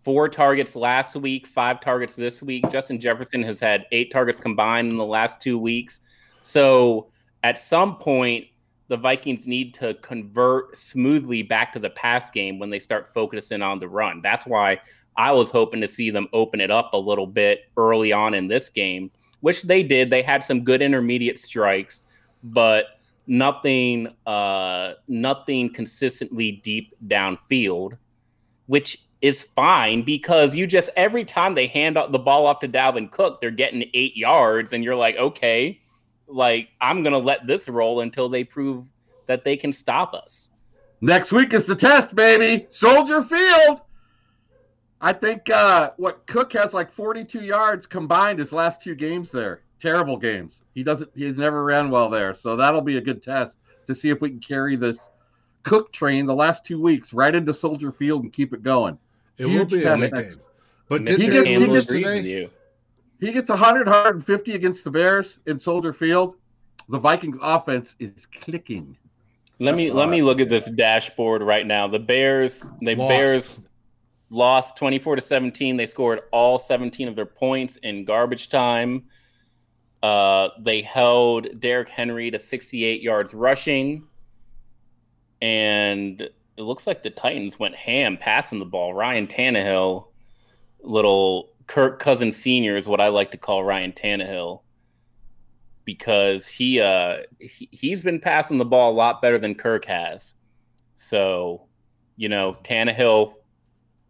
four 0.03 0.29
targets 0.29 0.75
last 0.75 1.15
week, 1.17 1.47
five 1.47 1.81
targets 1.81 2.15
this 2.15 2.43
week. 2.43 2.69
Justin 2.71 3.01
Jefferson 3.01 3.43
has 3.43 3.61
had 3.61 3.87
eight 3.93 4.11
targets 4.11 4.41
combined 4.41 4.91
in 4.91 4.99
the 4.99 5.05
last 5.05 5.41
two 5.41 5.59
weeks. 5.59 6.01
So 6.41 7.09
at 7.43 7.59
some 7.59 7.97
point, 7.97 8.47
the 8.89 8.97
Vikings 8.97 9.47
need 9.47 9.75
to 9.75 9.95
convert 9.95 10.77
smoothly 10.77 11.43
back 11.43 11.73
to 11.73 11.79
the 11.79 11.91
pass 11.91 12.31
game 12.31 12.59
when 12.59 12.69
they 12.69 12.79
start 12.79 13.11
focusing 13.15 13.63
on 13.63 13.79
the 13.79 13.89
run. 13.89 14.21
That's 14.23 14.47
why 14.47 14.81
I 15.17 15.33
was 15.33 15.51
hoping 15.51 15.81
to 15.81 15.89
see 15.89 16.11
them 16.11 16.29
open 16.33 16.61
it 16.61 16.71
up 16.71 16.93
a 16.93 16.99
little 16.99 17.27
bit 17.27 17.71
early 17.77 18.13
on 18.13 18.35
in 18.35 18.49
this 18.49 18.69
game, 18.69 19.11
which 19.41 19.63
they 19.63 19.83
did. 19.83 20.11
They 20.11 20.23
had 20.23 20.45
some 20.45 20.65
good 20.65 20.83
intermediate 20.83 21.39
strikes, 21.39 22.07
but 22.43 22.87
nothing 23.29 24.09
uh 24.27 24.95
nothing 25.07 25.73
consistently 25.73 26.51
deep 26.65 26.93
downfield 27.07 27.97
which 28.67 28.99
is 29.23 29.45
fine 29.55 30.03
because 30.03 30.55
you 30.55 30.67
just 30.67 30.91
every 30.97 31.25
time 31.25 31.55
they 31.55 31.67
hand 31.67 31.97
the 31.97 32.19
ball 32.19 32.47
off 32.47 32.61
to 32.61 32.69
Dalvin 32.69 33.11
Cook 33.11 33.41
they're 33.41 33.51
getting 33.51 33.85
8 33.95 34.17
yards 34.17 34.73
and 34.73 34.85
you're 34.85 34.97
like 34.97 35.17
okay 35.17 35.81
like 36.27 36.69
I'm 36.81 37.03
to 37.05 37.19
let 37.19 37.47
this 37.47 37.69
roll 37.69 38.01
until 38.01 38.29
they 38.29 38.45
prove 38.45 38.85
that 39.27 39.45
they 39.45 39.57
can 39.57 39.73
stop 39.73 40.13
us 40.13 40.51
next 41.03 41.33
week 41.33 41.53
is 41.53 41.67
the 41.67 41.77
test, 41.77 42.15
baby. 42.15 42.67
Soldier 42.71 43.23
Field. 43.23 43.83
I 45.03 45.13
think 45.13 45.51
uh, 45.51 45.91
what 45.97 46.27
Cook 46.27 46.53
has 46.55 46.73
like 46.73 46.91
42 46.91 47.41
yards 47.41 47.87
combined 47.87 48.39
his 48.39 48.53
last 48.53 48.81
two 48.81 48.95
games 48.95 49.31
there. 49.31 49.63
Terrible 49.81 50.17
games. 50.17 50.63
He 50.75 50.85
doesn't. 50.85 51.11
He's 51.15 51.35
never 51.35 51.65
ran 51.65 51.91
well 51.91 52.09
there, 52.09 52.35
so 52.35 52.57
that'll 52.57 52.81
be 52.81 52.97
a 52.97 53.01
good 53.01 53.21
test 53.21 53.57
to 53.89 53.95
see 53.97 54.11
if 54.11 54.21
we 54.21 54.31
can 54.31 54.39
carry 54.39 54.77
this 54.77 55.11
Cook 55.65 55.93
train 55.93 56.25
the 56.25 56.35
last 56.35 56.65
two 56.65 56.81
weeks 56.81 57.13
right 57.13 57.35
into 57.35 57.53
Soldier 57.53 57.91
Field 57.91 58.23
and 58.23 58.33
keep 58.33 58.55
it 58.55 58.63
going. 58.63 58.97
It 59.39 59.47
will 59.47 59.53
Huge 59.53 59.71
be 59.71 59.79
a 59.81 59.83
test 59.83 60.01
big 60.01 60.13
game. 60.15 60.41
But 60.89 61.03
Mr. 61.03 61.07
did 61.07 61.21
he 61.21 61.27
they 61.27 61.33
gets- 61.33 61.47
he 61.49 61.55
gets- 61.55 61.65
agrees 61.65 61.87
with 61.87 61.89
today? 62.23 62.49
He 63.21 63.33
gets 63.33 63.49
100, 63.51 63.87
150 63.87 64.55
against 64.55 64.83
the 64.85 64.91
Bears 64.91 65.39
in 65.47 65.59
Soldier 65.61 65.93
Field. 65.93 66.37
The 66.89 66.99
Vikings 66.99 67.39
offense 67.41 67.95
is 68.01 68.27
clicking. 68.27 68.97
let 69.61 69.77
me 69.77 69.93
let 69.93 70.09
me 70.09 70.23
look 70.23 70.41
at 70.41 70.49
this 70.49 70.69
dashboard 70.71 71.41
right 71.43 71.67
now 71.67 71.87
the 71.87 71.99
Bears 72.01 72.67
the 72.81 72.97
Lost. 72.97 73.09
Bears 73.09 73.59
lost 74.31 74.77
24 74.77 75.17
to 75.17 75.23
17 75.23 75.77
they 75.77 75.87
scored 75.87 76.23
all 76.33 76.59
17 76.59 77.07
of 77.07 77.15
their 77.15 77.27
points 77.27 77.77
in 77.77 78.05
garbage 78.05 78.49
time 78.49 79.05
uh, 80.03 80.49
they 80.59 80.81
held 80.83 81.61
Derrick 81.61 81.89
Henry 81.91 82.29
to 82.33 82.41
68 82.41 83.03
yards 83.03 83.35
rushing 83.35 84.03
and 85.41 86.29
it 86.57 86.63
looks 86.63 86.87
like 86.87 87.03
the 87.03 87.11
Titans 87.11 87.59
went 87.59 87.75
ham 87.75 88.17
passing 88.17 88.59
the 88.59 88.65
ball 88.65 88.95
Ryan 88.95 89.27
Tannehill 89.27 90.07
little 90.83 91.51
Kirk 91.67 91.99
Cousins 91.99 92.37
senior 92.37 92.77
is 92.77 92.89
what 92.89 93.01
I 93.01 93.09
like 93.09 93.31
to 93.33 93.39
call 93.39 93.65
Ryan 93.65 93.93
Tannehill 93.93 94.63
because 95.85 96.47
he 96.47 96.81
uh 96.81 97.19
he, 97.39 97.69
he's 97.71 98.03
been 98.03 98.21
passing 98.21 98.59
the 98.59 98.65
ball 98.65 98.93
a 98.93 98.95
lot 98.95 99.23
better 99.23 99.39
than 99.39 99.55
Kirk 99.55 99.85
has 99.87 100.35
so 100.95 101.63
you 102.17 102.29
know 102.29 102.57
Tannehill 102.65 103.35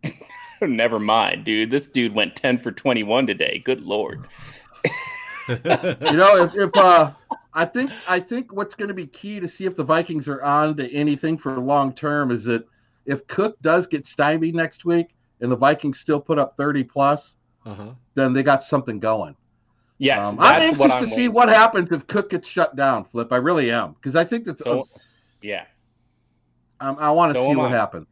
Never 0.61 0.99
mind, 0.99 1.45
dude. 1.45 1.71
This 1.71 1.87
dude 1.87 2.15
went 2.15 2.37
10 2.37 2.59
for 2.59 2.71
21 2.73 3.27
today. 3.27 3.63
Good 3.65 3.83
lord. 3.83 4.27
You 5.49 5.57
know, 6.13 6.45
if, 6.45 6.55
if 6.55 6.71
uh, 6.77 7.11
I 7.55 7.65
think 7.65 7.91
I 8.09 8.19
think 8.19 8.53
what's 8.53 8.75
going 8.75 8.89
to 8.89 8.95
be 8.95 9.07
key 9.07 9.39
to 9.41 9.49
see 9.49 9.65
if 9.65 9.77
the 9.77 9.85
Vikings 9.85 10.29
are 10.29 10.43
on 10.43 10.77
to 10.77 10.91
anything 10.93 11.37
for 11.37 11.59
long 11.59 11.93
term 11.95 12.31
is 12.31 12.45
that 12.45 12.67
if 13.05 13.27
Cook 13.27 13.61
does 13.61 13.87
get 13.87 14.07
stymied 14.07 14.55
next 14.55 14.85
week 14.85 15.09
and 15.41 15.53
the 15.53 15.57
Vikings 15.57 15.99
still 15.99 16.21
put 16.21 16.39
up 16.39 16.57
30 16.57 16.85
plus, 16.85 17.37
uh-huh. 17.67 17.93
then 18.15 18.33
they 18.33 18.43
got 18.43 18.63
something 18.63 18.99
going. 18.99 19.37
Yes, 19.99 20.25
Um, 20.25 20.41
I'm 20.41 20.61
that's 20.61 20.65
anxious 20.65 20.79
what 20.79 20.89
to 20.89 20.95
I'm 20.95 21.07
see 21.07 21.29
what 21.29 21.49
happens 21.49 21.93
if 21.93 22.07
Cook 22.07 22.31
gets 22.31 22.49
shut 22.49 22.75
down. 22.75 23.05
Flip, 23.05 23.33
I 23.33 23.37
really 23.37 23.71
am 23.71 23.93
because 23.93 24.17
I 24.17 24.25
think 24.25 24.45
that's. 24.45 24.63
So, 24.63 24.89
yeah, 25.43 25.67
um, 26.81 26.97
I 26.99 27.11
want 27.11 27.35
to 27.35 27.39
so 27.39 27.49
see 27.51 27.57
what 27.57 27.71
I. 27.71 27.77
happens. 27.77 28.07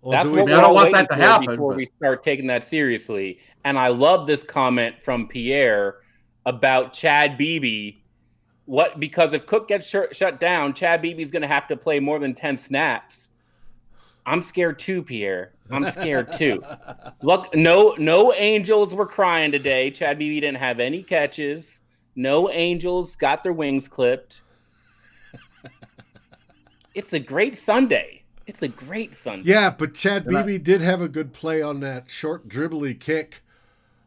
Well, 0.00 0.12
that's 0.12 0.28
do 0.28 0.36
what 0.36 0.46
we, 0.46 0.52
I 0.52 0.60
don't 0.60 0.74
want 0.74 0.92
that 0.94 1.08
to 1.10 1.16
happen, 1.16 1.46
before 1.46 1.72
but- 1.72 1.76
we 1.76 1.86
start 1.86 2.22
taking 2.22 2.46
that 2.48 2.64
seriously. 2.64 3.40
And 3.64 3.78
I 3.78 3.88
love 3.88 4.26
this 4.26 4.42
comment 4.42 4.96
from 5.02 5.28
Pierre 5.28 5.96
about 6.46 6.92
Chad 6.92 7.36
Beebe. 7.36 7.98
What? 8.66 9.00
Because 9.00 9.32
if 9.32 9.46
Cook 9.46 9.68
gets 9.68 9.88
shut 9.88 10.14
shut 10.14 10.38
down, 10.40 10.74
Chad 10.74 11.00
Beebe's 11.00 11.30
going 11.30 11.42
to 11.42 11.48
have 11.48 11.66
to 11.68 11.76
play 11.76 12.00
more 12.00 12.18
than 12.18 12.34
10 12.34 12.56
snaps. 12.56 13.30
I'm 14.26 14.42
scared 14.42 14.78
too, 14.80 15.04
Pierre. 15.04 15.52
I'm 15.70 15.88
scared 15.88 16.32
too. 16.32 16.60
Look, 17.22 17.54
no, 17.54 17.94
no 17.96 18.32
angels 18.34 18.92
were 18.94 19.06
crying 19.06 19.52
today. 19.52 19.90
Chad 19.92 20.18
Beebe 20.18 20.40
didn't 20.40 20.58
have 20.58 20.80
any 20.80 21.02
catches. 21.02 21.80
No 22.16 22.50
angels 22.50 23.14
got 23.14 23.44
their 23.44 23.52
wings 23.52 23.86
clipped. 23.86 24.40
it's 26.94 27.12
a 27.12 27.20
great 27.20 27.56
Sunday. 27.56 28.24
It's 28.46 28.62
a 28.62 28.68
great 28.68 29.14
Sunday. 29.14 29.50
Yeah, 29.50 29.70
but 29.70 29.94
Chad 29.94 30.26
And 30.26 30.36
I- 30.36 30.42
Beebe 30.42 30.58
did 30.58 30.80
have 30.80 31.00
a 31.00 31.08
good 31.08 31.32
play 31.32 31.62
on 31.62 31.80
that 31.80 32.10
short 32.10 32.48
dribbly 32.48 32.98
kick 32.98 33.42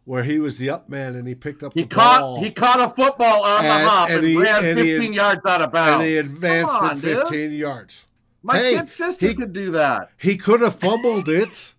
where 0.10 0.24
he 0.24 0.40
was 0.40 0.58
the 0.58 0.72
up 0.72 0.90
man 0.90 1.14
and 1.16 1.28
he 1.28 1.36
picked 1.36 1.62
up 1.62 1.72
He 1.76 1.84
the 1.84 1.88
caught 1.88 2.20
ball 2.22 2.44
he 2.44 2.50
caught 2.50 2.80
a 2.82 2.90
football 2.96 3.44
on 3.44 3.64
And- 3.64 3.86
the 3.86 3.88
hop 3.90 4.10
and 4.10 4.18
and, 4.18 4.28
he- 4.28 4.38
ran 4.38 4.66
and 4.66 4.80
he- 4.80 4.94
15 4.94 5.14
yards 5.14 5.42
out 5.46 5.62
of 5.62 5.72
bounds. 5.72 6.04
and 6.04 6.04
he 6.10 6.18
advanced 6.18 6.74
it 6.74 6.84
on, 6.84 7.00
dude. 7.00 7.18
15 7.20 7.52
yards. 7.52 8.08
My 8.42 8.58
Hey, 8.58 8.74
kid 8.78 8.90
sister 8.90 9.28
he- 9.28 9.36
could 9.36 9.54
do 9.54 9.70
that. 9.70 10.10
He 10.18 10.36
could 10.36 10.62
have 10.62 10.74
fumbled 10.74 11.30
it. 11.30 11.76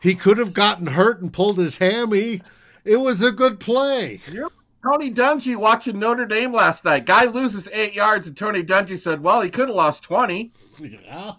He 0.00 0.14
could 0.14 0.38
have 0.38 0.54
gotten 0.54 0.86
hurt 0.86 1.20
and 1.20 1.30
pulled 1.30 1.58
his 1.58 1.76
hammy. 1.76 2.40
It 2.86 2.96
was 2.96 3.22
a 3.22 3.30
good 3.30 3.60
play. 3.60 4.18
Tony 4.82 5.10
Dungy 5.10 5.54
watching 5.54 5.98
Notre 5.98 6.24
Dame 6.24 6.52
last 6.54 6.86
night. 6.86 7.04
Guy 7.04 7.26
loses 7.26 7.68
eight 7.70 7.92
yards, 7.92 8.26
and 8.26 8.34
Tony 8.36 8.62
Dungy 8.62 8.98
said, 8.98 9.22
"Well, 9.22 9.42
he 9.42 9.50
could 9.50 9.68
have 9.68 9.76
lost 9.76 10.02
20. 10.02 10.52
Yeah. 10.80 11.32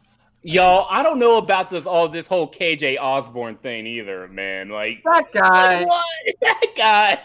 Y'all, 0.48 0.86
I 0.92 1.02
don't 1.02 1.18
know 1.18 1.38
about 1.38 1.72
this 1.72 1.88
all 1.88 2.08
this 2.08 2.28
whole 2.28 2.48
KJ 2.48 3.00
Osborne 3.02 3.56
thing 3.56 3.88
either, 3.88 4.28
man. 4.28 4.70
Like 4.70 5.02
That 5.04 5.34
guy. 5.34 5.86
what? 5.86 6.06
That 6.42 6.66
guy. 6.78 7.20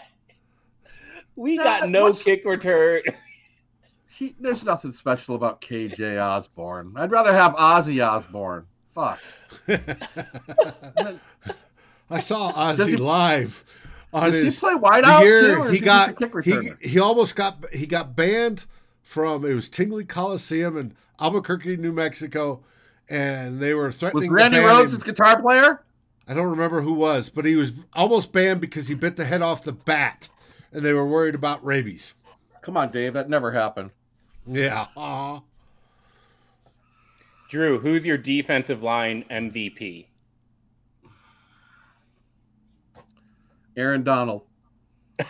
We 1.35 1.57
got 1.57 1.87
no 1.89 2.13
kick 2.13 2.43
return. 2.45 3.03
He, 4.07 4.35
there's 4.39 4.63
nothing 4.63 4.91
special 4.91 5.35
about 5.35 5.61
KJ 5.61 6.19
Osborne. 6.19 6.93
I'd 6.95 7.11
rather 7.11 7.31
have 7.31 7.53
Ozzy 7.53 8.03
Osborne. 8.03 8.65
Fuck. 8.95 9.19
I 12.09 12.19
saw 12.19 12.51
Does 12.73 12.79
Ozzy 12.79 12.87
he- 12.89 12.97
live 12.97 13.63
on 14.13 14.31
Does 14.31 14.55
he 14.55 14.59
play 14.59 14.73
the 14.73 14.79
wideout 14.79 15.19
too, 15.19 15.25
year 15.25 15.59
or 15.59 15.69
he 15.69 15.77
he 15.77 15.83
got 15.85 16.17
kick 16.17 16.33
he, 16.43 16.71
he 16.81 16.99
almost 16.99 17.35
got 17.35 17.63
he 17.71 17.85
got 17.85 18.15
banned 18.15 18.65
from 19.03 19.45
it 19.45 19.53
was 19.53 19.69
Tingley 19.69 20.05
Coliseum 20.05 20.75
in 20.75 20.95
Albuquerque, 21.19 21.77
New 21.77 21.93
Mexico, 21.93 22.63
and 23.09 23.59
they 23.59 23.73
were 23.73 23.87
Was 23.87 23.95
threatening 23.97 24.29
to 24.29 24.35
Randy 24.35 24.57
ban 24.57 24.67
Rhodes 24.67 24.93
his 24.93 25.03
guitar 25.03 25.41
player? 25.41 25.83
I 26.27 26.33
don't 26.33 26.49
remember 26.49 26.81
who 26.81 26.93
was, 26.93 27.29
but 27.29 27.45
he 27.45 27.55
was 27.55 27.73
almost 27.93 28.31
banned 28.31 28.61
because 28.61 28.87
he 28.87 28.95
bit 28.95 29.15
the 29.15 29.25
head 29.25 29.41
off 29.41 29.63
the 29.63 29.73
bat, 29.73 30.29
and 30.71 30.83
they 30.83 30.93
were 30.93 31.05
worried 31.05 31.35
about 31.35 31.63
rabies. 31.65 32.13
Come 32.61 32.77
on, 32.77 32.91
Dave. 32.91 33.13
That 33.13 33.29
never 33.29 33.51
happened. 33.51 33.91
Yeah. 34.45 34.87
Uh, 34.95 35.39
Drew, 37.49 37.79
who's 37.79 38.05
your 38.05 38.17
defensive 38.17 38.81
line 38.81 39.25
MVP? 39.29 40.05
Aaron 43.75 44.03
Donald. 44.03 44.43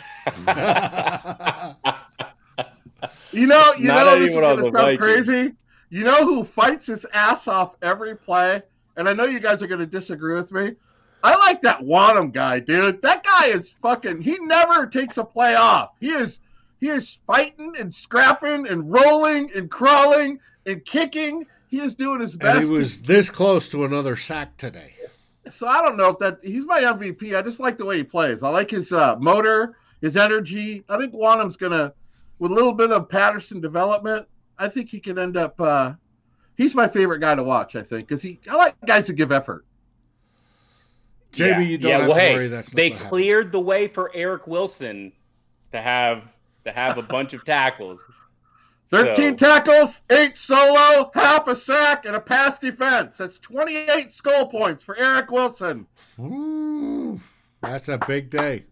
You 3.34 3.48
know, 3.48 3.74
you 3.78 3.88
Not 3.88 4.06
know, 4.06 4.20
this 4.20 4.30
is 4.32 4.36
anyone 4.36 4.42
gonna 4.58 4.62
sound 4.64 4.74
Vikings. 4.74 4.98
crazy. 5.00 5.54
You 5.92 6.06
know 6.06 6.26
who 6.26 6.46
fights 6.46 6.86
his 6.86 7.06
ass 7.14 7.50
off 7.50 7.76
every 7.82 8.16
play? 8.16 8.64
And 8.96 9.10
I 9.10 9.14
know 9.14 9.26
you 9.26 9.42
guys 9.42 9.62
are 9.62 9.68
gonna 9.68 9.86
disagree 9.86 10.34
with 10.34 10.52
me. 10.52 10.76
I 11.22 11.36
like 11.36 11.62
that 11.64 11.82
Wonnum 11.82 12.32
guy, 12.32 12.60
dude. 12.60 13.02
That 13.02 13.24
guy 13.24 13.48
is 13.48 13.70
fucking. 13.70 14.22
He 14.22 14.38
never 14.40 14.88
takes 14.88 15.18
a 15.18 15.24
play 15.26 15.56
off. 15.56 15.92
He 16.00 16.12
is, 16.12 16.40
he 16.80 16.88
is 16.88 17.20
fighting 17.28 17.74
and 17.78 17.94
scrapping 17.94 18.68
and 18.68 18.90
rolling 18.92 19.52
and 19.54 19.70
crawling 19.70 20.40
and 20.66 20.84
kicking. 20.86 21.46
He 21.68 21.82
is 21.82 21.94
doing 21.94 22.22
his 22.22 22.38
best. 22.38 22.60
and 22.60 22.66
he 22.66 22.72
was 22.72 23.02
this 23.02 23.30
close 23.30 23.68
to 23.70 23.84
another 23.84 24.16
sack 24.16 24.56
today. 24.58 24.94
so 25.52 25.68
I 25.68 25.82
don't 25.82 25.98
know 25.98 26.08
if 26.08 26.20
that 26.20 26.40
he's 26.42 26.66
my 26.66 26.82
MVP. 26.82 27.38
I 27.38 27.42
just 27.42 27.60
like 27.60 27.78
the 27.78 27.86
way 27.86 27.98
he 27.98 28.04
plays. 28.04 28.44
I 28.44 28.50
like 28.50 28.72
his 28.72 28.94
uh, 28.94 29.18
motor, 29.20 29.76
his 30.00 30.16
energy. 30.16 30.86
I 30.88 30.98
think 30.98 31.14
Wonnum's 31.14 31.58
gonna, 31.58 31.94
with 32.40 32.52
a 32.52 32.56
little 32.56 32.74
bit 32.74 32.92
of 32.92 33.10
Patterson 33.10 33.60
development, 33.60 34.26
I 34.62 34.70
think 34.70 34.90
he 34.90 35.00
can 35.00 35.18
end 35.18 35.38
up. 35.38 35.60
Uh, 35.60 35.94
he's 36.56 36.76
my 36.76 36.88
favorite 36.88 37.20
guy 37.20 37.36
to 37.36 37.44
watch. 37.44 37.76
I 37.76 37.82
think 37.84 38.08
because 38.08 38.22
he. 38.22 38.40
I 38.50 38.56
like 38.56 38.76
guys 38.86 39.08
who 39.08 39.14
give 39.14 39.32
effort. 39.32 39.66
Jamie, 41.32 41.64
Yeah. 41.64 41.70
you 41.70 41.78
don't 41.78 41.90
Yeah, 41.92 41.98
have 42.00 42.08
well, 42.10 42.18
to 42.18 42.22
hey, 42.24 42.36
worry. 42.36 42.48
That's 42.50 42.70
they 42.72 42.90
gonna 42.90 42.98
happen. 43.00 43.10
cleared 43.10 43.52
the 43.52 43.60
way 43.60 43.88
for 43.88 44.12
Eric 44.14 44.48
Wilson 44.48 45.12
to 45.72 45.82
have 45.82 46.24
to 46.66 46.72
have 46.72 46.98
a 46.98 47.02
bunch 47.02 47.34
of 47.34 47.44
tackles. 47.46 48.00
13 48.90 49.38
So- 49.38 49.48
tackles, 49.48 50.02
eight 50.10 50.38
solo, 50.38 51.10
half 51.16 51.48
a 51.48 51.56
sack, 51.56 52.06
and 52.06 52.16
a 52.16 52.20
pass 52.20 52.60
defense. 52.60 53.16
That's 53.18 53.40
28 53.40 54.12
skull 54.12 54.46
points 54.48 54.84
for 54.84 54.98
Eric 54.98 55.32
Wilson. 55.32 55.88
Ooh, 56.20 57.18
that's 57.62 57.88
a 57.88 57.98
big 58.06 58.30
day. 58.30 58.66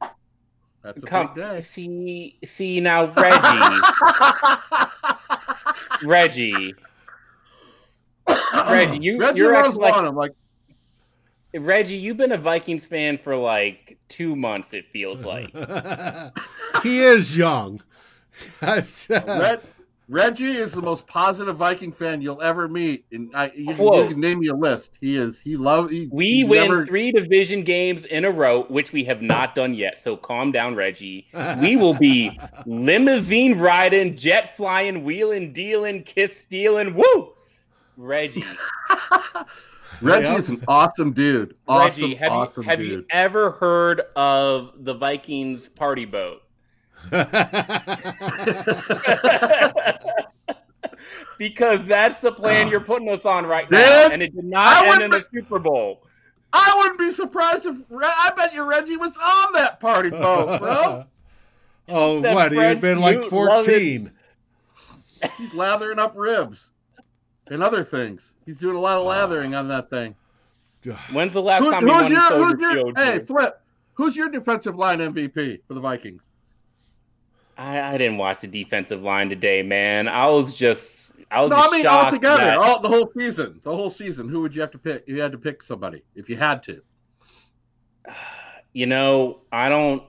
That's 0.83 1.01
a 1.01 1.05
Come, 1.05 1.27
big 1.33 1.43
day. 1.45 1.61
see, 1.61 2.37
see 2.43 2.81
now, 2.81 3.05
Reggie, 3.13 3.39
Reggie, 6.03 6.73
Reggie, 8.67 8.99
you- 9.01 9.19
Reggie 9.19 9.37
you're 9.39 9.51
Rose 9.53 9.67
acting 9.67 9.81
like- 9.81 9.95
won 9.95 10.05
him. 10.05 10.15
Like 10.15 10.31
Reggie. 11.53 11.97
You've 11.97 12.17
been 12.17 12.31
a 12.31 12.37
Vikings 12.37 12.85
fan 12.85 13.17
for 13.17 13.35
like 13.35 13.97
two 14.07 14.35
months. 14.35 14.73
It 14.73 14.85
feels 14.93 15.25
like. 15.25 15.49
he 16.83 16.99
is 16.99 17.35
young. 17.35 17.81
Red, 18.61 19.61
Reggie 20.11 20.45
is 20.57 20.71
the 20.71 20.81
most 20.81 21.05
positive 21.05 21.55
Viking 21.57 21.91
fan 21.91 22.19
you'll 22.19 22.41
ever 22.41 22.67
meet, 22.67 23.05
and 23.11 23.29
I 23.35 23.51
you, 23.55 23.75
can- 23.75 23.93
you 23.93 24.07
can 24.07 24.19
name 24.19 24.39
me 24.39 24.47
a 24.47 24.55
list. 24.55 24.89
He 24.99 25.15
is. 25.15 25.39
He 25.39 25.55
loves. 25.55 25.91
He, 25.91 26.09
We 26.11 26.43
win 26.43 26.63
never- 26.71 26.87
three 26.87 27.11
division 27.11 27.63
games 27.63 28.05
in 28.05 28.25
a 28.25 28.31
row, 28.31 28.63
which 28.63 28.91
we 28.91 29.03
have 29.03 29.21
not 29.21 29.53
done 29.53 29.75
yet. 29.75 29.99
So 29.99 30.17
calm 30.17 30.51
down, 30.51 30.73
Reggie. 30.75 31.27
We 31.61 31.75
will 31.75 31.93
be 31.93 32.37
limousine 32.65 33.59
riding, 33.59 34.17
jet 34.17 34.57
flying, 34.57 35.03
wheeling, 35.03 35.53
dealing, 35.53 36.01
kiss 36.01 36.35
stealing. 36.39 36.95
Woo! 36.95 37.33
Reggie, 37.95 38.43
Reggie 40.01 40.27
Yep. 40.27 40.39
is 40.39 40.49
an 40.49 40.63
awesome 40.67 41.11
dude. 41.13 41.53
Awesome, 41.67 42.01
Reggie, 42.03 42.15
have 42.15 42.31
awesome 42.31 42.63
you 42.63 42.69
have 42.69 42.79
dude. 42.79 42.89
you 42.89 43.05
ever 43.11 43.51
heard 43.51 44.01
of 44.15 44.71
the 44.79 44.95
Vikings 44.95 45.69
party 45.69 46.05
boat? 46.05 46.41
because 51.39 51.87
that's 51.87 52.19
the 52.19 52.31
plan 52.31 52.67
oh. 52.67 52.71
you're 52.71 52.79
putting 52.81 53.09
us 53.09 53.25
on 53.25 53.47
right 53.47 53.71
now, 53.71 54.03
Dude, 54.03 54.11
and 54.11 54.21
it 54.21 54.35
did 54.35 54.45
not 54.45 54.85
I 54.85 54.91
end 54.93 55.01
in 55.01 55.09
wouldn't 55.09 55.31
Super 55.33 55.57
Bowl. 55.57 56.03
I 56.51 56.75
wouldn't 56.77 56.99
be 56.99 57.11
surprised 57.11 57.65
if 57.65 57.75
I 57.91 58.31
bet 58.35 58.53
you 58.53 58.69
Reggie 58.69 58.97
was 58.97 59.15
on 59.17 59.53
that 59.53 59.79
party 59.79 60.09
boat, 60.09 60.59
bro. 60.61 61.05
oh, 61.87 62.21
That 62.21 62.35
what? 62.35 62.51
He 62.51 62.57
had 62.57 62.79
Fred 62.79 62.81
been 62.81 62.99
like 62.99 63.17
Smoot 63.29 63.31
loved 63.31 63.67
it. 63.69 64.11
14. 64.11 64.11
He's 65.37 65.53
lathering 65.53 65.97
up 65.99 66.13
ribs 66.15 66.71
and 67.47 67.63
other 67.63 67.83
things. 67.83 68.33
He's 68.45 68.57
doing 68.57 68.75
a 68.75 68.79
lot 68.79 68.97
of 68.97 69.05
lathering 69.05 69.55
on 69.55 69.67
that 69.69 69.89
thing. 69.89 70.15
When's 71.13 71.33
the 71.33 71.41
last 71.41 71.63
Who- 71.63 71.71
time 71.71 71.87
you 71.87 71.93
who's 71.93 72.01
won 72.03 72.11
your, 72.11 72.21
Soldier 72.21 72.45
who's 72.45 72.61
your, 72.61 72.73
Field? 72.73 72.97
hey, 72.97 73.17
Drew? 73.17 73.25
Flip, 73.25 73.61
who's 73.93 74.15
your 74.15 74.29
defensive 74.29 74.75
line 74.75 74.99
MVP 74.99 75.61
for 75.67 75.73
the 75.73 75.79
Vikings? 75.79 76.23
I, 77.57 77.93
I 77.93 77.97
didn't 77.97 78.17
watch 78.17 78.39
the 78.39 78.47
defensive 78.47 79.03
line 79.03 79.29
today, 79.29 79.61
man. 79.63 80.07
I 80.07 80.27
was 80.27 80.55
just, 80.55 80.98
I 81.31 81.41
was 81.41 81.49
No, 81.51 81.57
just 81.57 81.69
I 81.69 81.71
mean 81.75 81.83
shocked. 81.83 82.03
all 82.05 82.11
together, 82.11 82.43
that- 82.43 82.57
all 82.57 82.79
the 82.79 82.87
whole 82.87 83.11
season, 83.17 83.59
the 83.63 83.75
whole 83.75 83.89
season. 83.91 84.27
Who 84.29 84.41
would 84.41 84.55
you 84.55 84.61
have 84.61 84.71
to 84.71 84.77
pick? 84.79 85.03
If 85.07 85.09
you 85.15 85.21
had 85.21 85.31
to 85.31 85.37
pick 85.37 85.61
somebody, 85.63 86.01
if 86.15 86.27
you 86.29 86.35
had 86.35 86.63
to. 86.63 86.81
you 88.73 88.85
know, 88.85 89.41
I 89.51 89.69
don't. 89.69 90.03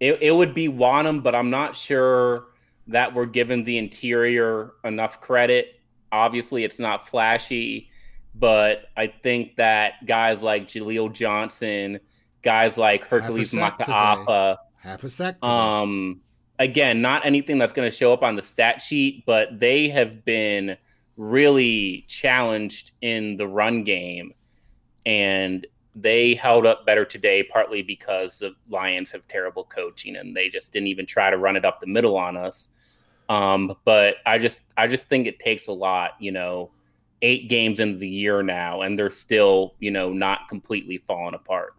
It, 0.00 0.18
it 0.20 0.30
would 0.32 0.54
be 0.54 0.68
Wonnum, 0.68 1.22
but 1.22 1.34
I'm 1.34 1.50
not 1.50 1.74
sure 1.74 2.48
that 2.88 3.14
we're 3.14 3.26
giving 3.26 3.64
the 3.64 3.78
interior 3.78 4.72
enough 4.84 5.20
credit. 5.20 5.80
Obviously, 6.12 6.64
it's 6.64 6.78
not 6.78 7.08
flashy, 7.08 7.90
but 8.34 8.86
I 8.96 9.06
think 9.08 9.56
that 9.56 10.04
guys 10.06 10.42
like 10.42 10.68
Jaleel 10.68 11.12
Johnson, 11.12 12.00
guys 12.42 12.76
like 12.76 13.04
Hercules 13.06 13.50
sack 13.50 13.78
today. 13.78 13.90
Mata'afa, 13.92 14.56
Half 14.76 15.04
a 15.04 15.08
sec. 15.08 15.40
today. 15.40 15.50
um, 15.52 16.20
again, 16.58 17.02
not 17.02 17.26
anything 17.26 17.58
that's 17.58 17.72
going 17.72 17.90
to 17.90 17.96
show 17.96 18.12
up 18.12 18.22
on 18.22 18.36
the 18.36 18.42
stat 18.42 18.82
sheet, 18.82 19.24
but 19.26 19.58
they 19.58 19.88
have 19.88 20.24
been 20.24 20.76
really 21.16 22.04
challenged 22.08 22.92
in 23.00 23.36
the 23.36 23.46
run 23.46 23.84
game, 23.84 24.34
and 25.04 25.66
they 25.94 26.34
held 26.34 26.66
up 26.66 26.84
better 26.84 27.04
today, 27.04 27.42
partly 27.42 27.82
because 27.82 28.38
the 28.38 28.54
Lions 28.68 29.10
have 29.10 29.26
terrible 29.28 29.64
coaching 29.64 30.16
and 30.16 30.36
they 30.36 30.48
just 30.48 30.72
didn't 30.72 30.88
even 30.88 31.06
try 31.06 31.30
to 31.30 31.38
run 31.38 31.56
it 31.56 31.64
up 31.64 31.80
the 31.80 31.86
middle 31.86 32.16
on 32.16 32.36
us. 32.36 32.68
Um, 33.28 33.76
but 33.84 34.16
I 34.26 34.38
just, 34.38 34.62
I 34.76 34.86
just 34.86 35.08
think 35.08 35.26
it 35.26 35.38
takes 35.38 35.68
a 35.68 35.72
lot, 35.72 36.12
you 36.18 36.32
know. 36.32 36.70
Eight 37.22 37.48
games 37.48 37.80
into 37.80 37.98
the 37.98 38.06
year 38.06 38.42
now, 38.42 38.82
and 38.82 38.96
they're 38.96 39.08
still, 39.08 39.74
you 39.80 39.90
know, 39.90 40.12
not 40.12 40.50
completely 40.50 40.98
falling 40.98 41.34
apart. 41.34 41.72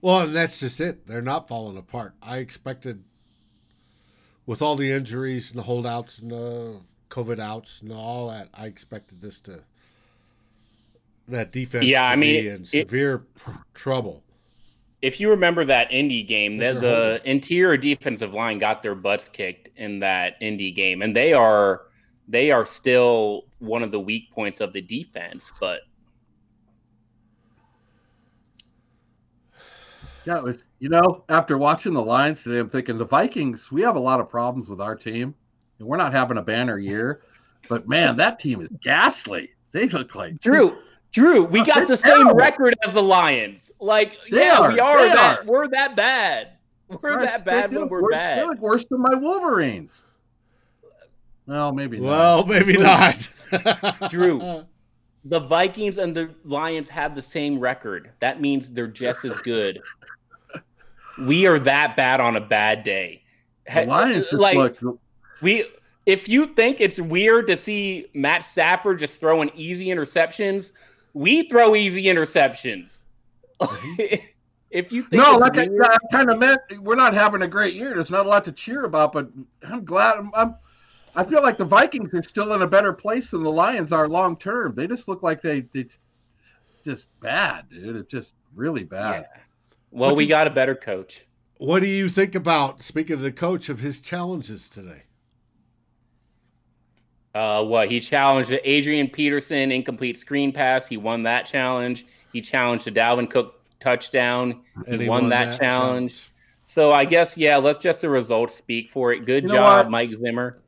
Well, 0.00 0.22
and 0.22 0.34
that's 0.34 0.58
just 0.58 0.80
it. 0.80 1.06
They're 1.06 1.20
not 1.20 1.48
falling 1.48 1.76
apart. 1.76 2.14
I 2.22 2.38
expected, 2.38 3.04
with 4.46 4.62
all 4.62 4.76
the 4.76 4.90
injuries 4.90 5.50
and 5.50 5.58
the 5.58 5.62
holdouts 5.64 6.18
and 6.18 6.30
the 6.30 6.80
COVID 7.10 7.38
outs 7.38 7.82
and 7.82 7.92
all 7.92 8.28
that, 8.30 8.48
I 8.54 8.66
expected 8.66 9.20
this 9.20 9.40
to 9.40 9.62
that 11.28 11.52
defense 11.52 11.84
Yeah, 11.86 12.02
to 12.02 12.08
I 12.08 12.16
mean, 12.16 12.42
be 12.42 12.48
in 12.48 12.62
it- 12.62 12.66
severe 12.66 13.18
pr- 13.18 13.50
trouble. 13.74 14.22
if 15.00 15.20
you 15.20 15.30
remember 15.30 15.64
that 15.64 15.92
Indy 15.92 16.22
game, 16.22 16.56
the, 16.56 16.74
the 16.74 17.20
interior 17.24 17.76
defensive 17.76 18.34
line 18.34 18.58
got 18.58 18.82
their 18.82 18.94
butts 18.94 19.28
kicked 19.28 19.68
in 19.76 20.00
that 20.00 20.34
Indy 20.40 20.70
game, 20.72 21.02
and 21.02 21.14
they 21.16 21.32
are 21.32 21.82
they 22.28 22.50
are 22.50 22.64
still 22.64 23.44
one 23.58 23.82
of 23.82 23.90
the 23.90 24.00
weak 24.00 24.30
points 24.30 24.60
of 24.60 24.72
the 24.72 24.80
defense. 24.80 25.52
But 25.60 25.80
Yeah, 30.24 30.38
it 30.38 30.44
was, 30.44 30.62
you 30.78 30.88
know, 30.88 31.24
after 31.28 31.58
watching 31.58 31.94
the 31.94 32.02
Lions 32.02 32.42
today, 32.42 32.58
I'm 32.58 32.70
thinking 32.70 32.96
the 32.98 33.04
Vikings. 33.04 33.72
We 33.72 33.82
have 33.82 33.96
a 33.96 34.00
lot 34.00 34.20
of 34.20 34.28
problems 34.28 34.68
with 34.68 34.80
our 34.80 34.94
team, 34.94 35.34
and 35.78 35.88
we're 35.88 35.96
not 35.96 36.12
having 36.12 36.38
a 36.38 36.42
banner 36.42 36.78
year. 36.78 37.22
But 37.68 37.88
man, 37.88 38.16
that 38.16 38.38
team 38.38 38.60
is 38.60 38.68
ghastly. 38.82 39.50
They 39.72 39.88
look 39.88 40.14
like 40.14 40.38
Drew, 40.40 40.76
Drew, 41.12 41.44
we 41.44 41.64
got 41.64 41.76
They're 41.76 41.86
the 41.86 41.96
same 41.96 42.12
terrible. 42.18 42.34
record 42.34 42.74
as 42.84 42.94
the 42.94 43.02
Lions. 43.02 43.70
Like, 43.80 44.16
They 44.30 44.44
yeah, 44.46 44.58
are, 44.58 44.72
we 44.72 44.80
are 44.80 44.98
that. 45.08 45.38
are. 45.40 45.44
We're 45.44 45.68
that 45.68 45.96
bad. 45.96 46.48
We're 46.88 46.98
Christ, 46.98 47.32
that 47.32 47.44
bad 47.44 47.72
when 47.72 47.88
we're 47.88 48.02
worse, 48.02 48.16
They 48.16 48.22
bad. 48.22 48.46
look 48.46 48.58
worse 48.60 48.84
than 48.90 49.00
my 49.00 49.14
Wolverines. 49.14 50.04
Well, 51.46 51.72
maybe 51.72 51.98
not. 51.98 52.08
Well, 52.08 52.46
maybe 52.46 52.76
not. 52.76 53.28
Drew. 54.10 54.64
The 55.24 55.40
Vikings 55.40 55.98
and 55.98 56.14
the 56.16 56.30
Lions 56.44 56.88
have 56.88 57.14
the 57.14 57.22
same 57.22 57.58
record. 57.58 58.10
That 58.20 58.40
means 58.40 58.70
they're 58.70 58.86
just 58.86 59.24
as 59.24 59.36
good. 59.38 59.80
We 61.26 61.46
are 61.46 61.58
that 61.60 61.96
bad 61.96 62.20
on 62.20 62.36
a 62.36 62.40
bad 62.40 62.82
day. 62.82 63.22
The 63.72 63.86
Lions 63.86 64.30
just 64.30 64.34
like 64.34 64.80
look. 64.82 64.98
we 65.40 65.64
if 66.06 66.28
you 66.28 66.46
think 66.46 66.80
it's 66.80 67.00
weird 67.00 67.46
to 67.46 67.56
see 67.56 68.06
Matt 68.14 68.42
Stafford 68.42 68.98
just 68.98 69.20
throwing 69.20 69.50
easy 69.54 69.86
interceptions, 69.86 70.72
we 71.14 71.48
throw 71.48 71.76
easy 71.76 72.04
interceptions. 72.04 73.04
if 74.70 74.90
you 74.90 75.02
think 75.02 75.22
No, 75.22 75.34
it's 75.34 75.42
like 75.42 75.58
I, 75.58 75.68
weird, 75.68 75.86
I 75.86 75.96
kind 76.10 76.30
of 76.30 76.38
meant 76.38 76.60
we're 76.80 76.96
not 76.96 77.14
having 77.14 77.42
a 77.42 77.48
great 77.48 77.74
year. 77.74 77.94
There's 77.94 78.10
not 78.10 78.26
a 78.26 78.28
lot 78.28 78.44
to 78.46 78.52
cheer 78.52 78.84
about, 78.84 79.12
but 79.12 79.28
I'm 79.62 79.84
glad. 79.84 80.18
I'm, 80.18 80.32
I'm 80.34 80.56
I 81.14 81.24
feel 81.24 81.42
like 81.42 81.58
the 81.58 81.64
Vikings 81.64 82.12
are 82.14 82.22
still 82.22 82.54
in 82.54 82.62
a 82.62 82.66
better 82.66 82.92
place 82.92 83.30
than 83.30 83.42
the 83.42 83.50
Lions 83.50 83.92
are 83.92 84.08
long 84.08 84.36
term. 84.36 84.74
They 84.74 84.86
just 84.86 85.08
look 85.08 85.22
like 85.22 85.42
they 85.42 85.66
it's 85.74 85.98
just 86.84 87.08
bad, 87.20 87.68
dude. 87.70 87.96
It's 87.96 88.10
just 88.10 88.32
really 88.54 88.84
bad. 88.84 89.26
Yeah. 89.30 89.40
Well, 89.92 90.10
What's 90.10 90.16
we 90.18 90.24
he- 90.24 90.28
got 90.28 90.46
a 90.46 90.50
better 90.50 90.74
coach. 90.74 91.26
what 91.58 91.80
do 91.80 91.86
you 91.88 92.08
think 92.08 92.34
about 92.34 92.82
speaking 92.82 93.14
of 93.14 93.20
the 93.20 93.30
coach 93.32 93.68
of 93.68 93.78
his 93.78 94.00
challenges 94.00 94.68
today? 94.68 95.02
Uh, 97.34 97.64
what 97.64 97.90
he 97.90 97.98
challenged 98.00 98.52
Adrian 98.64 99.08
Peterson 99.08 99.72
incomplete 99.72 100.18
screen 100.18 100.52
pass. 100.52 100.86
He 100.86 100.98
won 100.98 101.22
that 101.22 101.46
challenge. 101.46 102.04
He 102.32 102.40
challenged 102.42 102.84
the 102.84 102.90
Dalvin 102.92 103.30
Cook 103.30 103.58
touchdown. 103.80 104.60
He, 104.86 104.92
And 104.94 105.08
won, 105.08 105.28
that, 105.30 105.58
challenge. 105.58 106.30
So 106.64 106.92
I 106.92 107.04
guess 107.06 107.36
yeah, 107.36 107.56
let's 107.56 107.78
just 107.78 108.02
the 108.02 108.10
results 108.10 108.54
speak 108.54 108.90
for 108.90 109.12
it. 109.12 109.24
Good 109.24 109.44
You 109.44 109.48
know 109.48 109.54
job, 109.56 109.78
what? 109.86 109.90
Mike 109.90 110.14
Zimmer. 110.14 110.58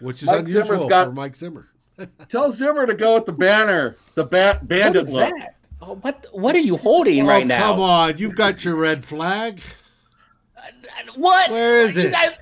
which 0.00 0.22
is 0.22 0.26
Mike 0.28 0.40
unusual 0.40 0.64
Zimmer's 0.64 0.88
got- 0.88 1.06
for 1.06 1.12
Mike 1.12 1.34
Zimmer. 1.34 1.70
Tell 2.28 2.52
Zimmer 2.52 2.84
to 2.86 2.92
go 2.92 3.14
with 3.14 3.24
the 3.24 3.32
banner, 3.32 3.96
the 4.16 4.24
ba- 4.24 4.60
bandit 4.62 5.04
What 5.04 5.08
is 5.08 5.14
look. 5.14 5.30
that? 5.38 5.55
Oh, 5.82 5.96
what 5.96 6.26
what 6.32 6.54
are 6.54 6.60
you 6.60 6.76
holding 6.76 7.24
Oh, 7.24 7.28
right 7.28 7.46
now? 7.46 7.72
Come 7.72 7.80
on, 7.80 8.18
you've 8.18 8.34
got 8.34 8.64
your 8.64 8.76
red 8.76 9.04
flag. 9.04 9.60
What? 11.16 11.50
Where 11.50 11.80
is 11.82 11.96
it? 11.96 12.12
guys, 12.12 12.36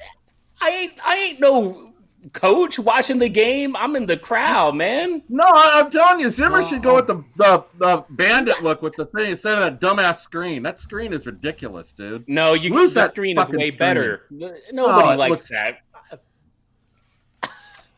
I 0.61 0.71
ain't 0.71 0.93
I 1.05 1.17
ain't 1.17 1.41
no 1.41 1.93
coach 2.33 2.79
watching 2.79 3.19
the 3.19 3.29
game. 3.29 3.77
I'm 3.77 3.97
in 3.97 4.07
the 4.07 4.17
crowd, 4.17 4.75
man. 4.77 5.23
No, 5.29 5.45
I, 5.45 5.81
am 5.81 5.91
telling 5.91 6.21
you, 6.21 6.31
Zimmer 6.31 6.63
Oh. 6.63 6.69
should 6.69 6.83
go 6.83 6.95
with 6.97 7.07
the, 7.07 7.23
the 7.37 7.65
the 7.79 8.05
bandit 8.11 8.63
look 8.63 8.83
with 8.83 8.95
the 8.95 9.07
thing 9.07 9.33
instead 9.33 9.59
of 9.59 9.61
that 9.61 9.81
dumbass 9.81 10.21
screen. 10.21 10.63
That 10.63 10.81
screen 10.81 11.13
is 11.13 11.27
ridiculous, 11.27 11.93
dude. 11.97 12.27
No, 12.29 12.55
you 12.55 12.73
Lose 12.73 12.95
the 12.95 13.01
that 13.03 13.11
screen 13.11 13.39
is 13.39 13.49
way 13.51 13.69
screen. 13.71 13.79
better. 13.79 14.23
Nobody 14.31 14.63
Oh, 14.79 15.17
likes 15.17 15.31
looks- 15.31 15.51
that. 15.51 15.79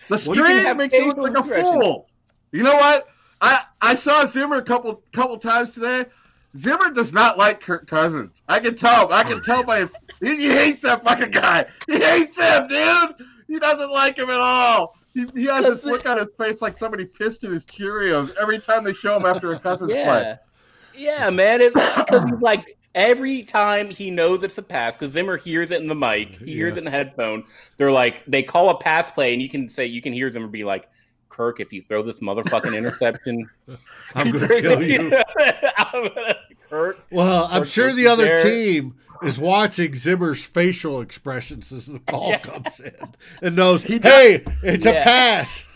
The 0.08 0.22
Well, 0.26 0.36
you 0.36 0.44
screen 0.44 0.58
have 0.64 0.76
makes 0.76 0.94
you 0.94 1.06
look 1.08 1.18
like 1.18 1.36
a 1.36 1.42
fool. 1.42 2.06
You 2.52 2.62
know 2.62 2.76
what? 2.76 3.08
I 3.40 3.64
I 3.80 3.94
saw 3.94 4.26
Zimmer 4.26 4.56
a 4.56 4.62
couple 4.62 5.02
couple 5.12 5.38
times 5.38 5.72
today. 5.72 6.06
Zimmer 6.56 6.90
does 6.90 7.12
not 7.12 7.36
like 7.36 7.60
Kirk 7.60 7.86
Cousins. 7.86 8.42
I 8.48 8.60
can 8.60 8.74
tell. 8.74 9.12
I 9.12 9.22
can 9.22 9.34
oh, 9.34 9.40
tell 9.40 9.62
by 9.62 9.80
his. 9.80 9.90
He, 10.20 10.36
he 10.36 10.48
hates 10.48 10.82
that 10.82 11.04
fucking 11.04 11.30
guy. 11.30 11.66
He 11.86 11.98
hates 11.98 12.36
him, 12.38 12.68
dude. 12.68 13.26
He 13.46 13.58
doesn't 13.58 13.92
like 13.92 14.16
him 14.16 14.30
at 14.30 14.36
all. 14.36 14.96
He, 15.14 15.26
he 15.34 15.44
has 15.46 15.64
this 15.64 15.84
look 15.84 16.06
on 16.06 16.18
his 16.18 16.28
face 16.38 16.62
like 16.62 16.76
somebody 16.76 17.04
pissed 17.04 17.44
in 17.44 17.52
his 17.52 17.64
Cheerios 17.66 18.34
every 18.36 18.58
time 18.58 18.84
they 18.84 18.94
show 18.94 19.16
him 19.16 19.26
after 19.26 19.52
a 19.52 19.58
Cousins 19.58 19.92
play. 19.92 20.02
Yeah, 20.02 20.36
yeah, 20.94 21.30
man. 21.30 21.60
Because 21.72 22.24
he's 22.24 22.40
like 22.40 22.76
every 22.94 23.42
time 23.42 23.90
he 23.90 24.10
knows 24.10 24.42
it's 24.42 24.58
a 24.58 24.62
pass, 24.62 24.96
because 24.96 25.12
Zimmer 25.12 25.36
hears 25.36 25.70
it 25.70 25.80
in 25.80 25.86
the 25.86 25.94
mic, 25.94 26.36
he 26.36 26.54
hears 26.54 26.74
Yeah. 26.74 26.76
it 26.76 26.78
in 26.78 26.84
the 26.84 26.90
headphone. 26.90 27.44
They're 27.76 27.92
like, 27.92 28.24
they 28.26 28.42
call 28.42 28.70
a 28.70 28.78
pass 28.78 29.10
play, 29.10 29.34
and 29.34 29.42
you 29.42 29.48
can 29.48 29.68
say 29.68 29.86
you 29.86 30.02
can 30.02 30.12
hear 30.12 30.28
Zimmer 30.30 30.48
be 30.48 30.64
like, 30.64 30.88
"Kirk, 31.36 31.60
if 31.60 31.72
you 31.72 31.82
throw 31.86 32.02
this 32.02 32.20
motherfucking 32.20 32.74
interception, 32.78 33.48
I'm 34.14 34.30
going 34.32 34.48
to 34.48 34.60
kill 34.60 34.82
you. 34.82 35.12
I'm 35.76 36.08
gonna- 36.08 36.36
Kirk." 36.70 36.98
Well, 37.10 37.48
I'm 37.50 37.62
Kirk 37.62 37.68
sure 37.70 37.92
the 37.92 38.06
other 38.06 38.24
there. 38.24 38.42
team 38.42 38.96
is 39.22 39.38
watching 39.38 39.94
Zimmer's 39.94 40.44
facial 40.44 41.00
expressions 41.00 41.72
as 41.72 41.86
the 41.86 41.98
call 42.00 42.30
Yeah. 42.30 42.38
comes 42.38 42.80
in 42.80 42.92
and 43.42 43.56
knows, 43.56 43.82
He 43.82 43.98
does- 43.98 44.12
hey, 44.12 44.44
it's 44.62 44.86
a 44.86 44.92
pass. 44.92 45.66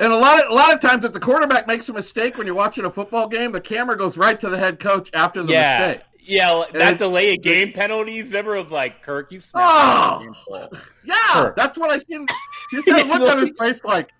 And 0.00 0.12
a 0.12 0.16
lot 0.16 0.44
of 0.44 0.50
a 0.50 0.54
lot 0.54 0.72
of 0.74 0.80
times, 0.80 1.04
if 1.04 1.12
the 1.12 1.18
quarterback 1.20 1.66
makes 1.66 1.88
a 1.88 1.92
mistake 1.94 2.36
when 2.36 2.46
you're 2.46 2.54
watching 2.54 2.84
a 2.84 2.90
football 2.90 3.26
game, 3.26 3.52
the 3.52 3.60
camera 3.60 3.96
goes 3.96 4.16
right 4.18 4.38
to 4.38 4.48
the 4.50 4.58
head 4.58 4.78
coach 4.78 5.08
after 5.14 5.42
the 5.42 5.52
Yeah, 5.52 5.78
mistake. 5.88 6.02
yeah. 6.20 6.64
That 6.74 6.88
And- 6.90 6.98
delay 6.98 7.34
of 7.34 7.42
game 7.42 7.72
penalty, 7.72 8.22
Zimmer 8.24 8.54
was 8.54 8.70
like, 8.70 9.02
"Kirk, 9.02 9.32
you 9.32 9.40
snapped." 9.40 10.26
Oh! 10.50 10.68
Yeah, 11.04 11.14
Sure. 11.32 11.54
that's 11.56 11.78
what 11.78 11.90
I 11.90 11.98
seen. 12.00 12.26
You 12.72 12.82
said 12.82 13.06
look 13.06 13.22
on 13.22 13.38
his 13.38 13.50
face, 13.58 13.80
like, 13.82 14.10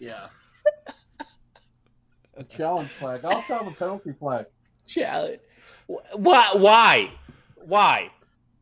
yeah. 0.00 0.28
A 2.36 2.44
challenge 2.44 2.90
flag. 2.90 3.24
I'll 3.24 3.40
have 3.40 3.66
a 3.66 3.70
penalty 3.72 4.12
flag. 4.18 4.46
Challenge. 4.86 5.40
Why? 6.14 6.50
Why? 6.54 7.10
Why? 7.56 8.10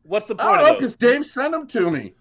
What's 0.03 0.27
the 0.27 0.35
I 0.39 0.43
point 0.43 0.55
don't 0.57 0.65
know 0.65 0.75
of 0.77 0.81
those? 0.81 0.95
because 0.95 1.13
Dave 1.13 1.25
sent 1.25 1.51
them 1.51 1.67
to 1.67 1.91
me. 1.91 2.13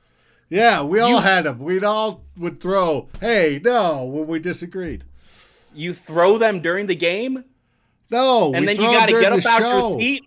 Yeah, 0.50 0.82
we 0.82 1.00
all 1.00 1.10
You- 1.10 1.18
had 1.20 1.44
them. 1.44 1.58
We'd 1.60 1.82
all 1.84 2.24
would 2.36 2.60
throw, 2.60 3.08
hey, 3.20 3.60
no, 3.64 4.04
when 4.04 4.26
we 4.26 4.38
disagreed. 4.38 5.04
You 5.74 5.94
throw 5.94 6.38
them 6.38 6.60
during 6.60 6.86
the 6.86 6.94
game, 6.94 7.44
No, 8.10 8.52
and 8.54 8.60
we 8.60 8.66
then 8.66 8.76
throw 8.76 8.84
you 8.84 8.90
'em 8.92 8.98
got 9.00 9.06
to 9.06 9.12
during 9.12 9.30
get 9.30 9.42
the 9.42 9.48
up 9.48 9.54
out 9.60 9.62
show. 9.66 9.88
your 9.90 10.00
seat. 10.00 10.22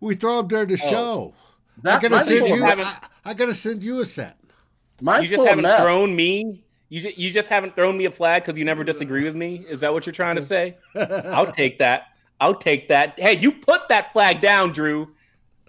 We 0.00 0.14
throw 0.14 0.36
them 0.38 0.48
during 0.48 0.68
the 0.68 0.80
Oh. 0.84 0.90
show. 0.90 1.34
I 1.36 1.80
That's 1.82 2.02
gotta 2.02 2.14
my 2.16 2.22
send 2.22 2.40
people 2.44 2.56
you. 2.56 2.64
haven't- 2.64 2.86
I, 2.86 2.96
I 3.26 3.34
gotta 3.34 3.54
send 3.54 3.82
you 3.82 4.00
a 4.00 4.04
set. 4.04 4.38
Mine's 5.02 5.24
You 5.24 5.28
just 5.30 5.36
full 5.38 5.44
of 5.44 5.48
haven't 5.50 5.62
meth. 5.62 5.80
thrown 5.82 6.14
me. 6.16 6.64
You 6.90 7.00
just, 7.00 7.16
you 7.16 7.30
just 7.30 7.48
haven't 7.48 7.74
thrown 7.76 7.96
me 7.96 8.04
a 8.04 8.10
flag 8.10 8.42
because 8.44 8.58
you 8.58 8.64
never 8.64 8.84
disagree 8.84 9.24
with 9.24 9.34
me. 9.36 9.64
Is 9.68 9.78
that 9.80 9.92
what 9.92 10.04
you're 10.06 10.12
trying 10.12 10.36
to 10.36 10.42
say? 10.42 10.76
I'll 10.94 11.50
take 11.50 11.78
that. 11.78 12.08
I'll 12.40 12.54
take 12.54 12.88
that. 12.88 13.18
Hey, 13.18 13.38
you 13.38 13.52
put 13.52 13.88
that 13.88 14.12
flag 14.12 14.40
down, 14.40 14.72
Drew. 14.72 15.08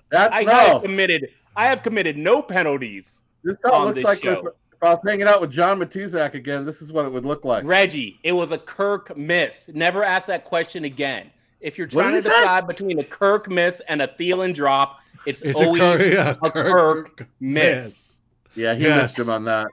That, 0.09 0.33
I 0.33 0.43
no, 0.43 0.51
have 0.51 0.81
committed. 0.81 1.29
I 1.55 1.65
have 1.67 1.83
committed 1.83 2.17
no 2.17 2.41
penalties. 2.41 3.21
this 3.43 3.55
on 3.71 3.85
looks 3.85 3.95
this 3.95 4.03
like 4.03 4.23
show. 4.23 4.31
if, 4.33 4.45
if 4.73 4.83
I 4.83 4.89
was 4.95 4.99
hanging 5.05 5.27
out 5.27 5.41
with 5.41 5.51
John 5.51 5.79
Matuszak 5.79 6.33
again. 6.33 6.65
This 6.65 6.81
is 6.81 6.91
what 6.91 7.05
it 7.05 7.09
would 7.13 7.25
look 7.25 7.45
like. 7.45 7.65
Reggie, 7.65 8.19
it 8.23 8.31
was 8.31 8.51
a 8.51 8.57
Kirk 8.57 9.15
miss. 9.15 9.69
Never 9.73 10.03
ask 10.03 10.25
that 10.27 10.43
question 10.43 10.85
again. 10.85 11.29
If 11.59 11.77
you're 11.77 11.85
trying 11.87 12.13
did 12.15 12.23
to 12.23 12.29
he 12.29 12.35
say? 12.35 12.41
decide 12.41 12.67
between 12.67 12.99
a 12.99 13.03
Kirk 13.03 13.47
miss 13.47 13.79
and 13.87 14.01
a 14.01 14.07
Thielen 14.07 14.53
drop, 14.55 14.99
it's, 15.27 15.43
It's 15.43 15.61
a 15.61 15.65
always 15.65 15.81
Kirk, 15.81 16.01
yeah, 16.13 16.35
a 16.41 16.49
Kirk 16.49 17.27
miss. 17.39 18.19
Yeah, 18.55 18.73
he 18.73 18.83
Yes. 18.85 19.03
missed 19.03 19.19
him 19.19 19.29
on 19.29 19.43
that. 19.45 19.67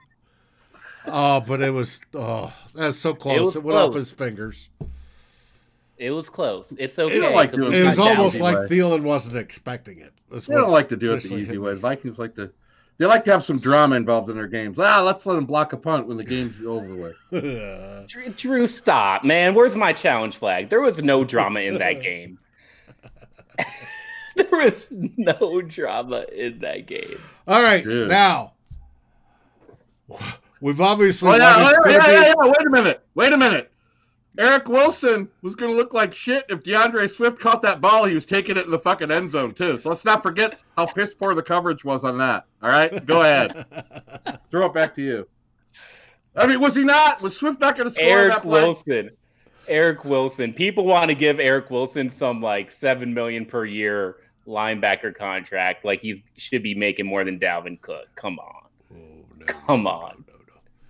Oh, 1.11 1.41
but 1.41 1.61
it 1.61 1.71
was 1.71 2.01
oh, 2.13 2.53
that's 2.73 2.97
so 2.97 3.13
close. 3.13 3.55
It, 3.55 3.63
was 3.63 3.73
went 3.73 3.77
off 3.77 3.93
his 3.93 4.11
fingers. 4.11 4.69
It 5.97 6.11
was 6.11 6.29
close. 6.29 6.73
It's 6.79 6.97
okay. 6.97 7.19
don't 7.19 7.35
like 7.35 7.51
'cause 7.51 7.59
doing 7.59 7.73
It 7.73 7.83
was 7.83 7.99
almost 7.99 8.39
like 8.39 8.57
way. 8.57 8.67
Thielen 8.67 9.03
wasn't 9.03 9.35
expecting 9.35 9.99
it. 9.99 10.13
That's 10.31 10.45
They 10.45 10.55
don't 10.55 10.71
like 10.71 10.87
to 10.89 10.97
do 10.97 11.13
it 11.13 11.21
the 11.23 11.35
easy 11.35 11.55
him. 11.55 11.61
way. 11.61 11.75
Vikings 11.75 12.17
like 12.17 12.35
to. 12.35 12.51
They 12.97 13.05
like 13.05 13.23
to 13.25 13.31
have 13.31 13.43
some 13.45 13.59
drama 13.59 13.95
involved 13.95 14.29
in 14.29 14.35
their 14.35 14.47
games. 14.47 14.77
Ah, 14.77 15.01
let's 15.01 15.25
let 15.25 15.35
them 15.35 15.45
block 15.45 15.71
a 15.73 15.77
punt 15.77 16.07
when 16.07 16.17
the 16.17 16.23
game's 16.25 16.61
over 16.65 16.95
with. 16.95 17.15
Drew, 18.07 18.29
Drew, 18.29 18.67
stop, 18.67 19.23
man. 19.23 19.53
Where's 19.53 19.75
my 19.75 19.93
challenge 19.93 20.37
flag? 20.37 20.69
There 20.69 20.81
was 20.81 21.01
no 21.01 21.23
drama 21.23 21.61
in 21.61 21.77
that 21.79 22.01
game. 22.01 22.37
there 24.35 24.47
was 24.51 24.87
no 24.91 25.61
drama 25.61 26.25
in 26.33 26.59
that 26.59 26.85
game. 26.87 27.19
All 27.47 27.61
right, 27.61 27.83
Dude. 27.83 28.09
now 28.09 28.53
we've 30.61 30.81
obviously 30.81 31.29
Oh, 31.29 31.35
yeah, 31.35 31.55
oh, 31.57 31.83
gonna 31.83 31.91
yeah, 31.91 32.11
yeah, 32.11 32.21
yeah. 32.27 32.45
Wait 32.45 32.65
a 32.65 32.69
minute. 32.69 33.05
Wait 33.15 33.33
a 33.33 33.37
minute. 33.37 33.71
Eric 34.37 34.69
Wilson 34.69 35.27
was 35.41 35.55
going 35.55 35.71
to 35.71 35.77
look 35.77 35.93
like 35.93 36.13
shit 36.13 36.45
if 36.47 36.63
D'Andre 36.63 37.07
Swift 37.07 37.39
caught 37.39 37.61
that 37.63 37.81
ball. 37.81 38.05
He 38.05 38.15
was 38.15 38.25
taking 38.25 38.55
it 38.55 38.65
in 38.65 38.71
the 38.71 38.79
fucking 38.79 39.11
end 39.11 39.31
zone, 39.31 39.53
too. 39.53 39.79
So 39.79 39.89
let's 39.89 40.05
not 40.05 40.23
forget 40.23 40.59
how 40.77 40.85
piss 40.85 41.13
poor 41.13 41.35
the 41.35 41.43
coverage 41.43 41.83
was 41.83 42.05
on 42.05 42.17
that. 42.19 42.45
All 42.61 42.69
right? 42.69 43.05
Go 43.05 43.21
ahead. 43.21 43.65
Throw 44.51 44.67
it 44.67 44.73
back 44.73 44.95
to 44.95 45.01
you. 45.01 45.27
I 46.35 46.47
mean, 46.47 46.61
was 46.61 46.75
he 46.75 46.83
not? 46.83 47.21
Was 47.21 47.35
Swift 47.35 47.59
not 47.59 47.75
going 47.75 47.89
to 47.89 47.93
score 47.93 48.05
Eric 48.05 48.33
that 48.33 48.41
play? 48.43 48.63
Wilson. 48.63 49.09
Eric 49.67 50.05
Wilson. 50.05 50.53
People 50.53 50.85
want 50.85 51.09
to 51.09 51.15
give 51.15 51.39
Eric 51.39 51.69
Wilson 51.69 52.09
some 52.09 52.41
like 52.41 52.71
seven 52.71 53.13
million 53.13 53.45
per 53.45 53.65
year 53.65 54.17
linebacker 54.47 55.13
contract. 55.13 55.83
Like 55.83 56.01
he 56.01 56.23
should 56.37 56.63
be 56.63 56.75
making 56.75 57.05
more 57.05 57.23
than 57.23 57.39
Dalvin 57.39 57.81
Cook. 57.81 58.07
Come 58.15 58.39
on. 58.39 58.63
Oh, 58.93 59.25
no, 59.37 59.45
Come 59.45 59.85
on. 59.85 60.23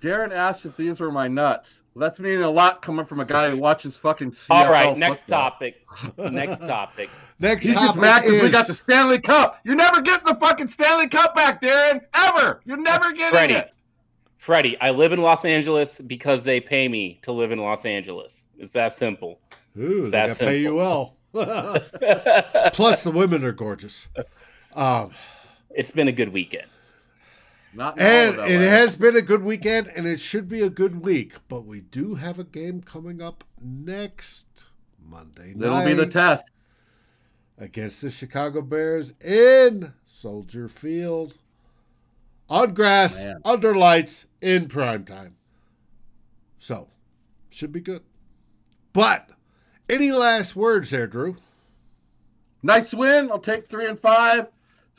No, 0.04 0.10
no. 0.10 0.18
Darren 0.18 0.32
asked 0.34 0.66
if 0.66 0.76
these 0.78 1.00
were 1.00 1.12
my 1.12 1.28
nuts. 1.28 1.82
Well, 1.94 2.08
that's 2.08 2.20
meaning 2.20 2.44
a 2.44 2.50
lot 2.50 2.82
coming 2.82 3.06
from 3.06 3.20
a 3.20 3.26
guy 3.26 3.50
who 3.50 3.58
watches 3.58 3.98
fucking 3.98 4.32
CFL 4.32 4.46
All 4.50 4.72
right, 4.72 4.98
next 4.98 5.22
football. 5.22 5.52
topic. 5.52 5.86
Next 6.18 6.60
topic. 6.60 7.10
Next 7.42 7.66
He's 7.66 7.74
just 7.74 7.86
topic 7.88 8.02
mad 8.02 8.26
is 8.26 8.44
we 8.44 8.50
got 8.50 8.68
the 8.68 8.76
Stanley 8.76 9.20
Cup. 9.20 9.60
You're 9.64 9.76
never 9.76 10.02
getting 10.02 10.26
the 10.26 10.36
fucking 10.36 10.68
Stanley 10.68 11.08
Cup 11.08 11.34
back, 11.36 11.62
Darren. 11.62 12.02
Ever. 12.14 12.60
You're 12.66 12.76
never 12.82 13.14
getting 13.14 13.30
Freddie. 13.30 13.54
it. 13.54 13.74
Freddie, 14.38 14.80
I 14.82 14.92
live 14.92 15.14
in 15.14 15.22
Los 15.22 15.46
Angeles 15.46 16.00
because 16.06 16.44
they 16.44 16.60
pay 16.60 16.88
me 16.90 17.20
to 17.24 17.32
live 17.32 17.52
in 17.52 17.60
Los 17.60 17.86
Angeles. 17.86 18.44
It's 18.58 18.74
that 18.74 18.92
simple. 18.94 19.40
Ooh, 19.78 20.04
they 20.06 20.10
That's 20.10 20.34
gotta 20.34 20.46
pay 20.52 20.60
you 20.62 20.76
well. 20.76 21.16
Plus, 22.74 23.04
the 23.04 23.12
women 23.14 23.44
are 23.46 23.52
gorgeous. 23.52 24.08
Um, 24.74 25.12
it's 25.70 25.92
been 25.92 26.08
a 26.08 26.12
good 26.14 26.30
weekend. 26.30 26.68
Not 27.74 28.00
and 28.00 28.36
it 28.36 28.60
LA. 28.60 28.68
has 28.70 28.96
been 28.98 29.16
a 29.16 29.22
good 29.22 29.44
weekend, 29.44 29.92
and 29.96 30.08
it 30.08 30.20
should 30.20 30.48
be 30.48 30.62
a 30.62 30.70
good 30.70 31.02
week. 31.04 31.36
But 31.48 31.66
we 31.66 31.82
do 31.82 32.16
have 32.16 32.40
a 32.40 32.44
game 32.44 32.82
coming 32.82 33.22
up 33.22 33.44
next 33.62 34.66
Monday 35.04 35.54
night. 35.54 35.60
That'll 35.60 35.86
be 35.86 35.94
the 35.94 36.08
test. 36.08 36.46
against 37.58 38.02
the 38.02 38.10
Chicago 38.10 38.62
Bears 38.62 39.14
in 39.22 39.94
Soldier 40.06 40.68
Field 40.68 41.38
on 42.50 42.74
grass, 42.74 43.22
Man. 43.22 43.42
under 43.46 43.76
lights, 43.76 44.26
in 44.42 44.68
prime 44.68 45.04
time. 45.06 45.36
So, 46.58 46.88
should 47.50 47.72
be 47.72 47.82
good. 47.82 48.02
But 48.94 49.30
any 49.88 50.12
last 50.12 50.56
words 50.56 50.90
there, 50.90 51.06
Drew? 51.08 51.38
Nice 52.64 52.94
win. 52.94 53.30
I'll 53.32 53.40
take 53.40 53.68
three 53.68 53.86
and 53.86 54.00
five. 54.00 54.48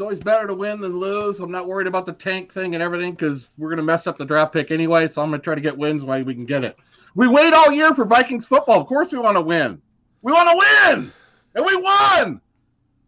It's 0.00 0.02
always 0.02 0.20
better 0.20 0.46
to 0.46 0.54
win 0.54 0.80
than 0.80 0.96
lose. 0.96 1.40
I'm 1.40 1.50
not 1.50 1.68
worried 1.68 1.86
about 1.86 2.06
the 2.06 2.14
tank 2.14 2.54
thing 2.54 2.72
and 2.72 2.82
everything 2.82 3.12
because 3.12 3.50
we're 3.58 3.68
going 3.68 3.76
to 3.76 3.82
mess 3.82 4.06
up 4.06 4.16
the 4.16 4.24
draft 4.24 4.54
pick 4.54 4.70
anyway. 4.70 5.06
So 5.12 5.20
I'm 5.20 5.28
going 5.28 5.42
to 5.42 5.44
try 5.44 5.54
to 5.54 5.60
get 5.60 5.76
wins 5.76 6.04
while 6.04 6.24
we 6.24 6.32
can 6.32 6.46
get 6.46 6.64
it. 6.64 6.78
We 7.14 7.28
wait 7.28 7.52
all 7.52 7.70
year 7.70 7.92
for 7.92 8.06
Vikings 8.06 8.46
football. 8.46 8.80
Of 8.80 8.86
course, 8.86 9.12
we 9.12 9.18
want 9.18 9.36
to 9.36 9.42
win. 9.42 9.78
We 10.22 10.32
want 10.32 10.48
to 10.48 10.56
win. 10.96 11.12
And 11.54 11.66
we 11.66 11.76
won. 11.76 12.40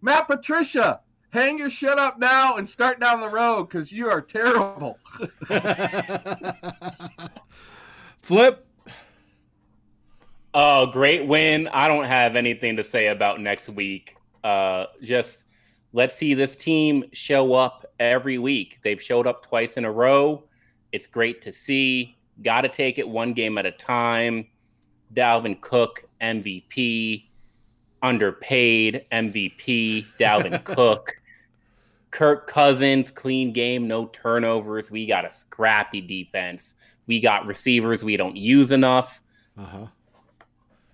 Matt 0.03 0.27
Patricia, 0.27 1.01
hang 1.31 1.59
your 1.59 1.71
shit 1.71 1.99
up 1.99 2.19
now 2.19 2.57
and 2.57 2.69
start 2.69 3.01
down 3.01 3.23
the 3.23 3.29
road 3.31 3.71
because 3.71 3.91
you 3.91 4.11
are 4.11 4.21
terrible. 4.21 4.99
Flip. 8.21 8.67
Oh, 10.53 10.85
great 10.89 11.27
win. 11.27 11.69
I 11.69 11.89
don't 11.89 12.05
have 12.05 12.37
anything 12.37 12.77
to 12.77 12.85
say 12.85 13.07
about 13.07 13.41
next 13.41 13.71
week. 13.71 14.15
Uh, 14.45 14.89
just 15.03 15.45
let's 15.93 16.15
see 16.15 16.35
this 16.35 16.57
team 16.57 17.05
show 17.13 17.55
up 17.55 17.87
every 18.01 18.39
week. 18.39 18.79
They've 18.83 19.01
showed 19.01 19.27
up 19.27 19.47
twice 19.47 19.77
in 19.77 19.85
a 19.85 19.93
row. 19.93 20.45
It's 20.93 21.07
great 21.07 21.43
to 21.43 21.53
see. 21.53 22.17
Got 22.43 22.63
to 22.63 22.69
take 22.69 22.99
it 22.99 23.09
one 23.09 23.33
game 23.33 23.59
at 23.59 23.67
a 23.67 23.73
time. 23.73 24.47
Dalvin 25.15 25.61
Cook, 25.61 26.05
MVP, 26.21 27.27
underpaid 28.03 29.07
MVP, 29.13 30.07
Dalvin 30.19 30.63
Cook. 30.65 31.17
Kirk 32.11 32.47
Cousins, 32.47 33.11
clean 33.11 33.53
game, 33.53 33.89
no 33.89 34.07
turnovers. 34.07 34.91
We 34.91 35.07
got 35.07 35.25
a 35.25 35.31
scrappy 35.31 36.03
defense. 36.03 36.75
We 37.07 37.21
got 37.21 37.47
receivers 37.47 38.05
we 38.05 38.19
don't 38.19 38.37
use 38.37 38.71
enough. 38.71 39.23
Uh-huh. 39.57 39.87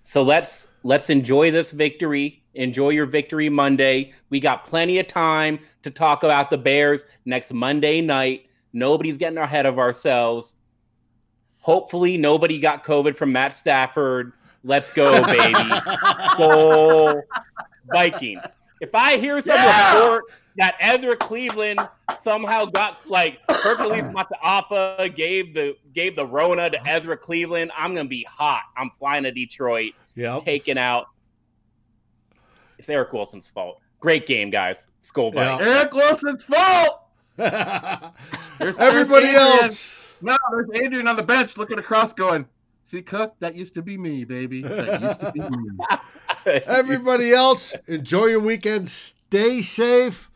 So 0.01 0.23
let's 0.23 0.69
let's 0.83 1.09
enjoy 1.09 1.51
this 1.51 1.71
victory. 1.71 2.38
Enjoy 2.55 2.89
your 2.89 3.05
victory 3.05 3.49
Monday. 3.49 4.13
We 4.29 4.39
got 4.39 4.65
plenty 4.65 4.99
of 4.99 5.07
time 5.07 5.59
to 5.83 5.91
talk 5.91 6.23
about 6.23 6.49
the 6.49 6.57
Bears 6.57 7.05
next 7.25 7.53
Monday 7.53 8.01
night. 8.01 8.47
Nobody's 8.73 9.17
getting 9.17 9.37
ahead 9.37 9.65
of 9.65 9.77
ourselves. 9.79 10.55
Hopefully, 11.59 12.17
nobody 12.17 12.59
got 12.59 12.83
COVID 12.83 13.15
from 13.15 13.31
Matt 13.31 13.53
Stafford. 13.53 14.33
Let's 14.63 14.91
go, 14.91 15.23
baby. 15.25 15.69
go 16.37 17.21
Vikings. 17.91 18.41
If 18.81 18.95
I 18.95 19.17
hear 19.17 19.41
some 19.41 19.55
Yeah! 19.55 19.93
report 19.95 20.23
that 20.57 20.75
Ezra 20.79 21.15
Cleveland 21.15 21.79
somehow 22.19 22.65
got 22.65 22.97
like 23.09 23.39
Hercules 23.49 24.03
Mata'afa 24.43 25.13
gave 25.15 25.53
the 25.53 25.75
gave 25.93 26.15
the 26.15 26.25
Rona 26.25 26.69
to 26.69 26.87
Ezra 26.87 27.17
Cleveland, 27.17 27.71
I'm 27.77 27.93
gonna 27.93 28.07
be 28.07 28.23
hot. 28.23 28.63
I'm 28.77 28.89
flying 28.91 29.23
to 29.23 29.31
Detroit, 29.31 29.93
Yep. 30.15 30.43
taking 30.45 30.77
out. 30.77 31.07
It's 32.79 32.89
Eric 32.89 33.11
Wilson's 33.13 33.49
fault. 33.51 33.79
Great 33.99 34.25
game, 34.25 34.49
guys. 34.49 34.87
Skull 35.01 35.31
Yeah. 35.35 35.57
Vikes. 35.59 35.61
Eric 35.65 35.93
Wilson's 35.93 36.43
fault. 36.43 37.01
Everybody 38.79 39.35
else. 39.35 40.01
No, 40.21 40.35
there's 40.51 40.69
Adrian 40.73 41.07
on 41.07 41.15
the 41.17 41.23
bench 41.23 41.57
looking 41.57 41.77
across, 41.77 42.13
going, 42.13 42.45
"See, 42.85 43.01
Cook, 43.01 43.35
that 43.39 43.55
used 43.55 43.73
to 43.75 43.81
be 43.81 43.97
me, 43.97 44.23
baby. 44.23 44.61
That 44.63 45.01
used 45.01 45.19
to 45.19 45.31
be 45.33 45.41
me." 45.41 45.77
Everybody 46.65 47.31
else, 47.33 47.73
enjoy 47.87 48.27
your 48.27 48.39
weekend. 48.39 48.89
Stay 48.89 49.61
safe. 49.61 50.29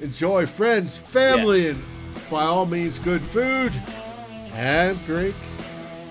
Enjoy 0.00 0.44
friends, 0.46 0.98
family, 0.98 1.68
and 1.68 1.82
by 2.30 2.42
all 2.42 2.66
means, 2.66 2.98
good 2.98 3.26
food 3.26 3.72
and 4.52 5.02
drink. 5.06 5.34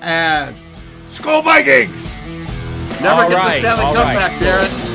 And 0.02 0.56
Skull 1.08 1.42
Vikings! 1.42 2.16
Never 3.02 3.08
All 3.24 3.30
get 3.30 3.36
right, 3.38 3.62
the 3.62 3.68
Stanley 3.76 3.84
all 3.86 3.94
Cup 3.94 4.06
right. 4.06 4.16
back, 4.16 4.40
Darren. 4.42 4.95